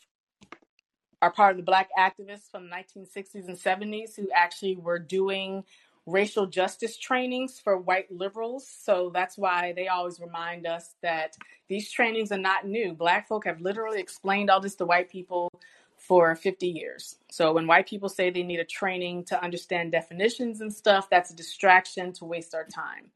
are 1.23 1.33
part 1.33 1.53
of 1.53 1.57
the 1.57 1.63
Black 1.63 1.89
activists 1.99 2.51
from 2.51 2.69
the 2.69 2.77
1960s 2.77 3.49
and 3.49 3.57
70s 3.57 4.15
who 4.15 4.29
actually 4.35 4.77
were 4.77 4.99
doing 4.99 5.65
racial 6.09 6.47
justice 6.47 6.97
trainings 6.97 7.61
for 7.61 7.77
white 7.77 8.11
liberals. 8.11 8.67
So 8.67 9.11
that's 9.13 9.37
why 9.37 9.73
they 9.75 9.89
always 9.89 10.21
remind 10.21 10.67
us 10.67 10.95
that 11.03 11.37
these 11.69 11.91
trainings 11.91 12.33
are 12.33 12.39
not 12.39 12.67
new. 12.67 12.95
Black 12.95 13.29
folk 13.29 13.45
have 13.47 13.61
literally 13.61 14.01
explained 14.01 14.51
all 14.51 14.61
this 14.61 14.75
to 14.77 14.87
white 14.87 15.11
people 15.11 15.51
for 15.97 16.35
50 16.35 16.67
years. 16.67 17.17
So 17.31 17.53
when 17.53 17.67
white 17.67 17.89
people 17.89 18.09
say 18.09 18.31
they 18.31 18.43
need 18.43 18.61
a 18.61 18.65
training 18.65 19.25
to 19.25 19.43
understand 19.43 19.93
definitions 19.93 20.61
and 20.61 20.73
stuff, 20.73 21.11
that's 21.11 21.31
a 21.31 21.37
distraction 21.37 22.13
to 22.15 22.25
waste 22.25 22.55
our 22.55 22.65
time. 22.65 23.11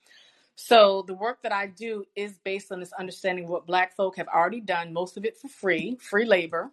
So 0.55 1.03
the 1.07 1.15
work 1.15 1.43
that 1.43 1.53
I 1.53 1.69
do 1.69 2.05
is 2.15 2.39
based 2.45 2.71
on 2.71 2.81
this 2.81 2.93
understanding 2.93 3.49
what 3.49 3.67
black 3.67 3.97
folk 3.97 4.17
have 4.17 4.29
already 4.29 4.61
done, 4.61 4.93
most 4.93 5.17
of 5.17 5.25
it 5.25 5.37
for 5.39 5.49
free, 5.49 5.97
free 6.01 6.27
labor. 6.27 6.71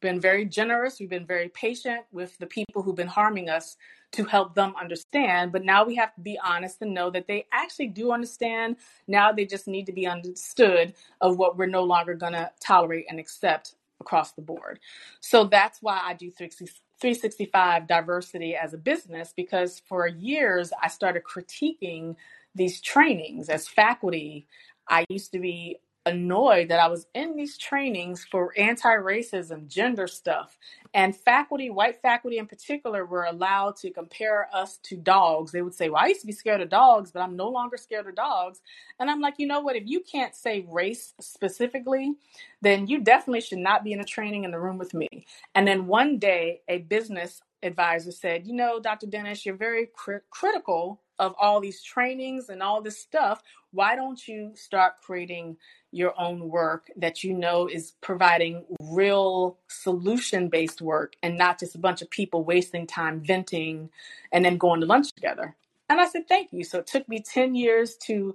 Been 0.00 0.20
very 0.20 0.46
generous, 0.46 0.98
we've 0.98 1.10
been 1.10 1.26
very 1.26 1.48
patient 1.50 2.04
with 2.10 2.36
the 2.38 2.46
people 2.46 2.82
who've 2.82 2.96
been 2.96 3.06
harming 3.06 3.50
us 3.50 3.76
to 4.12 4.24
help 4.24 4.54
them 4.54 4.74
understand. 4.80 5.52
But 5.52 5.64
now 5.64 5.84
we 5.84 5.94
have 5.96 6.14
to 6.14 6.20
be 6.20 6.38
honest 6.42 6.78
and 6.80 6.94
know 6.94 7.10
that 7.10 7.26
they 7.26 7.46
actually 7.52 7.88
do 7.88 8.12
understand. 8.12 8.76
Now 9.06 9.32
they 9.32 9.44
just 9.44 9.68
need 9.68 9.86
to 9.86 9.92
be 9.92 10.06
understood 10.06 10.94
of 11.20 11.36
what 11.36 11.56
we're 11.56 11.66
no 11.66 11.84
longer 11.84 12.14
going 12.14 12.32
to 12.32 12.50
tolerate 12.60 13.06
and 13.08 13.20
accept 13.20 13.74
across 14.00 14.32
the 14.32 14.42
board. 14.42 14.80
So 15.20 15.44
that's 15.44 15.80
why 15.82 16.00
I 16.02 16.14
do 16.14 16.30
365 16.30 17.86
diversity 17.86 18.56
as 18.56 18.72
a 18.72 18.78
business 18.78 19.32
because 19.36 19.82
for 19.86 20.06
years 20.06 20.72
I 20.82 20.88
started 20.88 21.22
critiquing 21.22 22.16
these 22.54 22.80
trainings 22.80 23.48
as 23.48 23.68
faculty. 23.68 24.48
I 24.88 25.04
used 25.08 25.32
to 25.32 25.38
be 25.38 25.78
annoyed 26.06 26.68
that 26.68 26.80
I 26.80 26.88
was 26.88 27.06
in 27.14 27.36
these 27.36 27.58
trainings 27.58 28.24
for 28.30 28.52
anti 28.58 28.96
racism, 28.96 29.68
gender 29.68 30.06
stuff. 30.06 30.58
And 30.94 31.14
faculty, 31.16 31.70
white 31.70 32.00
faculty 32.02 32.38
in 32.38 32.46
particular, 32.46 33.06
were 33.06 33.24
allowed 33.24 33.76
to 33.76 33.90
compare 33.90 34.48
us 34.52 34.78
to 34.84 34.96
dogs. 34.96 35.52
They 35.52 35.62
would 35.62 35.74
say, 35.74 35.88
Well, 35.88 36.02
I 36.02 36.08
used 36.08 36.22
to 36.22 36.26
be 36.26 36.32
scared 36.32 36.60
of 36.60 36.68
dogs, 36.70 37.12
but 37.12 37.20
I'm 37.20 37.36
no 37.36 37.48
longer 37.48 37.76
scared 37.76 38.08
of 38.08 38.16
dogs. 38.16 38.60
And 38.98 39.10
I'm 39.10 39.20
like, 39.20 39.34
You 39.38 39.46
know 39.46 39.60
what? 39.60 39.76
If 39.76 39.84
you 39.86 40.00
can't 40.00 40.34
say 40.34 40.66
race 40.68 41.14
specifically, 41.20 42.14
then 42.62 42.86
you 42.86 43.00
definitely 43.02 43.42
should 43.42 43.58
not 43.58 43.84
be 43.84 43.92
in 43.92 44.00
a 44.00 44.04
training 44.04 44.44
in 44.44 44.50
the 44.50 44.60
room 44.60 44.78
with 44.78 44.94
me. 44.94 45.08
And 45.54 45.66
then 45.66 45.86
one 45.86 46.18
day, 46.18 46.62
a 46.68 46.78
business 46.78 47.40
advisor 47.62 48.12
said, 48.12 48.46
You 48.46 48.54
know, 48.54 48.80
Dr. 48.80 49.06
Dennis, 49.06 49.46
you're 49.46 49.56
very 49.56 49.88
cri- 49.94 50.20
critical 50.30 51.00
of 51.20 51.34
all 51.38 51.60
these 51.60 51.82
trainings 51.82 52.48
and 52.48 52.62
all 52.62 52.82
this 52.82 52.98
stuff, 52.98 53.42
why 53.72 53.94
don't 53.96 54.26
you 54.26 54.52
start 54.54 54.94
creating 55.02 55.56
your 55.92 56.18
own 56.20 56.48
work 56.48 56.90
that 56.96 57.24
you 57.24 57.32
know 57.32 57.66
is 57.66 57.92
providing 58.00 58.64
real 58.82 59.58
solution 59.68 60.48
based 60.48 60.80
work 60.80 61.14
and 61.22 61.36
not 61.36 61.58
just 61.58 61.74
a 61.74 61.78
bunch 61.78 62.02
of 62.02 62.10
people 62.10 62.44
wasting 62.44 62.86
time 62.86 63.20
venting 63.20 63.90
and 64.32 64.44
then 64.44 64.56
going 64.56 64.80
to 64.80 64.86
lunch 64.86 65.12
together? 65.12 65.54
And 65.88 66.00
I 66.00 66.06
said, 66.06 66.28
thank 66.28 66.52
you. 66.52 66.62
So 66.64 66.78
it 66.78 66.86
took 66.86 67.08
me 67.08 67.20
10 67.20 67.54
years 67.54 67.96
to 68.06 68.34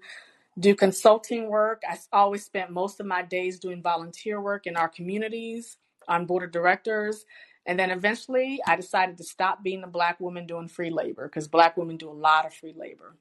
do 0.60 0.76
consulting 0.76 1.50
work. 1.50 1.84
I 1.90 1.98
always 2.12 2.46
spent 2.46 2.72
most 2.72 3.00
of 3.00 3.06
my 3.06 3.22
days 3.22 3.60
doing 3.60 3.82
volunteer 3.82 4.42
work 4.42 4.68
in 4.68 4.76
our 4.76 4.90
communities 4.90 5.78
on 6.08 6.26
board 6.26 6.44
of 6.44 6.52
directors. 6.52 7.26
And 7.66 7.80
then 7.80 7.92
eventually 7.92 8.60
I 8.68 8.76
decided 8.76 9.18
to 9.18 9.24
stop 9.24 9.64
being 9.64 9.84
a 9.84 9.88
black 9.88 10.20
woman 10.20 10.46
doing 10.46 10.68
free 10.68 10.92
labor 10.92 11.28
because 11.28 11.48
black 11.48 11.78
women 11.78 11.98
do 11.98 12.10
a 12.10 12.12
lot 12.12 12.46
of 12.46 12.54
free 12.54 12.76
labor. 12.78 13.16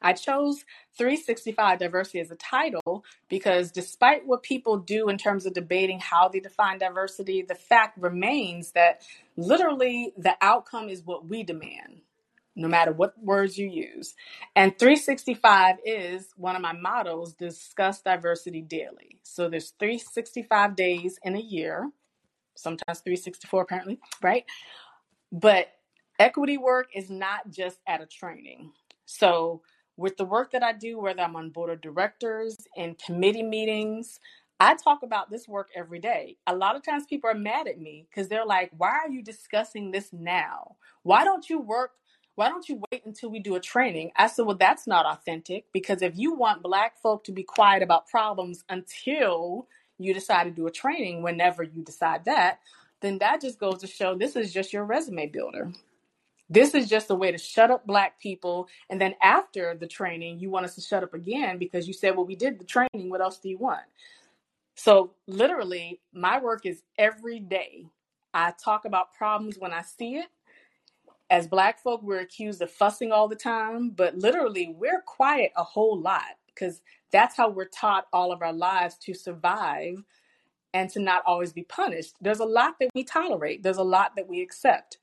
I 0.00 0.12
chose 0.12 0.64
365 0.96 1.78
diversity 1.78 2.20
as 2.20 2.30
a 2.30 2.36
title 2.36 3.04
because 3.28 3.72
despite 3.72 4.26
what 4.26 4.42
people 4.42 4.78
do 4.78 5.08
in 5.08 5.18
terms 5.18 5.44
of 5.46 5.54
debating 5.54 5.98
how 6.00 6.28
they 6.28 6.40
define 6.40 6.78
diversity, 6.78 7.42
the 7.42 7.54
fact 7.54 7.98
remains 7.98 8.72
that 8.72 9.02
literally 9.36 10.12
the 10.16 10.36
outcome 10.40 10.88
is 10.88 11.02
what 11.04 11.26
we 11.26 11.42
demand 11.42 12.00
no 12.58 12.66
matter 12.66 12.92
what 12.92 13.14
words 13.22 13.56
you 13.56 13.68
use. 13.68 14.14
And 14.56 14.76
365 14.76 15.76
is 15.84 16.28
one 16.36 16.56
of 16.56 16.62
my 16.62 16.72
mottos 16.72 17.32
discuss 17.32 18.02
diversity 18.02 18.60
daily. 18.60 19.20
So 19.22 19.48
there's 19.48 19.70
365 19.78 20.74
days 20.74 21.18
in 21.22 21.36
a 21.36 21.40
year, 21.40 21.90
sometimes 22.56 22.98
364 22.98 23.62
apparently, 23.62 24.00
right? 24.20 24.44
But 25.30 25.68
equity 26.18 26.58
work 26.58 26.88
is 26.94 27.08
not 27.08 27.48
just 27.50 27.78
at 27.86 28.00
a 28.02 28.06
training. 28.06 28.72
So 29.06 29.62
with 29.98 30.16
the 30.16 30.24
work 30.24 30.52
that 30.52 30.62
I 30.62 30.72
do, 30.72 30.98
whether 30.98 31.22
I'm 31.22 31.36
on 31.36 31.50
board 31.50 31.70
of 31.70 31.82
directors, 31.82 32.56
in 32.76 32.96
committee 33.04 33.42
meetings, 33.42 34.20
I 34.60 34.76
talk 34.76 35.02
about 35.02 35.30
this 35.30 35.48
work 35.48 35.68
every 35.76 35.98
day. 35.98 36.36
A 36.46 36.56
lot 36.56 36.76
of 36.76 36.84
times 36.84 37.04
people 37.06 37.30
are 37.30 37.34
mad 37.34 37.68
at 37.68 37.80
me 37.80 38.06
because 38.10 38.28
they're 38.28 38.46
like, 38.46 38.70
why 38.78 38.90
are 38.90 39.10
you 39.10 39.22
discussing 39.22 39.90
this 39.90 40.10
now? 40.12 40.76
Why 41.02 41.24
don't 41.24 41.50
you 41.50 41.60
work 41.60 41.92
why 42.36 42.48
don't 42.48 42.68
you 42.68 42.80
wait 42.92 43.04
until 43.04 43.30
we 43.30 43.40
do 43.40 43.56
a 43.56 43.60
training? 43.60 44.12
I 44.14 44.28
said, 44.28 44.46
well, 44.46 44.56
that's 44.56 44.86
not 44.86 45.06
authentic 45.06 45.64
because 45.72 46.02
if 46.02 46.16
you 46.16 46.34
want 46.34 46.62
Black 46.62 46.96
folk 47.02 47.24
to 47.24 47.32
be 47.32 47.42
quiet 47.42 47.82
about 47.82 48.06
problems 48.06 48.62
until 48.68 49.66
you 49.98 50.14
decide 50.14 50.44
to 50.44 50.52
do 50.52 50.68
a 50.68 50.70
training, 50.70 51.22
whenever 51.22 51.64
you 51.64 51.82
decide 51.82 52.26
that, 52.26 52.60
then 53.00 53.18
that 53.18 53.40
just 53.40 53.58
goes 53.58 53.80
to 53.80 53.88
show 53.88 54.16
this 54.16 54.36
is 54.36 54.52
just 54.52 54.72
your 54.72 54.84
resume 54.84 55.26
builder. 55.26 55.72
This 56.50 56.74
is 56.74 56.88
just 56.88 57.10
a 57.10 57.14
way 57.14 57.30
to 57.30 57.38
shut 57.38 57.70
up 57.70 57.86
Black 57.86 58.18
people. 58.20 58.68
And 58.88 59.00
then 59.00 59.14
after 59.22 59.76
the 59.78 59.86
training, 59.86 60.40
you 60.40 60.50
want 60.50 60.64
us 60.64 60.74
to 60.76 60.80
shut 60.80 61.02
up 61.02 61.14
again 61.14 61.58
because 61.58 61.86
you 61.86 61.92
said, 61.92 62.16
well, 62.16 62.26
we 62.26 62.36
did 62.36 62.58
the 62.58 62.64
training. 62.64 63.10
What 63.10 63.20
else 63.20 63.38
do 63.38 63.48
you 63.48 63.58
want? 63.58 63.82
So, 64.74 65.12
literally, 65.26 66.00
my 66.12 66.40
work 66.40 66.64
is 66.64 66.82
every 66.96 67.40
day. 67.40 67.86
I 68.32 68.52
talk 68.62 68.84
about 68.84 69.12
problems 69.12 69.58
when 69.58 69.72
I 69.72 69.82
see 69.82 70.16
it 70.16 70.28
as 71.30 71.46
black 71.46 71.78
folk 71.82 72.02
we're 72.02 72.20
accused 72.20 72.62
of 72.62 72.70
fussing 72.70 73.12
all 73.12 73.28
the 73.28 73.36
time 73.36 73.90
but 73.90 74.16
literally 74.16 74.74
we're 74.78 75.02
quiet 75.02 75.52
a 75.56 75.62
whole 75.62 76.00
lot 76.00 76.36
because 76.46 76.80
that's 77.10 77.36
how 77.36 77.48
we're 77.48 77.66
taught 77.66 78.06
all 78.12 78.32
of 78.32 78.42
our 78.42 78.52
lives 78.52 78.96
to 78.96 79.14
survive 79.14 80.02
and 80.74 80.90
to 80.90 81.00
not 81.00 81.22
always 81.26 81.52
be 81.52 81.62
punished 81.64 82.14
there's 82.20 82.40
a 82.40 82.44
lot 82.44 82.74
that 82.80 82.88
we 82.94 83.04
tolerate 83.04 83.62
there's 83.62 83.76
a 83.76 83.82
lot 83.82 84.12
that 84.16 84.28
we 84.28 84.40
accept 84.40 84.98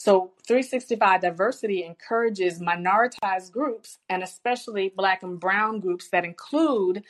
so 0.00 0.32
365 0.46 1.20
diversity 1.20 1.84
encourages 1.84 2.60
minoritized 2.60 3.52
groups 3.52 3.98
and 4.08 4.22
especially 4.22 4.92
black 4.96 5.22
and 5.22 5.38
brown 5.38 5.80
groups 5.80 6.08
that 6.08 6.24
include 6.24 7.02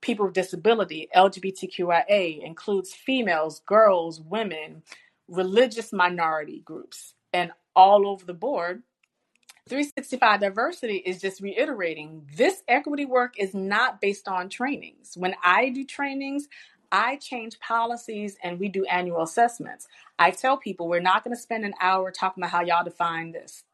people 0.00 0.26
with 0.26 0.34
disability 0.34 1.08
lgbtqia 1.14 2.44
includes 2.44 2.92
females 2.92 3.62
girls 3.66 4.20
women 4.20 4.82
religious 5.28 5.92
minority 5.92 6.60
groups 6.64 7.14
and 7.32 7.50
all 7.74 8.08
over 8.08 8.24
the 8.24 8.34
board. 8.34 8.82
365 9.68 10.40
diversity 10.40 10.96
is 10.98 11.20
just 11.20 11.40
reiterating 11.40 12.24
this 12.36 12.62
equity 12.68 13.04
work 13.04 13.34
is 13.36 13.52
not 13.52 14.00
based 14.00 14.28
on 14.28 14.48
trainings. 14.48 15.16
When 15.16 15.34
I 15.44 15.70
do 15.70 15.84
trainings, 15.84 16.46
I 16.96 17.18
change 17.18 17.60
policies 17.60 18.38
and 18.42 18.60
we 18.60 18.70
do 18.70 18.86
annual 18.86 19.22
assessments. 19.22 19.88
I 20.18 20.32
tell 20.32 20.58
people 20.58 20.88
we're 20.88 21.00
not 21.00 21.24
going 21.24 21.36
to 21.36 21.42
spend 21.42 21.66
an 21.66 21.74
hour 21.80 22.12
talking 22.12 22.42
about 22.44 22.52
how 22.52 22.62
y'all 22.62 22.84
define 22.84 23.32
this. 23.32 23.64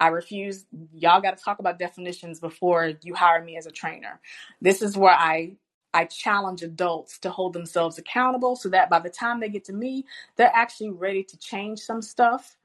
I 0.00 0.08
refuse. 0.08 0.66
Y'all 0.94 1.20
got 1.22 1.36
to 1.38 1.44
talk 1.44 1.58
about 1.60 1.78
definitions 1.78 2.40
before 2.40 2.94
you 3.02 3.14
hire 3.14 3.44
me 3.44 3.56
as 3.56 3.66
a 3.66 3.72
trainer. 3.72 4.20
This 4.62 4.82
is 4.82 4.96
where 4.96 5.14
I 5.14 5.56
I 5.94 6.04
challenge 6.06 6.62
adults 6.62 7.18
to 7.20 7.30
hold 7.30 7.54
themselves 7.54 7.98
accountable 7.98 8.56
so 8.56 8.68
that 8.70 8.90
by 8.90 9.00
the 9.00 9.10
time 9.10 9.40
they 9.40 9.48
get 9.48 9.64
to 9.66 9.72
me, 9.72 10.04
they're 10.36 10.52
actually 10.54 10.90
ready 10.90 11.24
to 11.24 11.38
change 11.38 11.80
some 11.80 12.02
stuff 12.02 12.56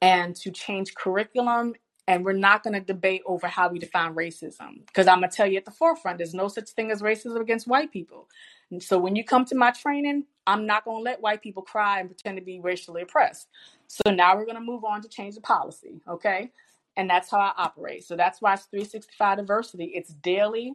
and 0.00 0.36
to 0.36 0.50
change 0.50 0.94
curriculum. 0.94 1.74
And 2.08 2.24
we're 2.24 2.32
not 2.32 2.64
going 2.64 2.74
to 2.74 2.80
debate 2.80 3.22
over 3.26 3.46
how 3.46 3.68
we 3.68 3.78
define 3.78 4.14
racism 4.14 4.84
because 4.86 5.06
I'm 5.06 5.20
going 5.20 5.30
to 5.30 5.36
tell 5.36 5.46
you 5.46 5.56
at 5.56 5.64
the 5.64 5.70
forefront 5.70 6.18
there's 6.18 6.34
no 6.34 6.48
such 6.48 6.70
thing 6.70 6.90
as 6.90 7.00
racism 7.00 7.40
against 7.40 7.68
white 7.68 7.92
people. 7.92 8.28
And 8.72 8.82
so 8.82 8.98
when 8.98 9.14
you 9.14 9.22
come 9.24 9.44
to 9.46 9.54
my 9.54 9.70
training, 9.70 10.24
I'm 10.46 10.66
not 10.66 10.84
going 10.84 10.98
to 10.98 11.02
let 11.02 11.20
white 11.20 11.42
people 11.42 11.62
cry 11.62 12.00
and 12.00 12.08
pretend 12.08 12.38
to 12.38 12.42
be 12.42 12.58
racially 12.58 13.02
oppressed. 13.02 13.48
So 13.86 14.10
now 14.10 14.36
we're 14.36 14.46
going 14.46 14.56
to 14.56 14.60
move 14.60 14.84
on 14.84 15.00
to 15.02 15.08
change 15.08 15.36
the 15.36 15.40
policy, 15.40 16.00
okay? 16.08 16.50
And 16.96 17.08
that's 17.08 17.30
how 17.30 17.38
I 17.38 17.52
operate. 17.56 18.04
So 18.04 18.16
that's 18.16 18.42
why 18.42 18.54
it's 18.54 18.64
365 18.64 19.38
diversity. 19.38 19.84
It's 19.94 20.12
daily. 20.12 20.74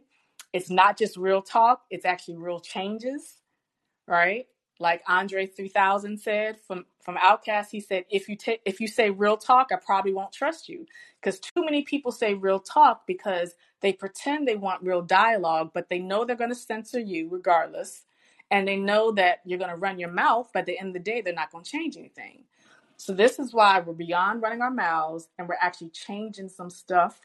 It's 0.52 0.70
not 0.70 0.96
just 0.96 1.16
real 1.16 1.42
talk, 1.42 1.82
it's 1.90 2.06
actually 2.06 2.36
real 2.36 2.60
changes, 2.60 3.42
right? 4.06 4.46
Like 4.78 5.02
Andre 5.08 5.46
3000 5.46 6.18
said 6.18 6.60
from 6.60 6.86
from 7.00 7.16
OutKast, 7.16 7.70
he 7.70 7.80
said, 7.80 8.04
if 8.10 8.28
you 8.28 8.36
take 8.36 8.60
if 8.64 8.80
you 8.80 8.88
say 8.88 9.10
real 9.10 9.36
talk, 9.36 9.68
I 9.72 9.76
probably 9.76 10.12
won't 10.12 10.32
trust 10.32 10.68
you 10.68 10.86
because 11.20 11.40
too 11.40 11.64
many 11.64 11.82
people 11.82 12.12
say 12.12 12.34
real 12.34 12.60
talk 12.60 13.06
because 13.06 13.54
they 13.80 13.92
pretend 13.92 14.46
they 14.46 14.56
want 14.56 14.82
real 14.82 15.02
dialogue, 15.02 15.70
but 15.72 15.88
they 15.88 15.98
know 15.98 16.24
they're 16.24 16.36
going 16.36 16.50
to 16.50 16.56
censor 16.56 17.00
you 17.00 17.28
regardless, 17.28 18.04
and 18.50 18.66
they 18.66 18.76
know 18.76 19.12
that 19.12 19.40
you're 19.44 19.58
going 19.58 19.70
to 19.70 19.76
run 19.76 19.98
your 19.98 20.10
mouth. 20.10 20.50
But 20.52 20.60
at 20.60 20.66
the 20.66 20.78
end 20.78 20.88
of 20.88 20.94
the 20.94 21.10
day, 21.10 21.20
they're 21.20 21.34
not 21.34 21.50
going 21.50 21.64
to 21.64 21.70
change 21.70 21.96
anything. 21.96 22.44
So 22.96 23.12
this 23.12 23.38
is 23.38 23.54
why 23.54 23.78
we're 23.80 23.92
beyond 23.92 24.42
running 24.42 24.60
our 24.60 24.72
mouths 24.72 25.28
and 25.38 25.48
we're 25.48 25.56
actually 25.60 25.90
changing 25.90 26.48
some 26.48 26.68
stuff 26.68 27.20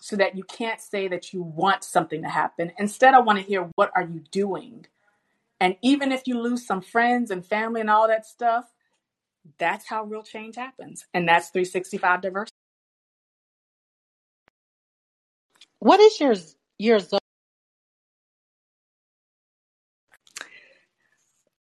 so 0.00 0.14
that 0.14 0.36
you 0.36 0.44
can't 0.44 0.80
say 0.80 1.08
that 1.08 1.32
you 1.32 1.42
want 1.42 1.82
something 1.82 2.22
to 2.22 2.28
happen. 2.28 2.70
Instead, 2.78 3.14
I 3.14 3.18
want 3.18 3.40
to 3.40 3.44
hear 3.44 3.68
what 3.74 3.90
are 3.96 4.04
you 4.04 4.22
doing 4.30 4.86
and 5.60 5.76
even 5.82 6.12
if 6.12 6.22
you 6.26 6.40
lose 6.40 6.66
some 6.66 6.80
friends 6.80 7.30
and 7.30 7.44
family 7.44 7.80
and 7.80 7.90
all 7.90 8.08
that 8.08 8.26
stuff, 8.26 8.66
that's 9.58 9.88
how 9.88 10.04
real 10.04 10.22
change 10.22 10.56
happens. 10.56 11.06
And 11.14 11.28
that's 11.28 11.50
365 11.50 12.22
diversity. 12.22 12.54
What 15.80 16.00
is 16.00 16.18
your 16.20 16.34
your 16.78 16.98
zone 17.00 17.20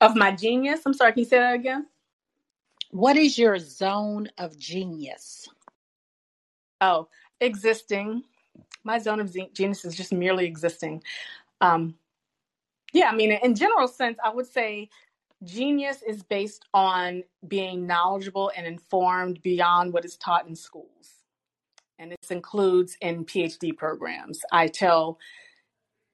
of 0.01 0.15
my 0.15 0.31
genius? 0.31 0.81
I'm 0.85 0.93
sorry, 0.93 1.13
can 1.13 1.19
you 1.19 1.25
say 1.25 1.39
that 1.39 1.55
again? 1.55 1.87
What 2.91 3.17
is 3.17 3.37
your 3.37 3.59
zone 3.59 4.29
of 4.37 4.57
genius? 4.57 5.47
Oh, 6.81 7.09
existing. 7.41 8.23
My 8.83 8.99
zone 8.99 9.19
of 9.19 9.35
genius 9.53 9.85
is 9.85 9.95
just 9.95 10.13
merely 10.13 10.45
existing. 10.45 11.03
Um, 11.61 11.95
yeah, 12.97 13.09
I 13.09 13.15
mean, 13.15 13.31
in 13.31 13.53
general 13.53 13.87
sense, 13.87 14.17
I 14.23 14.33
would 14.33 14.47
say 14.47 14.89
genius 15.43 16.01
is 16.01 16.23
based 16.23 16.65
on 16.73 17.23
being 17.47 17.85
knowledgeable 17.85 18.51
and 18.57 18.65
informed 18.65 19.39
beyond 19.43 19.93
what 19.93 20.03
is 20.03 20.17
taught 20.17 20.47
in 20.47 20.55
schools. 20.55 21.11
And 21.99 22.11
this 22.11 22.31
includes 22.31 22.97
in 23.01 23.23
PhD 23.23 23.77
programs. 23.77 24.39
I 24.51 24.67
tell 24.67 25.19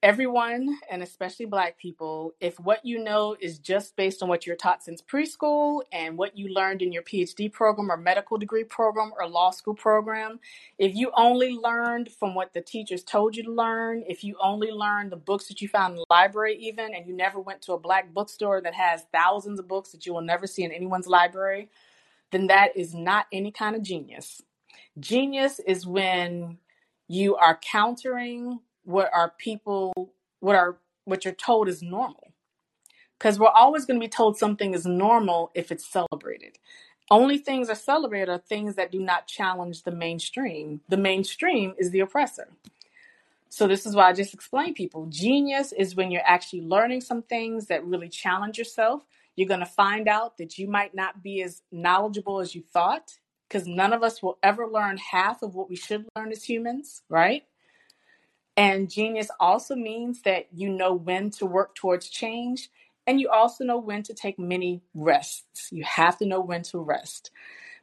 everyone, 0.04 0.78
and 0.91 1.01
especially 1.01 1.45
Black 1.45 1.78
people, 1.78 2.34
if 2.41 2.60
what 2.60 2.86
you 2.86 3.01
know 3.01 3.38
is 3.39 3.58
just 3.58 3.95
based 3.95 4.22
on 4.22 4.28
what 4.28 4.45
you're 4.45 4.58
taught 4.58 4.84
since 4.84 5.01
preschool 5.01 5.80
and 5.93 6.18
what 6.18 6.38
you 6.38 6.54
learned 6.54 6.82
in 6.82 6.91
your 6.91 7.04
PhD 7.04 7.49
program 7.49 7.89
or 7.89 7.95
medical 7.95 8.38
degree 8.38 8.66
program 8.66 9.14
or 9.18 9.26
law 9.30 9.49
school 9.49 9.74
program, 9.74 10.41
if 10.78 10.93
you 10.93 11.10
only 11.16 11.54
learned 11.54 12.12
from 12.12 12.36
what 12.36 12.54
the 12.54 12.60
teachers 12.60 13.01
told 13.01 13.34
you 13.34 13.43
to 13.43 13.51
learn, 13.51 14.04
if 14.06 14.26
you 14.26 14.36
only 14.41 14.72
learned 14.72 15.10
the 15.10 15.16
books 15.16 15.47
that 15.47 15.62
you 15.62 15.70
found 15.70 15.93
in 15.93 15.99
the 15.99 16.06
library, 16.10 16.58
even, 16.58 16.93
and 16.93 17.08
you 17.08 17.16
never 17.16 17.39
went 17.39 17.62
to 17.62 17.72
a 17.72 17.80
Black 17.80 18.14
bookstore 18.14 18.60
that 18.60 18.74
has 18.74 19.06
thousands 19.14 19.58
of 19.58 19.70
books 19.70 19.93
that 19.93 20.06
you 20.06 20.14
will 20.14 20.22
never 20.22 20.45
see 20.45 20.66
in 20.66 20.72
anyone's 20.74 21.08
library, 21.08 21.70
then 22.32 22.47
that 22.47 22.76
is 22.76 22.93
not 22.93 23.28
any 23.32 23.51
kind 23.51 23.74
of 23.74 23.82
genius. 23.82 24.41
Genius 24.99 25.62
is 25.66 25.88
when 25.88 26.58
you 27.08 27.38
are 27.38 27.58
countering 27.64 28.60
what 28.86 29.10
are 29.14 29.34
people 29.38 29.94
what 30.42 30.56
are 30.56 30.78
what 31.06 31.26
you're 31.26 31.34
told 31.34 31.68
is 31.70 31.82
normal 31.84 32.34
because 33.20 33.40
we're 33.40 33.48
always 33.50 33.86
going 33.86 34.00
to 34.00 34.06
be 34.06 34.10
told 34.10 34.38
something 34.38 34.74
is 34.74 34.86
normal 34.86 35.52
if 35.56 35.72
it's 35.72 35.86
celebrated 35.86 36.58
Only 37.10 37.38
things 37.38 37.70
are 37.70 37.76
celebrated 37.76 38.30
are 38.30 38.40
things 38.40 38.76
that 38.76 38.92
do 38.92 39.00
not 39.00 39.28
challenge 39.28 39.84
the 39.84 39.92
mainstream. 39.92 40.82
The 40.90 40.98
mainstream 40.98 41.76
is 41.80 41.92
the 41.92 42.02
oppressor. 42.02 42.50
So 43.50 43.68
this 43.68 43.86
is 43.86 43.96
why 43.96 44.10
I 44.10 44.14
just 44.14 44.34
explain 44.34 44.74
people. 44.74 45.08
Genius 45.08 45.74
is 45.74 45.96
when 45.96 46.12
you're 46.12 46.24
actually 46.26 46.62
learning 46.64 47.02
some 47.02 47.24
things 47.24 47.68
that 47.68 47.86
really 47.86 48.10
challenge 48.10 48.58
yourself. 48.58 49.06
You're 49.36 49.48
going 49.48 49.62
to 49.62 49.68
find 49.68 50.08
out 50.08 50.38
that 50.38 50.58
you 50.60 50.68
might 50.68 50.96
not 50.96 51.24
be 51.24 51.44
as 51.44 51.64
knowledgeable 51.72 52.40
as 52.42 52.56
you 52.56 52.64
thought 52.74 53.20
because 53.50 53.68
none 53.68 53.94
of 53.94 54.04
us 54.04 54.24
will 54.24 54.40
ever 54.44 54.68
learn 54.68 54.98
half 54.98 55.44
of 55.44 55.56
what 55.56 55.70
we 55.70 55.76
should 55.78 56.06
learn 56.18 56.32
as 56.32 56.46
humans, 56.46 57.04
right? 57.10 57.44
And 58.56 58.89
genius 58.89 59.30
also 59.39 59.76
means 59.76 60.22
that 60.22 60.47
you 60.54 60.70
know 60.70 60.93
when 60.93 61.32
to 61.32 61.45
work 61.45 61.76
towards 61.76 62.10
change 62.10 62.70
and 63.06 63.20
you 63.20 63.30
also 63.30 63.64
know 63.64 63.78
when 63.78 64.04
to 64.04 64.14
take 64.14 64.39
many 64.39 64.82
rests. 64.93 65.70
You 65.72 65.84
have 65.84 66.18
to 66.20 66.26
know 66.26 66.39
when 66.39 66.64
to 66.64 66.80
rest 66.80 67.32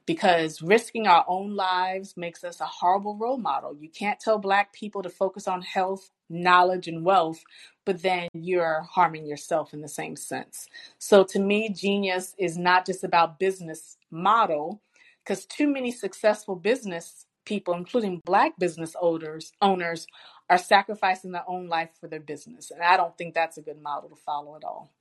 because 0.06 0.62
risking 0.62 1.06
our 1.06 1.24
own 1.28 1.54
lives 1.54 2.16
makes 2.16 2.42
us 2.42 2.60
a 2.60 2.66
horrible 2.66 3.16
role 3.16 3.38
model. 3.38 3.74
You 3.74 3.88
can't 3.88 4.18
tell 4.18 4.38
Black 4.38 4.72
people 4.72 5.02
to 5.02 5.10
focus 5.10 5.46
on 5.46 5.62
health, 5.62 6.10
knowledge, 6.28 6.88
and 6.88 7.04
wealth, 7.04 7.40
but 7.84 8.02
then 8.02 8.28
you're 8.32 8.86
harming 8.90 9.26
yourself 9.26 9.74
in 9.74 9.82
the 9.82 9.88
same 9.88 10.16
sense. 10.16 10.66
So 10.98 11.22
to 11.24 11.38
me, 11.38 11.68
genius 11.68 12.34
is 12.38 12.56
not 12.56 12.86
just 12.86 13.04
about 13.04 13.38
business 13.38 13.98
model, 14.10 14.80
because 15.22 15.44
too 15.44 15.68
many 15.68 15.92
successful 15.92 16.56
business 16.56 17.26
people, 17.51 17.74
including 17.74 18.22
Black 18.24 18.57
business 18.61 18.94
owners, 19.03 19.51
owners, 19.61 20.07
are 20.48 20.57
sacrificing 20.57 21.32
their 21.32 21.42
own 21.48 21.68
life 21.68 21.90
for 22.01 22.07
their 22.07 22.20
business. 22.20 22.70
And 22.70 22.80
I 22.80 22.96
don't 22.96 23.18
think 23.18 23.34
that's 23.34 23.59
a 23.59 23.61
good 23.61 23.82
model 23.82 24.09
to 24.09 24.14
follow 24.14 24.55
at 24.55 24.62
all. 24.62 24.92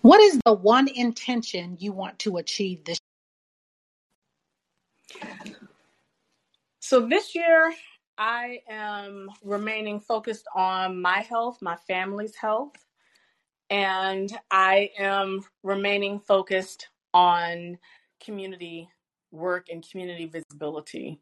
What 0.00 0.18
is 0.22 0.40
the 0.46 0.54
one 0.54 0.88
intention 0.88 1.76
you 1.78 1.92
want 1.92 2.18
to 2.20 2.38
achieve 2.38 2.86
this 2.86 3.00
year? 5.22 5.36
So 6.80 7.06
this 7.06 7.34
year, 7.34 7.74
I 8.16 8.62
am 8.66 9.28
remaining 9.44 10.00
focused 10.00 10.46
on 10.54 11.02
my 11.02 11.18
health, 11.18 11.58
my 11.60 11.76
family's 11.86 12.34
health, 12.34 12.72
and 13.68 14.32
I 14.50 14.88
am 14.98 15.42
remaining 15.62 16.18
focused 16.18 16.88
on 17.12 17.76
community 18.24 18.88
work 19.30 19.68
and 19.70 19.86
community 19.88 20.26
visibility. 20.26 21.20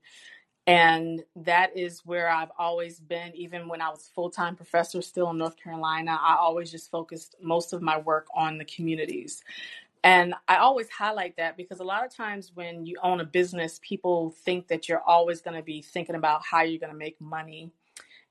And 0.67 1.25
that 1.35 1.75
is 1.77 2.03
where 2.05 2.29
I've 2.29 2.53
always 2.59 3.01
been, 3.01 3.35
even 3.35 3.69
when 3.69 3.81
I 3.81 3.89
was 3.89 4.11
full 4.15 4.29
time 4.31 4.55
professor 4.55 5.01
still 5.01 5.31
in 5.31 5.39
North 5.39 5.57
Carolina. 5.57 6.19
I 6.21 6.37
always 6.37 6.71
just 6.71 6.91
focused 6.91 7.37
most 7.41 7.73
of 7.73 7.81
my 7.81 7.99
work 7.99 8.27
on 8.35 8.59
the 8.59 8.67
communities. 8.67 9.43
And 10.05 10.35
I 10.47 10.59
always 10.59 10.89
highlight 10.91 11.37
that 11.39 11.57
because 11.57 11.81
a 11.81 11.85
lot 11.85 12.05
of 12.05 12.15
times 12.15 12.53
when 12.55 12.87
you 12.87 12.97
own 13.03 13.21
a 13.21 13.25
business, 13.25 13.81
people 13.83 14.35
think 14.45 14.69
that 14.69 14.89
you're 14.89 15.03
always 15.03 15.41
going 15.41 15.57
to 15.57 15.63
be 15.63 15.83
thinking 15.83 16.15
about 16.15 16.43
how 16.45 16.63
you're 16.63 16.79
going 16.79 16.93
to 16.93 16.99
make 16.99 17.21
money. 17.21 17.73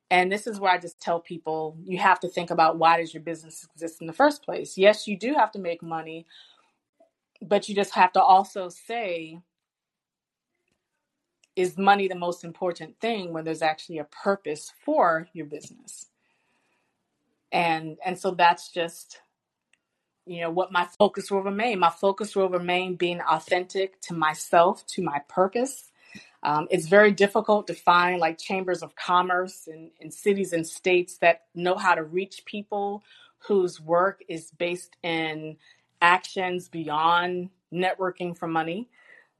And 0.09 0.31
this 0.31 0.47
is 0.47 0.59
where 0.59 0.71
I 0.71 0.77
just 0.77 1.01
tell 1.01 1.19
people 1.19 1.77
you 1.83 1.97
have 1.97 2.19
to 2.21 2.29
think 2.29 2.51
about 2.51 2.77
why 2.77 2.97
does 2.97 3.13
your 3.13 3.23
business 3.23 3.67
exist 3.73 3.99
in 3.99 4.07
the 4.07 4.13
first 4.13 4.43
place? 4.43 4.77
Yes, 4.77 5.07
you 5.07 5.17
do 5.17 5.33
have 5.33 5.51
to 5.51 5.59
make 5.59 5.83
money, 5.83 6.25
but 7.41 7.67
you 7.67 7.75
just 7.75 7.93
have 7.93 8.13
to 8.13 8.21
also 8.21 8.69
say, 8.69 9.39
is 11.57 11.75
money 11.75 12.07
the 12.07 12.15
most 12.15 12.43
important 12.43 12.99
thing 13.01 13.33
when 13.33 13.43
there's 13.43 13.63
actually 13.63 13.97
a 13.97 14.03
purpose 14.05 14.71
for 14.85 15.27
your 15.33 15.47
business? 15.47 16.05
And 17.51 17.97
and 18.05 18.17
so 18.17 18.31
that's 18.31 18.71
just 18.71 19.19
you 20.27 20.41
know 20.41 20.51
what 20.51 20.71
my 20.71 20.87
focus 20.99 21.31
will 21.31 21.41
remain. 21.41 21.79
My 21.79 21.89
focus 21.89 22.35
will 22.35 22.49
remain 22.49 22.95
being 22.95 23.21
authentic 23.21 23.99
to 24.01 24.13
myself 24.13 24.85
to 24.87 25.01
my 25.01 25.19
purpose. 25.27 25.89
Um, 26.43 26.67
it's 26.69 26.87
very 26.87 27.11
difficult 27.11 27.65
to 27.67 27.73
find 27.73 28.19
like 28.19 28.37
chambers 28.37 28.83
of 28.83 28.95
commerce 28.95 29.67
in, 29.67 29.89
in 29.99 30.11
cities 30.11 30.53
and 30.53 30.65
states 30.65 31.17
that 31.17 31.45
know 31.55 31.75
how 31.75 31.95
to 31.95 32.03
reach 32.03 32.45
people 32.45 33.03
whose 33.47 33.81
work 33.81 34.21
is 34.29 34.51
based 34.51 34.95
in 35.01 35.57
actions 36.01 36.69
beyond 36.69 37.49
networking 37.73 38.37
for 38.37 38.47
money. 38.47 38.89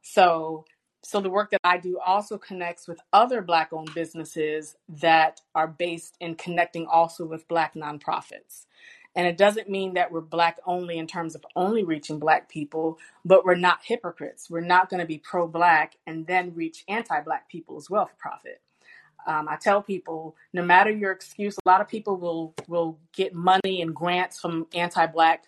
So 0.02 0.66
so 1.08 1.22
the 1.22 1.30
work 1.30 1.52
that 1.52 1.62
I 1.64 1.78
do 1.78 1.98
also 2.06 2.38
connects 2.38 2.86
with 2.86 3.00
other 3.14 3.42
Black 3.42 3.72
owned 3.72 3.94
businesses 3.96 4.76
that 4.90 5.40
are 5.56 5.70
based 5.70 6.18
in 6.20 6.36
connecting 6.36 6.86
also 6.86 7.24
with 7.24 7.48
Black 7.48 7.76
nonprofits. 7.76 8.66
And 9.16 9.26
it 9.26 9.38
doesn't 9.38 9.70
mean 9.70 9.94
that 9.94 10.12
we're 10.12 10.20
Black 10.20 10.58
only 10.66 10.98
in 10.98 11.08
terms 11.08 11.34
of 11.34 11.46
only 11.56 11.86
reaching 11.86 12.20
Black 12.20 12.50
people, 12.50 13.00
but 13.24 13.46
we're 13.46 13.56
not 13.56 13.80
hypocrites. 13.86 14.50
We're 14.50 14.60
not 14.60 14.90
going 14.90 15.00
to 15.00 15.06
be 15.06 15.18
pro 15.18 15.48
Black 15.48 15.96
and 16.06 16.28
then 16.28 16.54
reach 16.54 16.84
anti 16.90 17.22
Black 17.22 17.48
people 17.48 17.78
as 17.78 17.90
well 17.90 18.08
for 18.08 18.16
profit. 18.18 18.60
Um, 19.26 19.48
I 19.50 19.56
tell 19.56 19.82
people, 19.82 20.36
no 20.52 20.62
matter 20.62 20.92
your 20.92 21.14
excuse, 21.14 21.56
a 21.56 21.70
lot 21.70 21.80
of 21.80 21.88
people 21.88 22.18
will 22.18 22.54
will 22.68 22.98
get 23.14 23.34
money 23.34 23.82
and 23.82 23.96
grants 23.96 24.42
from 24.42 24.68
anti-black 24.74 25.46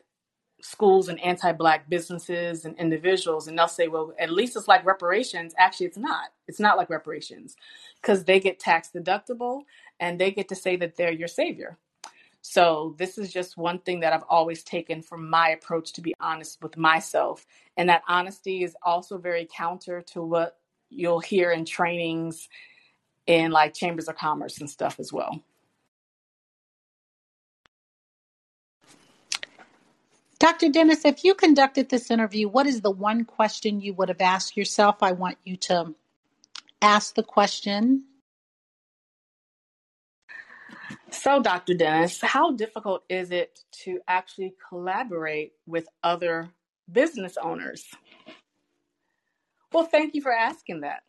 schools 0.62 1.10
and 1.10 1.20
anti-black 1.22 1.89
businesses 1.89 2.66
and 2.66 2.78
individuals 2.78 3.47
and 3.47 3.57
they'll 3.57 3.68
say 3.68 3.88
well 3.88 4.14
at 4.20 4.32
least 4.32 4.55
it's 4.55 4.68
like 4.68 4.86
reparations. 4.86 5.53
Actually 5.57 5.88
it's 5.88 5.97
not. 5.97 6.30
It's 6.47 6.60
not 6.60 6.78
like 6.78 6.89
reparations 6.89 7.55
because 8.01 8.24
they 8.26 8.39
get 8.39 8.60
tax 8.60 8.89
deductible 8.93 9.62
and 9.99 10.20
they 10.20 10.32
get 10.32 10.49
to 10.49 10.55
say 10.55 10.76
that 10.78 10.95
they're 10.95 11.12
your 11.12 11.28
savior. 11.28 11.78
So 12.41 12.95
this 12.97 13.18
is 13.18 13.34
just 13.34 13.57
one 13.57 13.80
thing 13.80 13.99
that 13.99 14.14
i've 14.14 14.24
always 14.30 14.64
taken 14.64 15.01
from 15.01 15.30
my 15.30 15.49
approach 15.49 15.93
to 15.93 16.01
be 16.01 16.16
honest 16.20 16.62
with 16.62 16.78
myself 16.78 17.45
and 17.78 17.89
that 17.89 18.03
honesty 18.07 18.64
is 18.64 18.76
also 18.82 19.18
very 19.18 19.47
counter 19.53 20.01
to 20.01 20.22
what 20.22 20.57
you'll 20.89 21.20
hear 21.20 21.51
in 21.51 21.66
trainings 21.66 22.47
in 23.28 23.51
like 23.51 23.74
chambers 23.74 24.07
of 24.07 24.16
commerce 24.16 24.60
and 24.60 24.70
stuff 24.70 24.99
as 24.99 25.12
well 25.14 25.43
Dr. 30.39 30.69
Dennis, 30.69 31.03
if 31.03 31.25
you 31.25 31.35
conducted 31.35 31.89
this 31.89 32.09
interview, 32.09 32.47
what 32.47 32.65
is 32.65 32.79
the 32.79 32.91
one 32.91 33.25
question 33.25 33.81
you 33.81 33.93
would 33.95 34.07
have 34.07 34.21
asked 34.21 34.55
yourself? 34.55 35.03
I 35.03 35.11
want 35.11 35.37
you 35.43 35.57
to 35.57 35.93
ask 36.81 37.13
the 37.13 37.23
question. 37.23 38.05
So, 41.11 41.41
Dr. 41.41 41.73
Dennis, 41.73 42.21
how 42.21 42.51
difficult 42.51 43.03
is 43.09 43.31
it 43.31 43.59
to 43.83 43.99
actually 44.07 44.53
collaborate 44.69 45.53
with 45.67 45.87
other 46.03 46.49
business 46.89 47.37
owners? 47.41 47.85
Well, 49.73 49.85
thank 49.85 50.15
you 50.15 50.21
for 50.21 50.31
asking 50.31 50.81
that. 50.81 51.03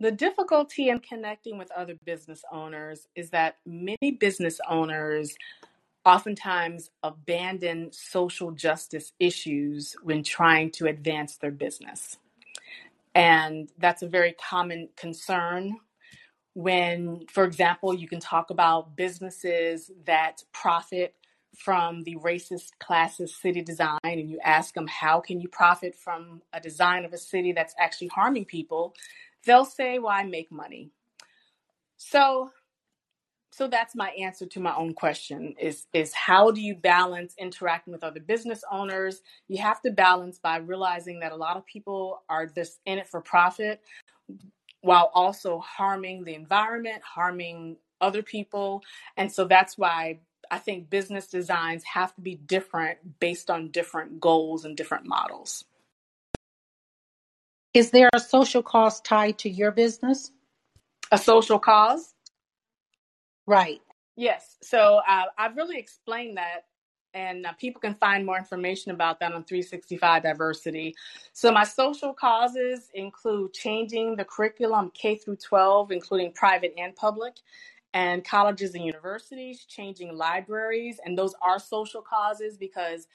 The 0.00 0.10
difficulty 0.10 0.88
in 0.88 1.00
connecting 1.00 1.58
with 1.58 1.70
other 1.72 1.96
business 2.04 2.42
owners 2.50 3.08
is 3.14 3.30
that 3.30 3.56
many 3.66 4.12
business 4.18 4.58
owners 4.68 5.36
oftentimes 6.06 6.90
abandon 7.02 7.90
social 7.92 8.52
justice 8.52 9.12
issues 9.18 9.96
when 10.02 10.22
trying 10.22 10.70
to 10.70 10.86
advance 10.86 11.36
their 11.36 11.50
business. 11.50 12.16
And 13.14 13.68
that's 13.78 14.02
a 14.02 14.08
very 14.08 14.32
common 14.32 14.88
concern 14.96 15.76
when, 16.54 17.26
for 17.30 17.44
example, 17.44 17.92
you 17.92 18.08
can 18.08 18.20
talk 18.20 18.50
about 18.50 18.96
businesses 18.96 19.90
that 20.06 20.42
profit 20.52 21.14
from 21.56 22.02
the 22.04 22.16
racist 22.16 22.70
classist 22.80 23.40
city 23.40 23.62
design 23.62 23.98
and 24.04 24.30
you 24.30 24.38
ask 24.44 24.74
them 24.74 24.86
how 24.86 25.20
can 25.20 25.40
you 25.40 25.48
profit 25.48 25.94
from 25.94 26.42
a 26.52 26.60
design 26.60 27.04
of 27.04 27.12
a 27.12 27.18
city 27.18 27.52
that's 27.52 27.74
actually 27.78 28.08
harming 28.08 28.44
people 28.44 28.94
they'll 29.46 29.64
say 29.64 29.98
well 29.98 30.12
i 30.12 30.22
make 30.22 30.52
money 30.52 30.90
so 31.96 32.50
so 33.56 33.68
that's 33.68 33.94
my 33.94 34.10
answer 34.10 34.44
to 34.44 34.60
my 34.60 34.76
own 34.76 34.92
question 34.92 35.54
is 35.58 35.86
is 35.94 36.12
how 36.12 36.50
do 36.50 36.60
you 36.60 36.74
balance 36.74 37.34
interacting 37.38 37.90
with 37.90 38.04
other 38.04 38.20
business 38.20 38.62
owners? 38.70 39.22
You 39.48 39.56
have 39.62 39.80
to 39.80 39.90
balance 39.90 40.38
by 40.38 40.58
realizing 40.58 41.20
that 41.20 41.32
a 41.32 41.36
lot 41.36 41.56
of 41.56 41.64
people 41.64 42.22
are 42.28 42.44
just 42.44 42.80
in 42.84 42.98
it 42.98 43.06
for 43.06 43.22
profit 43.22 43.80
while 44.82 45.10
also 45.14 45.58
harming 45.60 46.24
the 46.24 46.34
environment 46.34 47.00
harming 47.02 47.78
other 48.02 48.22
people. 48.22 48.82
And 49.16 49.32
so 49.32 49.46
that's 49.46 49.78
why 49.78 50.18
i 50.50 50.58
think 50.58 50.90
business 50.90 51.26
designs 51.26 51.82
have 51.82 52.14
to 52.14 52.20
be 52.20 52.34
different 52.34 52.98
based 53.20 53.50
on 53.50 53.70
different 53.70 54.20
goals 54.20 54.66
and 54.66 54.76
different 54.76 55.06
models. 55.06 55.64
Is 57.72 57.90
there 57.90 58.10
a 58.12 58.20
social 58.20 58.62
cost 58.62 59.02
tied 59.06 59.38
to 59.38 59.48
your 59.48 59.70
business? 59.70 60.30
A 61.10 61.16
social 61.16 61.58
cause 61.58 62.15
Right. 63.46 63.80
Yes. 64.16 64.56
So 64.62 65.00
uh, 65.08 65.24
I've 65.38 65.56
really 65.56 65.78
explained 65.78 66.36
that, 66.38 66.64
and 67.14 67.46
uh, 67.46 67.52
people 67.54 67.80
can 67.80 67.94
find 67.94 68.24
more 68.24 68.38
information 68.38 68.90
about 68.92 69.20
that 69.20 69.32
on 69.32 69.44
365 69.44 70.22
Diversity. 70.22 70.94
So 71.32 71.52
my 71.52 71.64
social 71.64 72.12
causes 72.12 72.88
include 72.94 73.52
changing 73.52 74.16
the 74.16 74.24
curriculum 74.24 74.90
K 74.94 75.16
through 75.16 75.36
12, 75.36 75.92
including 75.92 76.32
private 76.32 76.74
and 76.78 76.96
public, 76.96 77.34
and 77.94 78.24
colleges 78.24 78.74
and 78.74 78.84
universities, 78.84 79.64
changing 79.64 80.16
libraries, 80.16 80.98
and 81.04 81.16
those 81.16 81.34
are 81.40 81.58
social 81.58 82.02
causes 82.02 82.56
because 82.56 83.06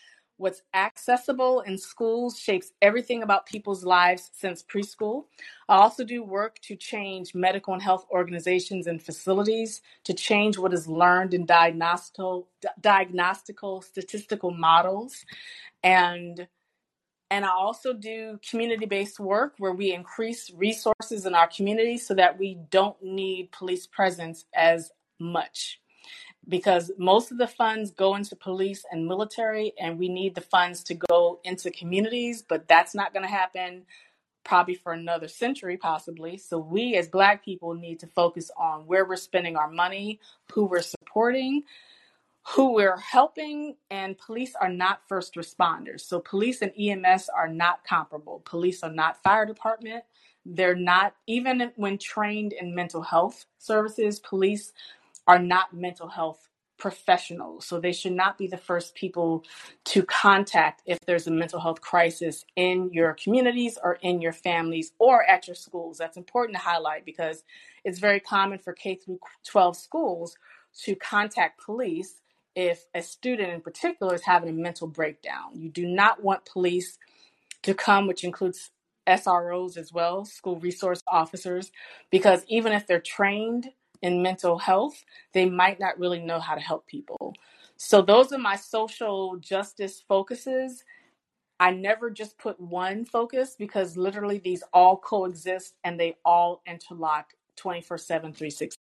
What's 0.41 0.63
accessible 0.73 1.61
in 1.61 1.77
schools 1.77 2.39
shapes 2.39 2.71
everything 2.81 3.21
about 3.21 3.45
people's 3.45 3.83
lives 3.83 4.31
since 4.33 4.63
preschool. 4.63 5.25
I 5.69 5.75
also 5.75 6.03
do 6.03 6.23
work 6.23 6.57
to 6.63 6.75
change 6.75 7.35
medical 7.35 7.75
and 7.75 7.83
health 7.83 8.07
organizations 8.09 8.87
and 8.87 8.99
facilities, 8.99 9.83
to 10.03 10.15
change 10.15 10.57
what 10.57 10.73
is 10.73 10.87
learned 10.87 11.35
in 11.35 11.45
diagnostical, 11.45 12.47
diagnostical 12.81 13.83
statistical 13.83 14.49
models. 14.49 15.23
And 15.83 16.47
and 17.29 17.45
I 17.45 17.49
also 17.49 17.93
do 17.93 18.39
community 18.49 18.87
based 18.87 19.19
work 19.19 19.53
where 19.59 19.73
we 19.73 19.93
increase 19.93 20.49
resources 20.55 21.27
in 21.27 21.35
our 21.35 21.49
community 21.55 21.99
so 21.99 22.15
that 22.15 22.39
we 22.39 22.57
don't 22.71 22.97
need 23.03 23.51
police 23.51 23.85
presence 23.85 24.45
as 24.55 24.91
much 25.19 25.80
because 26.51 26.91
most 26.97 27.31
of 27.31 27.37
the 27.37 27.47
funds 27.47 27.91
go 27.91 28.13
into 28.13 28.35
police 28.35 28.83
and 28.91 29.07
military, 29.07 29.73
and 29.79 29.97
we 29.97 30.09
need 30.09 30.35
the 30.35 30.41
funds 30.41 30.83
to 30.83 30.93
go 30.93 31.39
into 31.45 31.71
communities, 31.71 32.43
but 32.47 32.67
that's 32.67 32.93
not 32.93 33.13
going 33.13 33.23
to 33.23 33.31
happen 33.31 33.83
probably 34.43 34.75
for 34.75 34.91
another 34.91 35.29
century, 35.29 35.77
possibly. 35.77 36.37
So, 36.37 36.59
we 36.59 36.95
as 36.97 37.07
Black 37.07 37.43
people 37.45 37.73
need 37.73 38.01
to 38.01 38.07
focus 38.07 38.51
on 38.57 38.85
where 38.85 39.05
we're 39.05 39.15
spending 39.15 39.55
our 39.55 39.71
money, 39.71 40.19
who 40.51 40.65
we're 40.65 40.81
supporting, 40.81 41.63
who 42.49 42.73
we're 42.73 42.97
helping, 42.97 43.77
and 43.89 44.17
police 44.17 44.53
are 44.59 44.69
not 44.69 45.07
first 45.07 45.35
responders. 45.35 46.01
So, 46.01 46.19
police 46.19 46.61
and 46.61 46.73
EMS 46.77 47.29
are 47.29 47.47
not 47.47 47.85
comparable. 47.85 48.41
Police 48.43 48.83
are 48.83 48.91
not 48.91 49.23
fire 49.23 49.45
department. 49.45 50.03
They're 50.45 50.75
not, 50.75 51.15
even 51.27 51.71
when 51.77 51.97
trained 51.97 52.51
in 52.51 52.75
mental 52.75 53.03
health 53.03 53.45
services, 53.57 54.19
police 54.19 54.73
are 55.31 55.39
not 55.39 55.73
mental 55.73 56.09
health 56.09 56.49
professionals. 56.77 57.65
So 57.65 57.79
they 57.79 57.93
should 57.93 58.11
not 58.11 58.37
be 58.37 58.47
the 58.47 58.57
first 58.57 58.95
people 58.95 59.45
to 59.85 60.03
contact 60.03 60.81
if 60.85 60.99
there's 61.07 61.25
a 61.25 61.31
mental 61.31 61.61
health 61.61 61.79
crisis 61.79 62.43
in 62.57 62.89
your 62.91 63.13
communities 63.13 63.77
or 63.81 63.93
in 64.01 64.19
your 64.19 64.33
families 64.33 64.91
or 64.99 65.23
at 65.23 65.47
your 65.47 65.55
schools. 65.55 65.97
That's 65.97 66.17
important 66.17 66.57
to 66.57 66.63
highlight 66.63 67.05
because 67.05 67.45
it's 67.85 67.99
very 67.99 68.19
common 68.19 68.59
for 68.59 68.73
K 68.73 68.95
through 68.95 69.19
12 69.47 69.77
schools 69.77 70.35
to 70.83 70.95
contact 70.95 71.63
police 71.63 72.15
if 72.53 72.83
a 72.93 73.01
student 73.01 73.53
in 73.53 73.61
particular 73.61 74.13
is 74.13 74.25
having 74.25 74.49
a 74.49 74.53
mental 74.53 74.87
breakdown. 74.87 75.51
You 75.53 75.69
do 75.69 75.87
not 75.87 76.21
want 76.21 76.43
police 76.43 76.97
to 77.63 77.73
come, 77.73 78.05
which 78.05 78.25
includes 78.25 78.71
SROs 79.07 79.77
as 79.77 79.93
well, 79.93 80.25
school 80.25 80.59
resource 80.59 81.01
officers, 81.07 81.71
because 82.09 82.43
even 82.49 82.73
if 82.73 82.85
they're 82.85 82.99
trained 82.99 83.69
in 84.01 84.21
mental 84.21 84.57
health, 84.57 85.03
they 85.33 85.49
might 85.49 85.79
not 85.79 85.99
really 85.99 86.19
know 86.19 86.39
how 86.39 86.55
to 86.55 86.61
help 86.61 86.87
people. 86.87 87.33
So, 87.77 88.01
those 88.01 88.31
are 88.31 88.37
my 88.37 88.55
social 88.55 89.37
justice 89.37 90.03
focuses. 90.07 90.83
I 91.59 91.71
never 91.71 92.09
just 92.09 92.37
put 92.39 92.59
one 92.59 93.05
focus 93.05 93.55
because 93.57 93.95
literally 93.95 94.39
these 94.39 94.63
all 94.73 94.97
coexist 94.97 95.75
and 95.83 95.99
they 95.99 96.15
all 96.25 96.61
interlock 96.65 97.33
24 97.55 97.99
7, 97.99 98.33
360. 98.33 98.75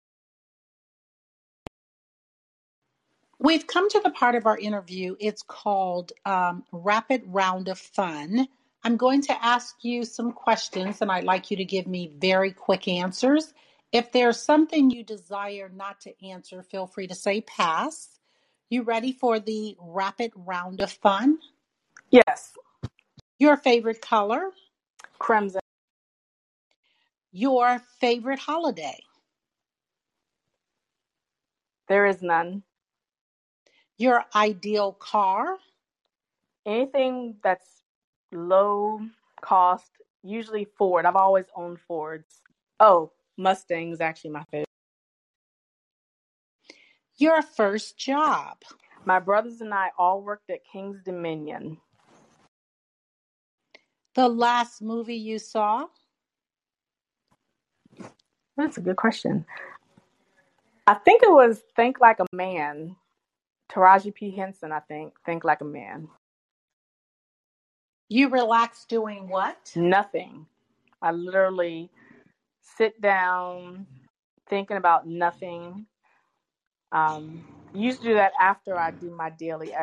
We've 3.40 3.66
come 3.66 3.88
to 3.90 4.00
the 4.02 4.10
part 4.10 4.34
of 4.34 4.46
our 4.46 4.58
interview. 4.58 5.14
It's 5.20 5.42
called 5.42 6.12
um, 6.24 6.64
Rapid 6.72 7.22
Round 7.26 7.68
of 7.68 7.78
Fun. 7.78 8.48
I'm 8.84 8.96
going 8.96 9.22
to 9.22 9.44
ask 9.44 9.76
you 9.82 10.04
some 10.04 10.32
questions, 10.32 11.02
and 11.02 11.10
I'd 11.10 11.24
like 11.24 11.50
you 11.50 11.56
to 11.56 11.64
give 11.64 11.86
me 11.86 12.12
very 12.18 12.52
quick 12.52 12.88
answers. 12.88 13.54
If 13.92 14.12
there's 14.12 14.40
something 14.40 14.90
you 14.90 15.02
desire 15.02 15.70
not 15.74 16.00
to 16.02 16.26
answer, 16.26 16.62
feel 16.62 16.86
free 16.86 17.06
to 17.06 17.14
say 17.14 17.40
pass. 17.40 18.18
You 18.68 18.82
ready 18.82 19.12
for 19.12 19.40
the 19.40 19.76
rapid 19.80 20.32
round 20.36 20.82
of 20.82 20.92
fun? 20.92 21.38
Yes. 22.10 22.52
Your 23.38 23.56
favorite 23.56 24.02
color? 24.02 24.50
Crimson. 25.18 25.60
Your 27.32 27.80
favorite 28.00 28.38
holiday? 28.38 29.02
There 31.88 32.04
is 32.04 32.22
none. 32.22 32.62
Your 33.96 34.24
ideal 34.34 34.92
car? 34.92 35.56
Anything 36.66 37.36
that's 37.42 37.82
low 38.32 39.00
cost, 39.40 39.90
usually 40.22 40.66
Ford. 40.76 41.06
I've 41.06 41.16
always 41.16 41.46
owned 41.56 41.80
Fords. 41.80 42.42
Oh, 42.80 43.12
Mustang 43.38 43.92
is 43.92 44.00
actually 44.00 44.30
my 44.30 44.44
favorite. 44.50 44.66
Your 47.16 47.40
first 47.40 47.96
job. 47.96 48.58
My 49.04 49.20
brothers 49.20 49.60
and 49.60 49.72
I 49.72 49.90
all 49.96 50.22
worked 50.22 50.50
at 50.50 50.64
Kings 50.70 51.00
Dominion. 51.04 51.78
The 54.14 54.28
last 54.28 54.82
movie 54.82 55.16
you 55.16 55.38
saw? 55.38 55.86
That's 58.56 58.76
a 58.76 58.80
good 58.80 58.96
question. 58.96 59.46
I 60.88 60.94
think 60.94 61.22
it 61.22 61.30
was 61.30 61.62
Think 61.76 62.00
Like 62.00 62.18
a 62.18 62.26
Man. 62.32 62.96
Taraji 63.70 64.12
P. 64.12 64.30
Henson, 64.30 64.72
I 64.72 64.80
think. 64.80 65.14
Think 65.24 65.44
Like 65.44 65.60
a 65.60 65.64
Man. 65.64 66.08
You 68.08 68.30
relax 68.30 68.84
doing 68.86 69.28
what? 69.28 69.72
Nothing. 69.76 70.46
I 71.00 71.12
literally 71.12 71.90
sit 72.76 73.00
down 73.00 73.86
thinking 74.48 74.76
about 74.76 75.06
nothing. 75.06 75.86
Um, 76.92 77.44
used 77.74 78.02
to 78.02 78.08
do 78.08 78.14
that 78.14 78.32
after 78.40 78.78
I 78.78 78.90
do 78.90 79.10
my 79.10 79.30
daily. 79.30 79.74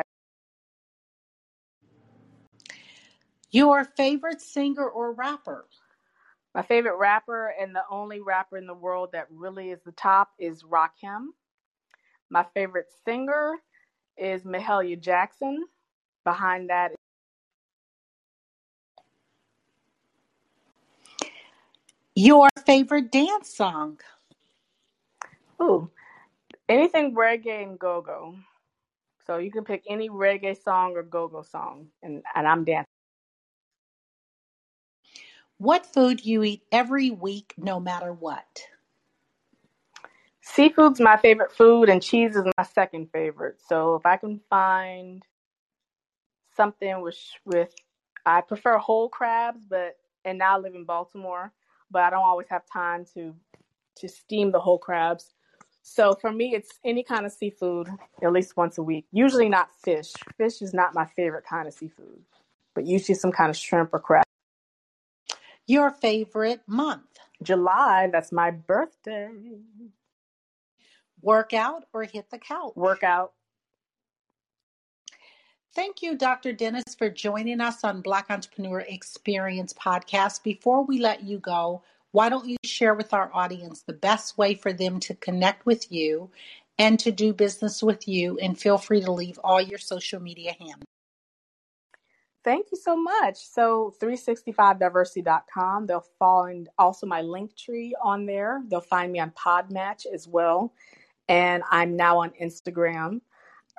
Your 3.50 3.84
favorite 3.84 4.40
singer 4.40 4.88
or 4.88 5.12
rapper? 5.12 5.64
My 6.54 6.62
favorite 6.62 6.96
rapper 6.96 7.54
and 7.60 7.74
the 7.74 7.82
only 7.90 8.20
rapper 8.20 8.56
in 8.56 8.66
the 8.66 8.74
world 8.74 9.10
that 9.12 9.26
really 9.30 9.70
is 9.70 9.80
the 9.84 9.92
top 9.92 10.30
is 10.38 10.62
Rakim. 10.62 11.28
My 12.30 12.44
favorite 12.54 12.88
singer 13.04 13.56
is 14.16 14.42
Mahalia 14.44 15.00
Jackson. 15.00 15.64
Behind 16.24 16.70
that 16.70 16.92
Your 22.18 22.48
favorite 22.66 23.10
dance 23.10 23.54
song? 23.54 24.00
Ooh, 25.62 25.88
anything 26.68 27.14
reggae 27.14 27.62
and 27.62 27.78
go-go. 27.78 28.36
So 29.26 29.38
you 29.38 29.50
can 29.50 29.64
pick 29.64 29.84
any 29.88 30.10
reggae 30.10 30.62
song 30.62 30.92
or 30.96 31.02
go-go 31.02 31.42
song, 31.42 31.88
and, 32.02 32.22
and 32.34 32.46
I'm 32.46 32.64
dancing. 32.64 32.86
What 35.58 35.86
food 35.86 36.24
you 36.24 36.42
eat 36.42 36.62
every 36.70 37.10
week, 37.10 37.54
no 37.56 37.80
matter 37.80 38.12
what? 38.12 38.62
Seafood's 40.42 41.00
my 41.00 41.16
favorite 41.16 41.50
food, 41.50 41.88
and 41.88 42.02
cheese 42.02 42.36
is 42.36 42.44
my 42.56 42.64
second 42.64 43.10
favorite. 43.10 43.56
So 43.66 43.96
if 43.96 44.06
I 44.06 44.16
can 44.16 44.40
find 44.48 45.24
something 46.56 47.00
with 47.00 47.18
with, 47.44 47.74
I 48.24 48.42
prefer 48.42 48.78
whole 48.78 49.08
crabs, 49.08 49.64
but 49.68 49.96
and 50.24 50.38
now 50.38 50.56
I 50.56 50.58
live 50.58 50.74
in 50.74 50.84
Baltimore, 50.84 51.52
but 51.90 52.02
I 52.02 52.10
don't 52.10 52.24
always 52.24 52.48
have 52.48 52.62
time 52.72 53.04
to 53.14 53.34
to 53.96 54.08
steam 54.08 54.52
the 54.52 54.60
whole 54.60 54.78
crabs. 54.78 55.32
So 55.82 56.14
for 56.20 56.32
me, 56.32 56.54
it's 56.54 56.70
any 56.84 57.02
kind 57.02 57.24
of 57.24 57.32
seafood 57.32 57.88
at 58.22 58.32
least 58.32 58.56
once 58.56 58.76
a 58.76 58.82
week. 58.82 59.06
Usually 59.12 59.48
not 59.48 59.70
fish. 59.82 60.12
Fish 60.36 60.60
is 60.60 60.74
not 60.74 60.94
my 60.94 61.06
favorite 61.06 61.44
kind 61.48 61.66
of 61.68 61.74
seafood, 61.74 62.20
but 62.74 62.84
usually 62.84 63.14
some 63.14 63.32
kind 63.32 63.50
of 63.50 63.56
shrimp 63.56 63.94
or 63.94 64.00
crab. 64.00 64.24
Your 65.66 65.90
favorite 65.90 66.60
month? 66.66 67.18
July. 67.42 68.08
That's 68.12 68.32
my 68.32 68.50
birthday. 68.50 69.30
Workout 71.22 71.84
or 71.92 72.04
hit 72.04 72.30
the 72.30 72.38
couch? 72.38 72.72
Workout. 72.76 73.32
Thank 75.76 76.00
you, 76.00 76.16
Dr. 76.16 76.54
Dennis, 76.54 76.94
for 76.96 77.10
joining 77.10 77.60
us 77.60 77.84
on 77.84 78.00
Black 78.00 78.30
Entrepreneur 78.30 78.80
Experience 78.80 79.74
podcast. 79.74 80.42
Before 80.42 80.82
we 80.82 80.98
let 80.98 81.22
you 81.22 81.38
go, 81.38 81.82
why 82.12 82.30
don't 82.30 82.48
you 82.48 82.56
share 82.64 82.94
with 82.94 83.12
our 83.12 83.30
audience 83.34 83.82
the 83.82 83.92
best 83.92 84.38
way 84.38 84.54
for 84.54 84.72
them 84.72 84.98
to 85.00 85.14
connect 85.14 85.66
with 85.66 85.92
you 85.92 86.30
and 86.78 86.98
to 87.00 87.12
do 87.12 87.34
business 87.34 87.82
with 87.82 88.08
you? 88.08 88.38
And 88.38 88.58
feel 88.58 88.78
free 88.78 89.02
to 89.02 89.12
leave 89.12 89.38
all 89.44 89.60
your 89.60 89.78
social 89.78 90.18
media 90.18 90.52
handles. 90.58 90.86
Thank 92.42 92.68
you 92.72 92.78
so 92.78 92.96
much. 92.96 93.36
So 93.36 93.92
365diversity.com. 94.00 95.86
They'll 95.88 96.06
find 96.18 96.70
also 96.78 97.06
my 97.06 97.20
link 97.20 97.54
tree 97.54 97.94
on 98.02 98.24
there. 98.24 98.62
They'll 98.66 98.80
find 98.80 99.12
me 99.12 99.18
on 99.18 99.30
Podmatch 99.32 100.06
as 100.06 100.26
well. 100.26 100.72
And 101.28 101.62
I'm 101.70 101.96
now 101.96 102.20
on 102.20 102.30
Instagram. 102.40 103.20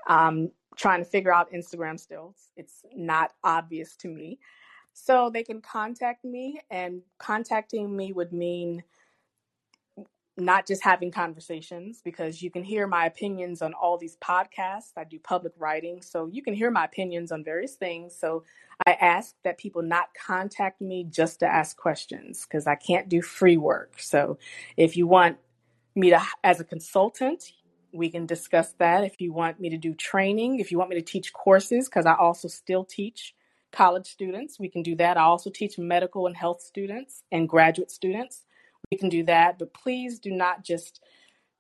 Um, 0.08 0.52
trying 0.78 1.04
to 1.04 1.10
figure 1.10 1.34
out 1.34 1.52
Instagram 1.52 2.00
still. 2.00 2.36
It's 2.56 2.84
not 2.96 3.32
obvious 3.44 3.96
to 3.98 4.08
me. 4.08 4.40
So 4.94 5.30
they 5.30 5.44
can 5.44 5.62
contact 5.62 6.24
me, 6.26 6.60
and 6.72 7.02
contacting 7.20 7.96
me 7.96 8.14
would 8.14 8.34
mean 8.34 8.84
not 10.40 10.68
just 10.68 10.84
having 10.84 11.12
conversations 11.12 12.02
because 12.04 12.44
you 12.44 12.52
can 12.52 12.64
hear 12.64 12.86
my 12.86 13.08
opinions 13.08 13.62
on 13.64 13.74
all 13.74 13.98
these 13.98 14.18
podcasts. 14.18 14.92
I 14.96 15.04
do 15.04 15.20
public 15.20 15.54
writing, 15.58 16.02
so 16.02 16.28
you 16.28 16.44
can 16.44 16.54
hear 16.54 16.70
my 16.70 16.86
opinions 16.86 17.32
on 17.32 17.44
various 17.44 17.76
things. 17.76 18.16
So 18.16 18.44
I 18.86 18.92
ask 18.94 19.34
that 19.44 19.58
people 19.58 19.82
not 19.82 20.10
contact 20.14 20.80
me 20.80 21.06
just 21.10 21.40
to 21.40 21.48
ask 21.48 21.76
questions 21.76 22.46
because 22.46 22.68
I 22.68 22.76
can't 22.76 23.10
do 23.10 23.22
free 23.22 23.58
work. 23.58 24.00
So 24.00 24.38
if 24.78 24.96
you 24.96 25.08
want 25.08 25.38
me 25.96 26.12
to, 26.12 26.22
as 26.44 26.60
a 26.60 26.64
consultant, 26.64 27.52
we 27.98 28.10
can 28.10 28.26
discuss 28.26 28.74
that. 28.80 29.04
If 29.04 29.20
you 29.20 29.34
want 29.34 29.60
me 29.60 29.70
to 29.70 29.78
do 29.78 29.94
training, 29.94 30.60
if 30.60 30.72
you 30.72 30.78
want 30.78 30.92
me 30.92 30.96
to 30.96 31.02
teach 31.02 31.34
courses, 31.34 31.90
because 31.90 32.06
I 32.06 32.14
also 32.14 32.48
still 32.48 32.86
teach 32.86 33.36
college 33.72 34.08
students, 34.08 34.60
we 34.60 34.70
can 34.70 34.84
do 34.84 34.96
that. 34.96 35.18
I 35.18 35.24
also 35.24 35.50
teach 35.50 35.78
medical 35.78 36.28
and 36.28 36.38
health 36.38 36.62
students 36.62 37.24
and 37.32 37.50
graduate 37.50 37.92
students 37.92 38.46
we 38.92 38.98
can 38.98 39.10
do 39.10 39.24
that. 39.24 39.60
But 39.60 39.74
please 39.74 40.20
do 40.20 40.32
not 40.32 40.64
just 40.64 41.02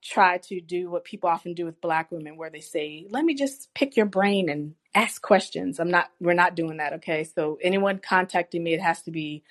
try 0.01 0.37
to 0.37 0.61
do 0.61 0.89
what 0.89 1.03
people 1.03 1.29
often 1.29 1.53
do 1.53 1.65
with 1.65 1.81
black 1.81 2.11
women 2.11 2.37
where 2.37 2.51
they 2.51 2.61
say 2.61 3.07
let 3.09 3.25
me 3.25 3.33
just 3.33 3.73
pick 3.73 3.97
your 3.97 4.05
brain 4.05 4.47
and 4.47 4.75
ask 4.93 5.23
questions 5.23 5.79
i'm 5.79 5.89
not 5.89 6.11
we're 6.21 6.33
not 6.33 6.55
doing 6.55 6.77
that 6.77 6.93
okay 6.93 7.23
so 7.23 7.57
anyone 7.63 7.97
contacting 7.97 8.63
me 8.63 8.75
it 8.75 8.79
has 8.79 9.01
to 9.01 9.09
be 9.09 9.43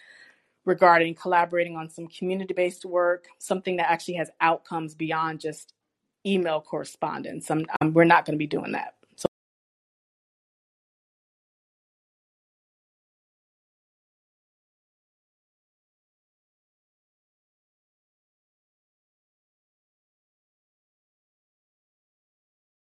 regarding 0.65 1.17
collaborating 1.17 1.77
on 1.77 1.91
some 1.91 2.07
community 2.07 2.55
based 2.55 2.85
work 2.85 3.27
something 3.39 3.77
that 3.77 3.91
actually 3.91 4.15
has 4.15 4.31
outcomes 4.41 4.95
beyond 4.95 5.41
just 5.41 5.75
email 6.27 6.61
correspondence. 6.61 7.51
I'm, 7.51 7.67
I'm, 7.81 7.95
we're 7.95 8.05
not 8.05 8.25
going 8.27 8.35
to 8.35 8.39
be 8.39 8.49
doing 8.49 8.73
that 8.73 8.95